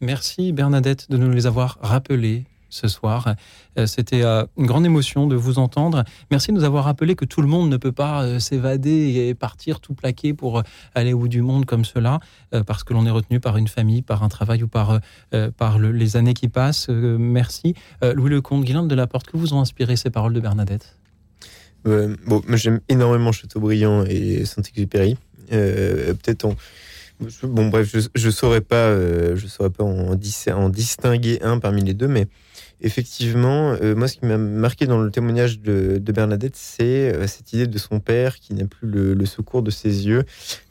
[0.00, 3.34] Merci Bernadette de nous les avoir rappelées ce soir.
[3.78, 6.04] Euh, C'était euh, une grande émotion de vous entendre.
[6.30, 9.34] Merci de nous avoir rappelé que tout le monde ne peut pas euh, s'évader et
[9.34, 10.62] partir tout plaqué pour
[10.94, 12.20] aller au bout du monde comme cela,
[12.66, 15.00] parce que l'on est retenu par une famille, par un travail ou par,
[15.56, 16.88] par le- les années qui passent.
[16.88, 17.74] Merci.
[18.02, 20.96] Louis Lecomte, Guylaine de la Porte, que vous ont inspiré ces paroles de Bernadette?
[21.84, 25.16] Bon, j'aime énormément Chateaubriand et Saint-Exupéry.
[25.48, 26.54] Peut-être en.
[27.42, 31.58] Bon, bref, je, je saurais pas, euh, je saurais pas en, dis- en distinguer un
[31.58, 32.28] parmi les deux, mais
[32.80, 37.26] effectivement, euh, moi, ce qui m'a marqué dans le témoignage de, de Bernadette, c'est euh,
[37.26, 40.24] cette idée de son père qui n'a plus le, secours de ses yeux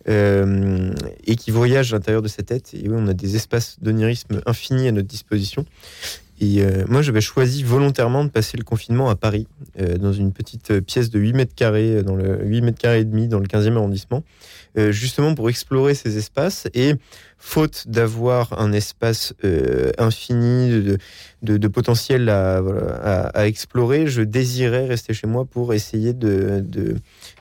[0.07, 0.91] euh,
[1.26, 2.73] et qui voyage à l'intérieur de sa tête.
[2.73, 5.65] Et oui, on a des espaces d'onirisme infinis à notre disposition.
[6.41, 9.45] Et euh, moi, j'avais choisi volontairement de passer le confinement à Paris,
[9.80, 12.80] euh, dans une petite euh, pièce de 8 mètres carrés, euh, dans le 8 mètres
[12.80, 14.23] carrés et demi, dans le 15e arrondissement,
[14.78, 16.68] euh, justement pour explorer ces espaces.
[16.74, 16.94] Et
[17.38, 20.98] faute d'avoir un espace euh, infini
[21.41, 26.96] de, de, potentiel à, explorer, je désirais rester chez moi pour essayer de,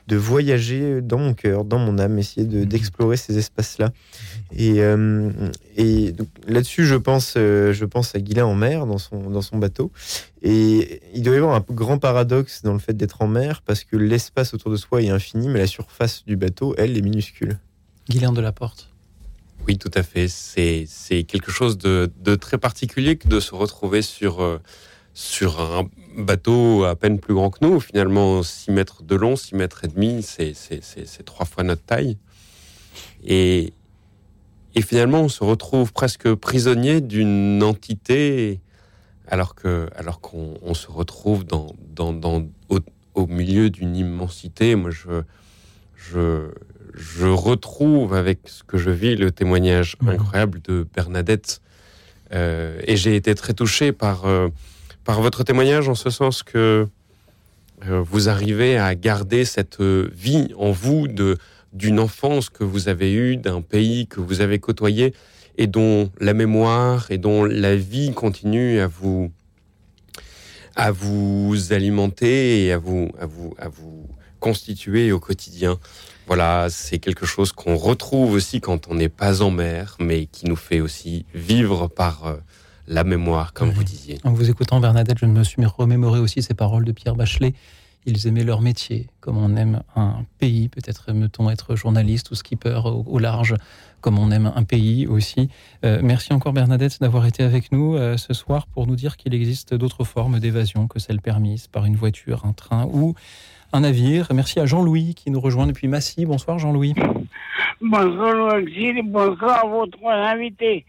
[0.09, 3.91] de voyager dans mon cœur, dans mon âme, essayer de- d'explorer ces espaces-là.
[4.51, 5.29] Et, euh,
[5.77, 6.13] et
[6.47, 9.91] là-dessus, je pense, euh, je pense à Guilain en mer, dans son, dans son bateau.
[10.41, 13.83] Et il doit y avoir un grand paradoxe dans le fait d'être en mer, parce
[13.83, 17.59] que l'espace autour de soi est infini, mais la surface du bateau, elle, est minuscule.
[18.09, 18.89] Guylain de la Porte.
[19.67, 20.27] Oui, tout à fait.
[20.27, 24.59] C'est c'est quelque chose de, de très particulier que de se retrouver sur, euh,
[25.21, 27.81] sur un bateau à peine plus grand que nous.
[27.81, 30.53] Finalement, 6 mètres de long, 6 mètres et demi, c'est
[31.25, 32.17] trois fois notre taille.
[33.25, 33.73] Et,
[34.75, 38.61] et finalement, on se retrouve presque prisonnier d'une entité
[39.27, 42.79] alors que alors qu'on on se retrouve dans, dans, dans- au,
[43.13, 44.75] au milieu d'une immensité.
[44.75, 45.21] Moi, je,
[45.95, 46.49] je,
[46.95, 51.61] je retrouve avec ce que je vis le témoignage incroyable de Bernadette.
[52.31, 54.47] Euh, et j'ai été très touché par, euh,
[55.03, 56.87] par votre témoignage en ce sens que
[57.87, 61.37] euh, vous arrivez à garder cette euh, vie en vous de
[61.71, 65.13] d'une enfance que vous avez eue, d'un pays que vous avez côtoyé
[65.57, 69.31] et dont la mémoire et dont la vie continue à vous
[70.75, 74.07] à vous alimenter et à vous à vous à vous
[74.39, 75.77] constituer au quotidien.
[76.27, 80.45] Voilà, c'est quelque chose qu'on retrouve aussi quand on n'est pas en mer, mais qui
[80.45, 82.35] nous fait aussi vivre par euh,
[82.89, 84.17] la mémoire, comme vous disiez.
[84.23, 87.53] En vous écoutant, Bernadette, je me suis remémoré aussi ces paroles de Pierre Bachelet.
[88.05, 90.69] Ils aimaient leur métier, comme on aime un pays.
[90.69, 93.55] Peut-être aime-t-on être journaliste ou skipper au, au large,
[94.01, 95.49] comme on aime un pays aussi.
[95.85, 99.33] Euh, merci encore, Bernadette, d'avoir été avec nous euh, ce soir pour nous dire qu'il
[99.35, 103.13] existe d'autres formes d'évasion que celles permises par une voiture, un train ou
[103.71, 104.27] un navire.
[104.33, 106.25] Merci à Jean-Louis qui nous rejoint depuis Massy.
[106.25, 106.95] Bonsoir, Jean-Louis.
[107.81, 110.85] Bonsoir Louis bonsoir à vos trois invités.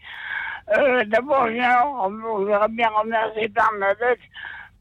[0.77, 4.19] Euh, D'abord, je voudrais bien remercier Bernadette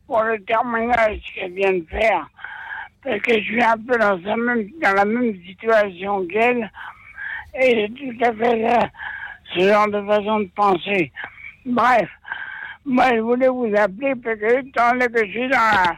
[0.07, 2.29] pour le témoignage qu'elle vient de faire,
[3.03, 6.71] parce que je suis un peu dans, sa même, dans la même situation qu'elle,
[7.55, 8.89] et c'est tout à fait ça,
[9.55, 11.11] ce genre de façon de penser.
[11.67, 12.09] Bref,
[12.85, 15.97] moi je voulais vous appeler parce que donné que je suis dans la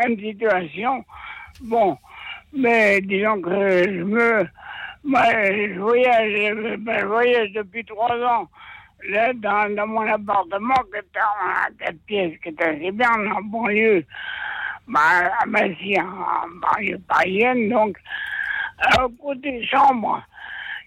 [0.00, 1.04] même situation,
[1.62, 1.98] bon,
[2.54, 3.50] mais disons que
[3.84, 4.46] je me
[5.04, 8.48] moi, je voyage, je voyage depuis trois ans
[9.08, 14.04] là, dans, mon appartement qui est en quatre pièces, qui est assez bien en banlieue,
[14.86, 17.68] ben, à Massy, en, banlieue parisienne.
[17.68, 17.96] Donc,
[19.20, 20.22] côté chambre,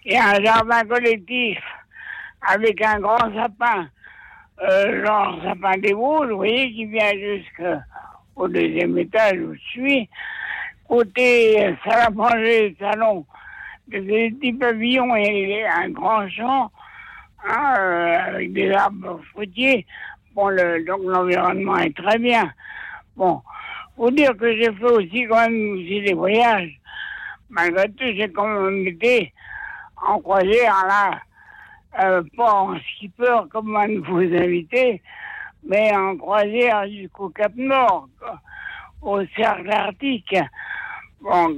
[0.04, 1.58] il y a un jardin collectif
[2.42, 3.88] avec un grand sapin,
[4.62, 10.08] euh, genre sapin des Vosges, vous voyez, qui vient jusqu'au deuxième étage où je suis.
[10.88, 13.24] Côté salle à manger, salon,
[13.86, 16.70] des petits pavillons et un grand champ
[17.46, 19.86] hein, euh, avec des arbres fruitiers.
[20.34, 22.52] Bon, le, donc l'environnement est très bien.
[23.16, 23.42] Bon,
[23.96, 26.72] faut dire que j'ai fait aussi quand même aussi des voyages.
[27.50, 29.32] Malgré tout, j'ai quand même été
[29.96, 31.20] en croisière là,
[32.02, 35.02] euh, pas en skipper comme un de vos invités,
[35.64, 38.08] mais en croisière jusqu'au Cap Nord,
[39.02, 40.36] au cercle arctique.
[41.20, 41.56] Bon,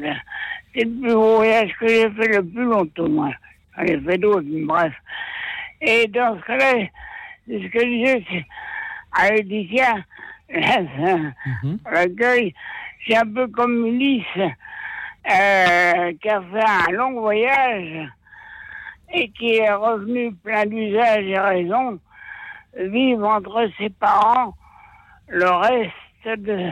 [0.75, 3.31] c'est le plus beau voyage que j'ai fait le plus longtemps, moi.
[3.77, 4.93] J'en ai fait d'autres, mais bref.
[5.85, 6.87] Et dans ce cas-là,
[7.47, 8.47] c'est ce que je disais, c'est
[9.13, 9.97] à Laetitia,
[11.91, 12.55] l'accueil,
[13.07, 18.09] c'est un peu comme Ulysse, euh, qui a fait un long voyage
[19.13, 21.99] et qui est revenu plein d'usage et raison,
[22.79, 24.55] vivre entre ses parents
[25.29, 26.71] le reste de,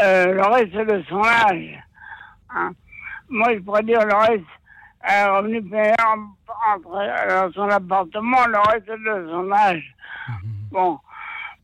[0.00, 1.78] euh, le reste de son âge.
[2.50, 2.72] hein.
[3.28, 4.44] Moi, je pourrais dire le reste,
[5.10, 5.94] euh, revenu plein
[6.74, 9.94] entre euh, son appartement le reste de son âge.
[10.70, 10.98] Bon,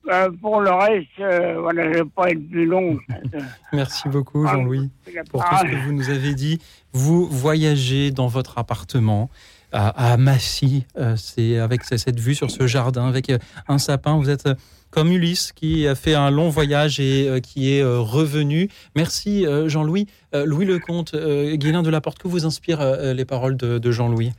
[0.08, 2.98] euh, pour le reste, euh, voilà, je ne vais pas être plus long.
[3.72, 6.60] Merci beaucoup, Jean-Louis, la pour tout ce que vous nous avez dit.
[6.92, 9.28] Vous voyagez dans votre appartement
[9.72, 13.38] à, Massy, euh, c'est avec cette vue sur ce jardin, avec euh,
[13.68, 14.16] un sapin.
[14.16, 14.54] Vous êtes euh,
[14.90, 18.70] comme Ulysse qui a fait un long voyage et qui est revenu.
[18.96, 20.06] Merci, Jean-Louis.
[20.32, 22.80] Louis Lecomte, Guilain de la Porte, que vous inspirent
[23.12, 24.32] les paroles de, Jean-Louis?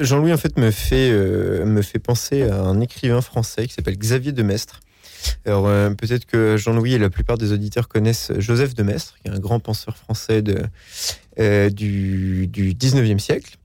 [0.00, 1.12] Jean-Louis, en fait, me fait,
[1.66, 4.80] me fait penser à un écrivain français qui s'appelle Xavier de Maistre.
[5.44, 5.66] Alors,
[5.96, 9.38] peut-être que Jean-Louis et la plupart des auditeurs connaissent Joseph de Maistre, qui est un
[9.38, 13.58] grand penseur français du, du 19e siècle.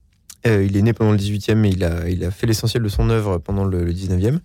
[0.46, 3.38] Euh, il est né pendant le 18e, mais il a, fait l'essentiel de son œuvre
[3.38, 4.40] pendant le, le 19e.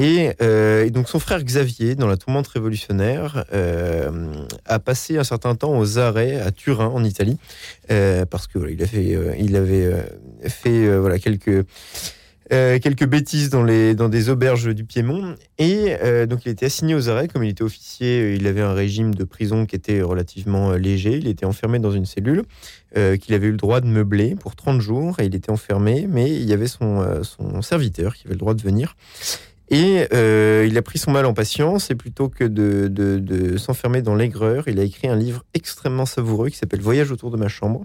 [0.00, 4.32] Et, euh, et donc son frère Xavier, dans la tourmente révolutionnaire, euh,
[4.64, 7.36] a passé un certain temps aux arrêts à Turin, en Italie,
[7.88, 9.92] parce que voilà, il, a fait, euh, il avait
[10.46, 10.88] fait
[11.20, 11.66] quelques,
[12.50, 15.34] euh, quelques bêtises dans, les, des auberges du Piémont.
[15.58, 18.62] Et euh, donc il était assigné aux arrêts, comme il était officier, euh, il avait
[18.62, 21.16] un régime de prison qui était relativement léger.
[21.18, 22.44] Il était enfermé dans une cellule
[23.20, 26.30] qu'il avait eu le droit de meubler pour 30 jours, et il était enfermé, mais
[26.34, 27.20] il y avait son,
[27.60, 28.96] serviteur qui avait le droit de venir.
[29.68, 30.06] Et
[30.66, 34.68] il a pris son mal en patience et plutôt que de, de- s'enfermer dans l'aigreur,
[34.68, 37.84] il a écrit un livre extrêmement savoureux qui s'appelle Voyage autour de ma chambre,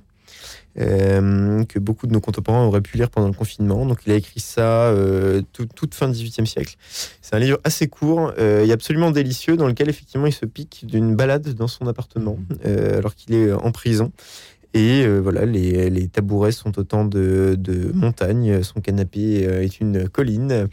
[0.75, 3.85] que beaucoup de nos contemporains auraient pu lire pendant le confinement.
[3.85, 6.75] Donc il a écrit ça euh, tout- toute fin 18e siècle.
[7.21, 10.85] C'est un livre assez court euh, et absolument délicieux dans lequel effectivement il se pique
[10.85, 14.11] d'une balade dans son appartement euh, alors qu'il est en prison.
[14.73, 17.55] Et euh, voilà, les, tabourets sont autant de,
[17.93, 20.67] montagnes, son canapé euh, est une colline.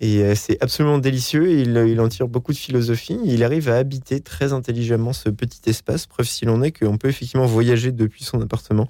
[0.00, 1.50] Et euh, c'est absolument délicieux.
[1.52, 3.18] Il, il en tire beaucoup de philosophie.
[3.24, 6.06] Il arrive à habiter très intelligemment ce petit espace.
[6.06, 8.88] Preuve s'il en est qu'on peut effectivement voyager depuis son appartement.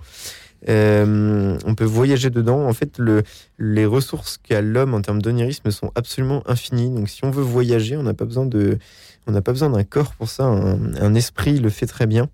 [0.68, 2.66] Euh, on peut voyager dedans.
[2.66, 3.22] En fait, le,
[3.58, 6.90] les ressources qu'a l'homme en termes d'onirisme sont absolument infinies.
[6.90, 10.44] Donc, si on veut voyager, on n'a pas besoin d'un corps pour ça.
[10.44, 12.28] Un, esprit le fait très bien.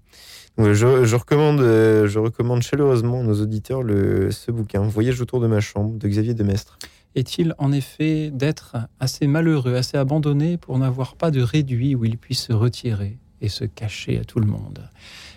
[0.59, 6.09] Euh, je recommande chaleureusement à nos auditeurs ce bouquin, Voyage autour de ma chambre, de
[6.09, 6.79] Xavier Demestre.
[7.15, 12.17] Est-il en effet d'être assez malheureux, assez abandonné pour n'avoir pas de réduit où il
[12.17, 14.89] puisse se retirer et se cacher à tout le monde?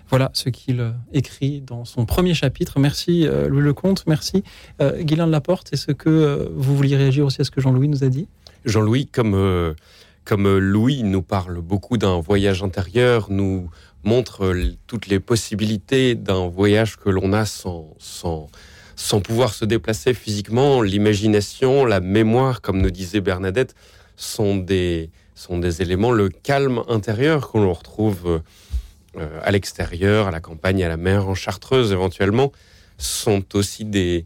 [0.10, 2.80] Voilà ce qu'il euh, écrit dans son premier chapitre.
[2.80, 4.44] Merci euh, Louis Lecomte, merci
[4.82, 5.74] euh, Guylain de Laporte.
[5.74, 8.28] Est-ce que vous vouliez réagir aussi à ce que Jean-Louis nous a dit?
[8.66, 9.76] Jean-Louis, comme,
[10.24, 13.70] comme Louis nous parle beaucoup d'un voyage intérieur, nous
[14.04, 14.56] montre
[14.88, 18.48] toutes les possibilités d'un voyage que l'on a sans, sans,
[18.96, 20.82] sans pouvoir se déplacer physiquement.
[20.82, 23.76] L'imagination, la mémoire, comme nous disait Bernadette,
[24.16, 28.40] sont des, sont des éléments, le calme intérieur qu'on retrouve euh,
[29.44, 32.52] à l'extérieur, à la campagne, à la mer, en chartreuse éventuellement,
[32.98, 34.26] sont aussi des,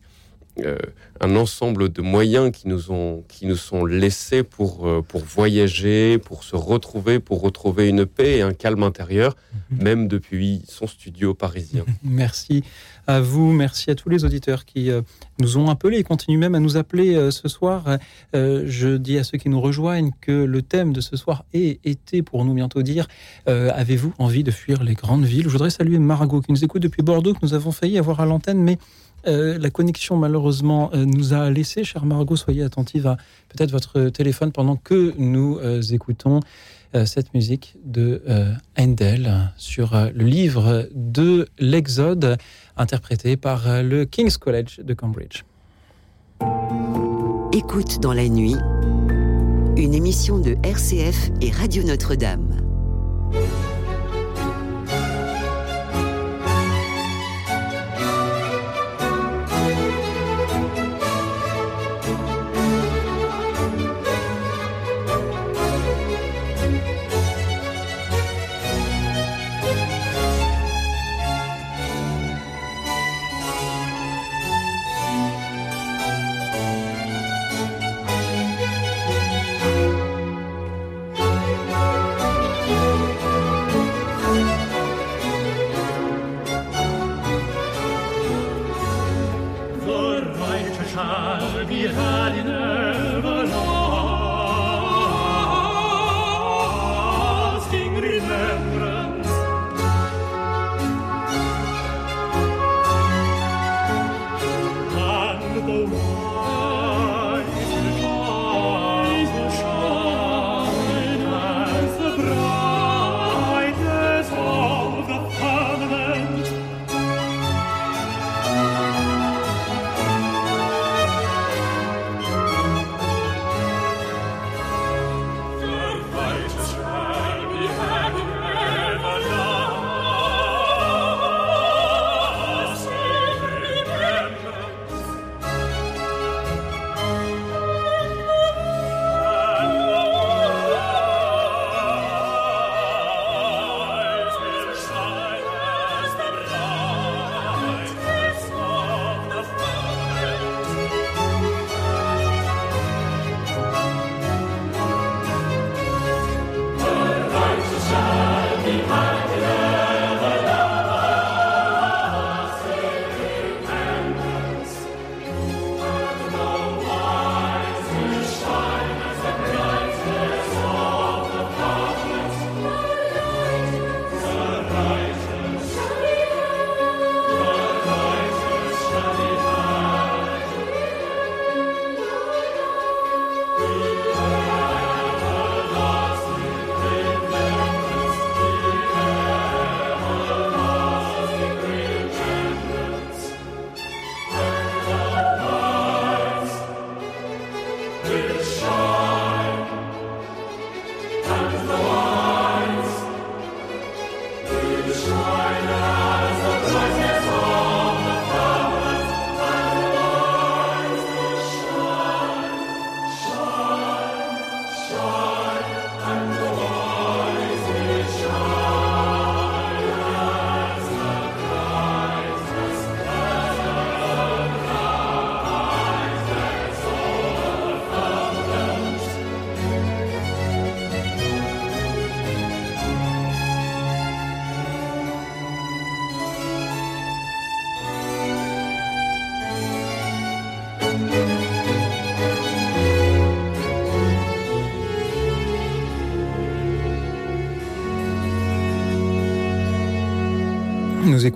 [0.66, 0.78] euh,
[1.22, 6.18] un ensemble de moyens qui nous, ont, qui nous sont laissés pour, euh, pour voyager,
[6.18, 9.36] pour se retrouver, pour retrouver une paix et un calme intérieur,
[9.70, 11.84] même depuis son studio parisien.
[12.04, 12.64] Merci
[13.06, 15.02] à vous, merci à tous les auditeurs qui euh,
[15.40, 17.98] nous ont appelés et continuent même à nous appeler ce soir.
[18.34, 22.22] Je dis à ceux qui nous rejoignent que le thème de ce soir est été
[22.22, 23.08] pour nous bientôt dire
[23.48, 25.46] avez-vous envie de fuir les grandes villes?
[25.46, 28.26] Je voudrais saluer Margot qui nous écoute depuis Bordeaux, que nous avons failli avoir à
[28.26, 28.78] l'antenne, mais
[29.28, 31.84] euh, la connexion malheureusement euh, nous a laissé.
[31.84, 33.18] Chère Margot, soyez attentive à
[33.50, 36.40] peut-être votre téléphone pendant que nous euh, écoutons
[37.06, 38.24] cette musique de
[38.76, 42.38] Handel sur le livre de l'Exode,
[42.78, 45.44] interprété par le King's College de Cambridge.
[47.54, 48.56] Écoute dans la nuit,
[49.78, 52.69] une émission de RCF et Radio Notre-Dame.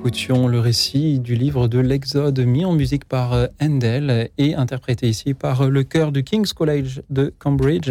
[0.06, 5.08] Écoutions le récit du livre de l'Exode mis en musique par euh, Handel et interprété
[5.08, 7.90] ici par euh, le chœur du King's College de Cambridge.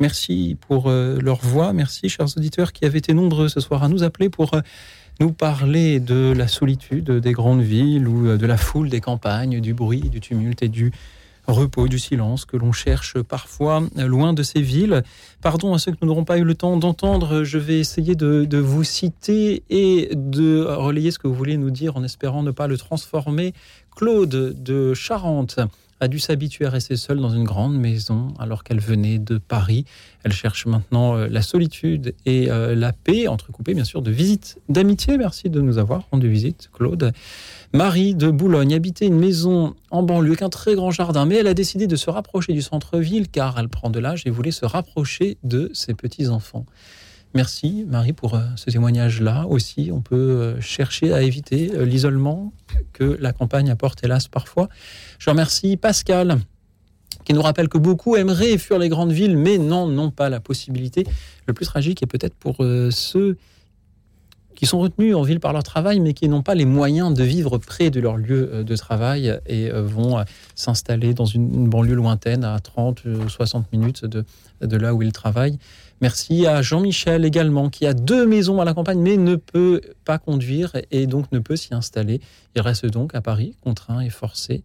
[0.00, 1.72] Merci pour euh, leur voix.
[1.72, 4.50] Merci, chers auditeurs, qui avaient été nombreux ce soir à nous appeler pour
[5.20, 9.72] nous parler de la solitude des grandes villes ou de la foule des campagnes, du
[9.72, 10.90] bruit, du tumulte et du
[11.52, 15.02] repos, du silence que l'on cherche parfois loin de ces villes.
[15.40, 18.58] Pardon à ceux que nous n'aurons pas eu le temps d'entendre, je vais essayer de,
[18.58, 22.66] vous citer et de relayer ce que vous voulez nous dire en espérant ne pas
[22.66, 23.52] le transformer.
[23.94, 25.60] Claude de Charente
[26.02, 29.84] a dû s'habituer à rester seule dans une grande maison alors qu'elle venait de Paris.
[30.24, 34.58] Elle cherche maintenant euh, la solitude et euh, la paix, entrecoupée bien sûr de visites
[34.68, 35.16] d'amitié.
[35.16, 37.12] Merci de nous avoir rendu visite, Claude.
[37.72, 41.46] Marie de Boulogne habitait une maison en banlieue avec un très grand jardin, mais elle
[41.46, 44.66] a décidé de se rapprocher du centre-ville car elle prend de l'âge et voulait se
[44.66, 46.66] rapprocher de ses petits-enfants.
[47.34, 49.46] Merci Marie pour euh, ce témoignage-là.
[49.48, 52.52] Aussi, on peut euh, chercher à éviter euh, l'isolement
[52.92, 54.68] que la campagne apporte hélas parfois.
[55.18, 56.38] Je remercie Pascal
[57.24, 60.40] qui nous rappelle que beaucoup aimeraient fuir les grandes villes, mais non, n'ont pas la
[60.40, 61.06] possibilité.
[61.46, 63.36] Le plus tragique est peut-être pour ceux
[64.56, 67.22] qui sont retenus en ville par leur travail, mais qui n'ont pas les moyens de
[67.22, 70.24] vivre près de leur lieu de travail et vont
[70.56, 75.58] s'installer dans une, banlieue lointaine à 30 ou 60 minutes de là où ils travaillent.
[76.02, 80.18] Merci à Jean-Michel également, qui a deux maisons à la campagne, mais ne peut pas
[80.18, 82.20] conduire et donc ne peut s'y installer.
[82.56, 84.64] Il reste donc à Paris, contraint et forcé.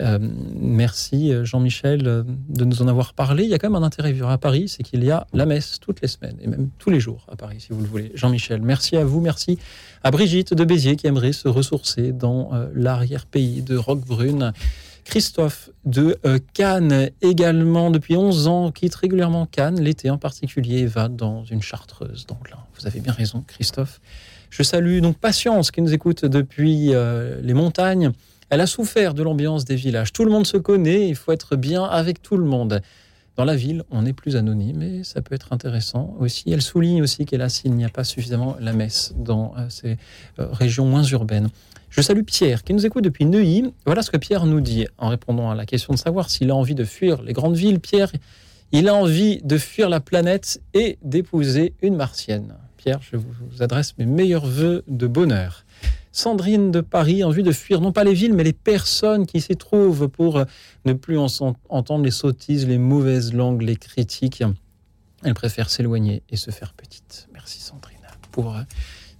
[0.00, 3.44] Euh, merci euh, Jean-Michel euh, de nous en avoir parlé.
[3.44, 5.46] Il y a quand même un intérêt vivre à Paris, c'est qu'il y a la
[5.46, 8.10] messe toutes les semaines et même tous les jours à Paris, si vous le voulez.
[8.16, 9.60] Jean-Michel, merci à vous, merci
[10.02, 14.52] à Brigitte de Béziers qui aimerait se ressourcer dans l'arrière-pays de Roquebrune.
[15.04, 16.18] Christophe de
[16.54, 22.26] Cannes également depuis 11 ans quitte régulièrement Cannes l'été en particulier va dans une chartreuse
[22.26, 22.58] d'Anglin.
[22.78, 24.00] Vous avez bien raison Christophe.
[24.50, 26.92] Je salue donc Patience qui nous écoute depuis
[27.42, 28.12] les montagnes.
[28.52, 30.12] Elle a souffert de l'ambiance des villages.
[30.12, 32.82] Tout le monde se connaît, il faut être bien avec tout le monde.
[33.36, 36.52] Dans la ville, on est plus anonyme et ça peut être intéressant aussi.
[36.52, 39.96] Elle souligne aussi qu'hélas, il n'y a pas suffisamment la messe dans euh, ces
[40.38, 41.48] euh, régions moins urbaines.
[41.92, 43.74] Je salue Pierre qui nous écoute depuis Neuilly.
[43.84, 46.56] Voilà ce que Pierre nous dit en répondant à la question de savoir s'il a
[46.56, 47.80] envie de fuir les grandes villes.
[47.80, 48.10] Pierre,
[48.72, 52.54] il a envie de fuir la planète et d'épouser une martienne.
[52.78, 55.66] Pierre, je vous adresse mes meilleurs voeux de bonheur.
[56.12, 59.42] Sandrine de Paris, en vue de fuir non pas les villes, mais les personnes qui
[59.42, 60.42] s'y trouvent pour
[60.86, 64.42] ne plus entendre les sottises, les mauvaises langues, les critiques.
[65.24, 67.28] Elle préfère s'éloigner et se faire petite.
[67.34, 67.98] Merci Sandrine
[68.30, 68.56] pour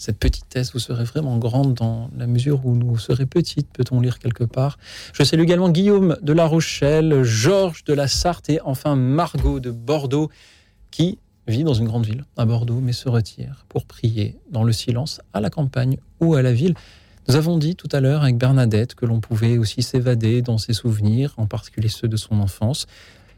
[0.03, 0.73] cette petitesse.
[0.73, 4.79] Vous serez vraiment grande dans la mesure où vous serez petite, peut-on lire quelque part.
[5.13, 9.71] Je salue également Guillaume de La Rochelle, Georges de la Sarthe et enfin Margot de
[9.71, 10.29] Bordeaux
[10.91, 14.73] qui vit dans une grande ville, à Bordeaux, mais se retire pour prier dans le
[14.73, 16.75] silence à la campagne ou à la ville.
[17.29, 20.73] Nous avons dit tout à l'heure avec Bernadette que l'on pouvait aussi s'évader dans ses
[20.73, 22.87] souvenirs, en particulier ceux de son enfance.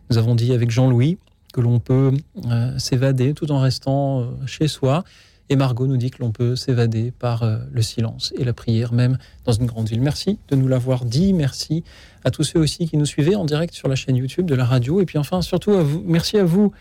[0.09, 1.19] Nous avons dit avec Jean-Louis
[1.53, 2.13] que l'on peut
[2.47, 5.05] euh, s'évader tout en restant euh, chez soi.
[5.51, 8.93] Et Margot nous dit que l'on peut s'évader par euh, le silence et la prière,
[8.93, 10.01] même dans une grande ville.
[10.01, 11.33] Merci de nous l'avoir dit.
[11.33, 11.85] Merci
[12.25, 14.65] à tous ceux aussi qui nous suivaient en direct sur la chaîne YouTube de la
[14.65, 15.01] radio.
[15.01, 16.73] Et puis enfin, surtout à vous, merci à vous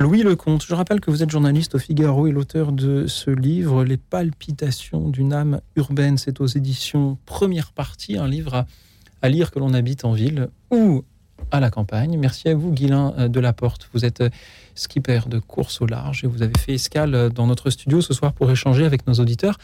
[0.00, 3.84] Louis Lecomte, je rappelle que vous êtes journaliste au Figaro et l'auteur de ce livre,
[3.84, 6.16] Les palpitations d'une âme urbaine.
[6.16, 8.64] C'est aux éditions Première Partie, un livre
[9.20, 11.04] à, lire que l'on habite en ville ou
[11.50, 12.16] à la campagne.
[12.18, 13.88] Merci à vous, Guilain euh, de la Porte.
[13.92, 14.30] Vous êtes euh,
[14.74, 18.14] skipper de course au large et vous avez fait escale euh, dans notre studio ce
[18.14, 19.58] soir pour échanger avec nos auditeurs.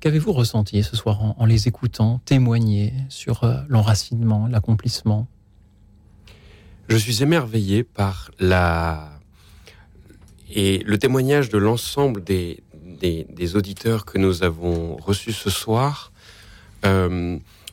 [0.00, 5.26] Qu'avez-vous ressenti ce soir en, les écoutant témoigner sur l'enracinement, l'accomplissement?
[6.88, 9.10] Je suis émerveillé par la
[10.50, 12.62] et le témoignage de l'ensemble des,
[13.00, 16.12] des, auditeurs que nous avons reçus ce soir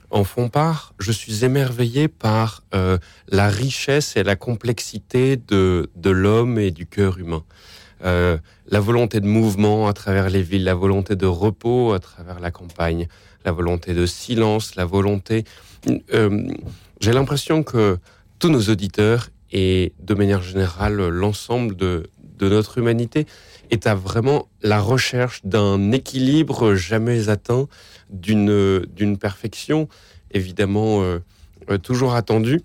[0.10, 0.94] en font part.
[0.99, 6.86] Je suis émerveillé par euh, la richesse et la complexité de, de l'homme et du
[6.86, 7.44] cœur humain.
[8.03, 8.38] Euh,
[8.68, 12.52] la volonté de mouvement à travers les villes, la volonté de repos à travers la
[12.52, 13.07] campagne,
[13.44, 15.44] la volonté de silence, la volonté...
[16.14, 16.48] Euh,
[17.02, 17.99] J'ai l'impression que
[18.40, 22.10] tous nos auditeurs et de manière générale l'ensemble de,
[22.40, 23.26] de notre humanité
[23.69, 27.68] est à vraiment la recherche d'un équilibre jamais atteint,
[28.10, 29.88] d'une perfection
[30.36, 31.19] évidemment euh,
[31.69, 32.61] euh, toujours attendue.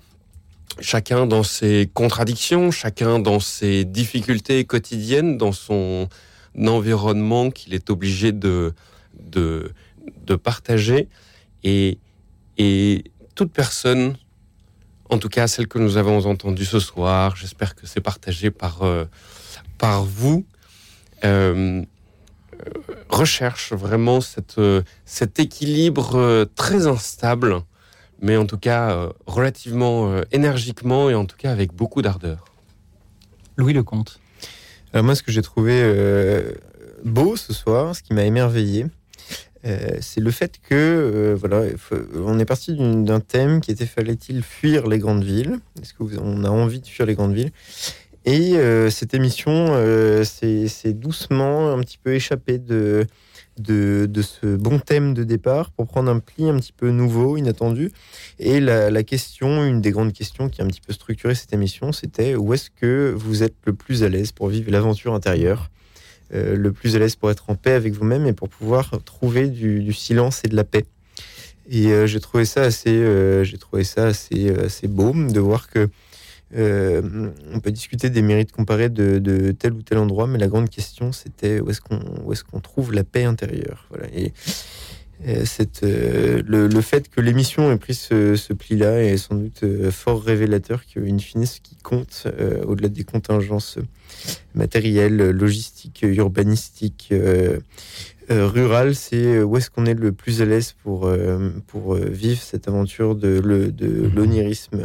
[0.80, 6.08] Chacun dans ses contradictions, chacun dans ses difficultés quotidiennes, dans son
[6.58, 8.72] environnement qu'il est obligé de,
[9.18, 9.72] de,
[10.26, 11.08] de partager.
[11.64, 11.98] Et,
[12.56, 13.04] et
[13.34, 14.16] toute personne,
[15.10, 18.82] en tout cas celle que nous avons entendue ce soir, j'espère que c'est partagé par,
[18.82, 19.04] euh,
[19.78, 20.44] par vous,
[23.08, 27.60] recherche vraiment cette, euh, cet équilibre euh, très instable,
[28.20, 32.44] mais en tout cas euh, relativement euh, énergiquement et en tout cas avec beaucoup d'ardeur.
[33.56, 34.20] Louis Lecomte.
[34.92, 36.52] Alors moi, ce que j'ai trouvé euh,
[37.04, 38.86] beau ce soir, ce qui m'a émerveillé,
[39.66, 43.86] euh, c'est le fait que euh, voilà, faut- on est parti d'un thème qui était
[43.86, 45.58] fallait-il fuir les grandes villes?
[45.82, 47.52] Est-ce que vous- on a envie de fuir les grandes villes?
[48.26, 53.06] Et euh, cette émission, euh, c'est doucement un petit peu échappé de,
[53.56, 57.90] de ce bon thème de départ pour prendre un pli un petit peu nouveau, inattendu.
[58.38, 61.92] Et la, question, une des grandes questions qui a un petit peu structuré cette émission,
[61.92, 65.70] c'était où est-ce que vous êtes le plus à l'aise pour vivre l'aventure intérieure
[66.32, 69.48] euh, le plus à l'aise pour être en paix avec vous-même et pour pouvoir trouver
[69.48, 70.84] du, du silence et de la paix.
[71.68, 75.88] Et euh, j'ai trouvé ça assez, j'ai trouvé ça assez, assez beau de voir que
[76.56, 80.48] euh, on peut discuter des mérites comparés de, de tel ou tel endroit, mais la
[80.48, 81.81] grande question c'était où est-ce
[82.44, 83.86] qu'on trouve la paix intérieure.
[83.90, 84.06] Voilà.
[84.14, 84.32] Et
[85.27, 89.35] euh, cette, euh, le, le fait que l'émission ait pris ce, ce pli-là est sans
[89.35, 93.78] doute fort révélateur qu'in fine, ce qui compte, euh, au-delà des contingences
[94.55, 97.12] matérielles, logistiques, urbanistiques,
[98.28, 101.10] rurales, c'est où est-ce qu'on est le plus à l'aise pour,
[101.66, 104.85] pour vivre cette aventure de, de l'onirisme?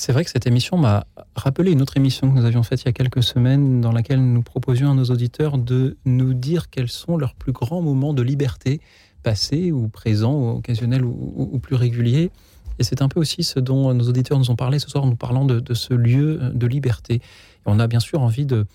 [0.00, 2.84] C'est vrai que cette émission m'a rappelé une autre émission que nous avions faite il
[2.86, 6.88] y a quelques semaines dans laquelle nous proposions à nos auditeurs de nous dire quels
[6.88, 8.80] sont leurs plus grands moments de liberté,
[9.24, 12.30] passés ou présents, ou occasionnels ou, plus réguliers.
[12.78, 15.08] Et c'est un peu aussi ce dont nos auditeurs nous ont parlé ce soir en
[15.08, 17.14] nous parlant de, de ce lieu de liberté.
[17.14, 17.20] Et
[17.66, 18.66] on a bien sûr envie de...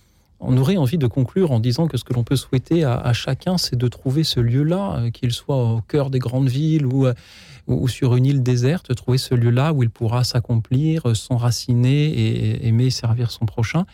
[0.45, 3.57] On aurait envie de conclure en disant que ce que l'on peut souhaiter à, chacun,
[3.57, 7.14] c'est de trouver ce lieu-là, euh, qu'il soit au cœur des grandes villes ou, euh,
[7.68, 12.68] ou, sur une île déserte, trouver ce lieu-là où il pourra s'accomplir, euh, s'enraciner et
[12.68, 13.86] aimer servir son prochain.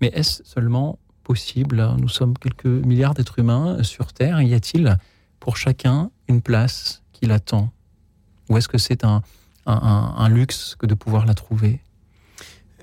[0.00, 4.42] Mais est-ce seulement possible Nous sommes quelques milliards d'êtres humains sur Terre.
[4.42, 4.98] Y a-t-il
[5.38, 7.70] pour chacun une place qui l'attend?
[8.48, 9.22] Ou est-ce que c'est un,
[10.28, 11.80] luxe que de pouvoir la trouver?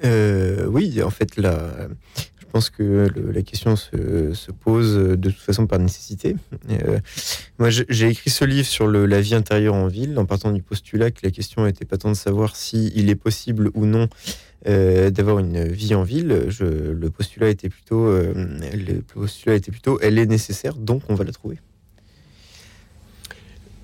[0.02, 5.80] Oui, en fait, je pense que la question se, se pose de toute façon par
[5.80, 6.36] nécessité.
[6.70, 7.00] Euh,
[7.58, 11.12] moi, j'ai écrit ce livre sur la vie intérieure en ville, en partant du postulat
[11.12, 14.08] que la question n'était pas tant de savoir si il est possible ou non
[14.68, 16.46] euh, d'avoir une vie en ville.
[16.50, 21.16] Je, le postulat était plutôt, euh, le postulat était plutôt, elle est nécessaire, donc on
[21.16, 21.60] va la trouver.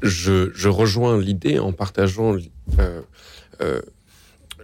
[0.05, 2.35] je, je rejoins l'idée en partageant
[2.79, 3.01] euh,
[3.61, 3.81] euh,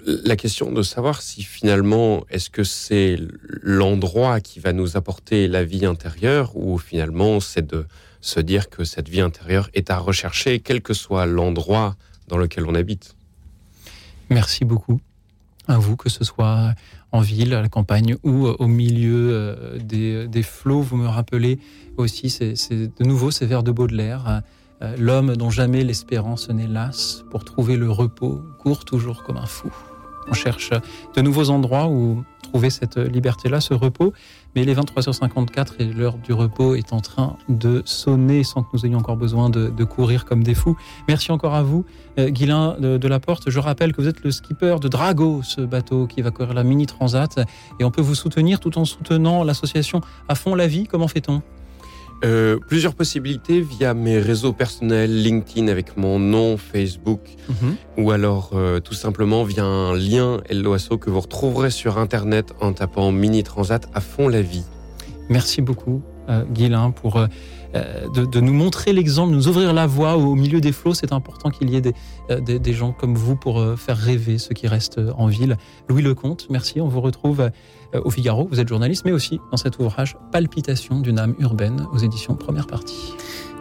[0.05, 3.17] la question de savoir si finalement est-ce que c'est
[3.61, 7.85] l'endroit qui va nous apporter la vie intérieure ou finalement c'est de
[8.21, 11.95] se dire que cette vie intérieure est à rechercher quel que soit l'endroit
[12.27, 13.15] dans lequel on habite.
[14.29, 14.99] Merci beaucoup
[15.67, 16.73] à vous, que ce soit
[17.11, 20.81] en ville, à la campagne ou euh, au milieu euh, des, des flots.
[20.81, 21.59] Vous me rappelez
[21.97, 24.41] aussi, c'est de nouveau ces vers de Baudelaire.
[24.81, 29.45] euh, L'homme dont jamais l'espérance n'est lasse, pour trouver le repos, court toujours comme un
[29.45, 29.71] fou.
[30.29, 30.71] On cherche
[31.15, 34.13] de nouveaux endroits où trouver cette liberté-là, ce repos.
[34.55, 38.85] Mais les 23h54 et l'heure du repos est en train de sonner sans que nous
[38.85, 40.77] ayons encore besoin de, courir comme des fous.
[41.07, 41.85] Merci encore à vous,
[42.19, 43.09] euh, Guilain de, de.
[43.47, 46.63] Je rappelle que vous êtes le skipper de Drago, ce bateau qui va courir la
[46.63, 47.39] Mini Transat.
[47.79, 50.85] Et on peut vous soutenir tout en soutenant l'association À fond la vie.
[50.87, 51.41] Comment fait-on?
[52.23, 57.21] Euh, plusieurs possibilités via mes réseaux personnels, LinkedIn avec mon nom, Facebook,
[57.97, 62.73] ou alors euh, tout simplement via un lien LOASO que vous retrouverez sur Internet en
[62.73, 64.63] tapant Mini Transat à fond la vie.
[65.29, 67.27] Merci beaucoup, euh, Guilain, pour euh,
[67.73, 70.93] de, de nous montrer l'exemple, nous ouvrir la voie au milieu des flots.
[70.93, 71.93] C'est important qu'il y ait des,
[72.29, 75.27] euh, des, des gens comme vous pour euh, faire rêver ceux qui restent euh, en
[75.27, 75.57] ville.
[75.87, 76.81] Louis Lecomte, merci.
[76.81, 78.47] On vous retrouve euh, au Figaro.
[78.51, 82.67] Vous êtes journaliste, mais aussi dans cet ouvrage Palpitation d'une âme urbaine aux éditions Première
[82.67, 83.13] Partie.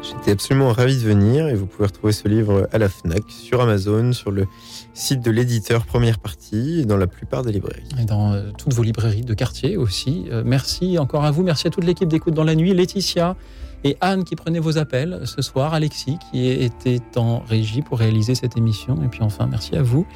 [0.03, 3.61] J'étais absolument ravi de venir et vous pouvez retrouver ce livre à la FNAC, sur
[3.61, 4.47] Amazon, sur le
[4.95, 7.85] site de l'éditeur Première Partie et dans la plupart des librairies.
[8.01, 10.24] Et dans euh, toutes vos librairies de quartier aussi.
[10.31, 13.37] Euh, merci encore à vous, merci à toute l'équipe d'écoute dans la nuit, Laetitia
[13.85, 18.35] et Anne qui prenaient vos appels ce soir, Alexis qui était en régie pour réaliser
[18.35, 20.07] cette émission et puis enfin merci à vous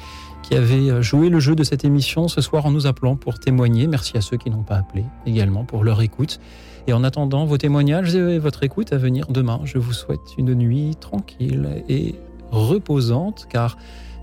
[0.43, 3.87] qui avez joué le jeu de cette émission ce soir en nous appelant pour témoigner.
[3.87, 6.39] Merci à ceux qui n'ont pas appelé également pour leur écoute.
[6.87, 10.53] Et en attendant vos témoignages et votre écoute à venir demain, je vous souhaite une
[10.53, 12.13] nuit tranquille et
[12.51, 13.77] reposante car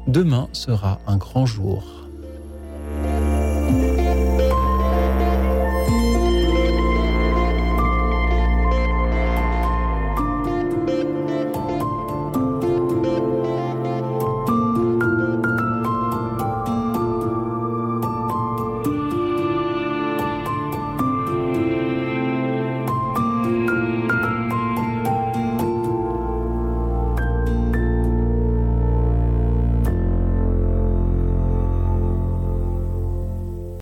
[0.07, 2.02] demain sera un grand jour.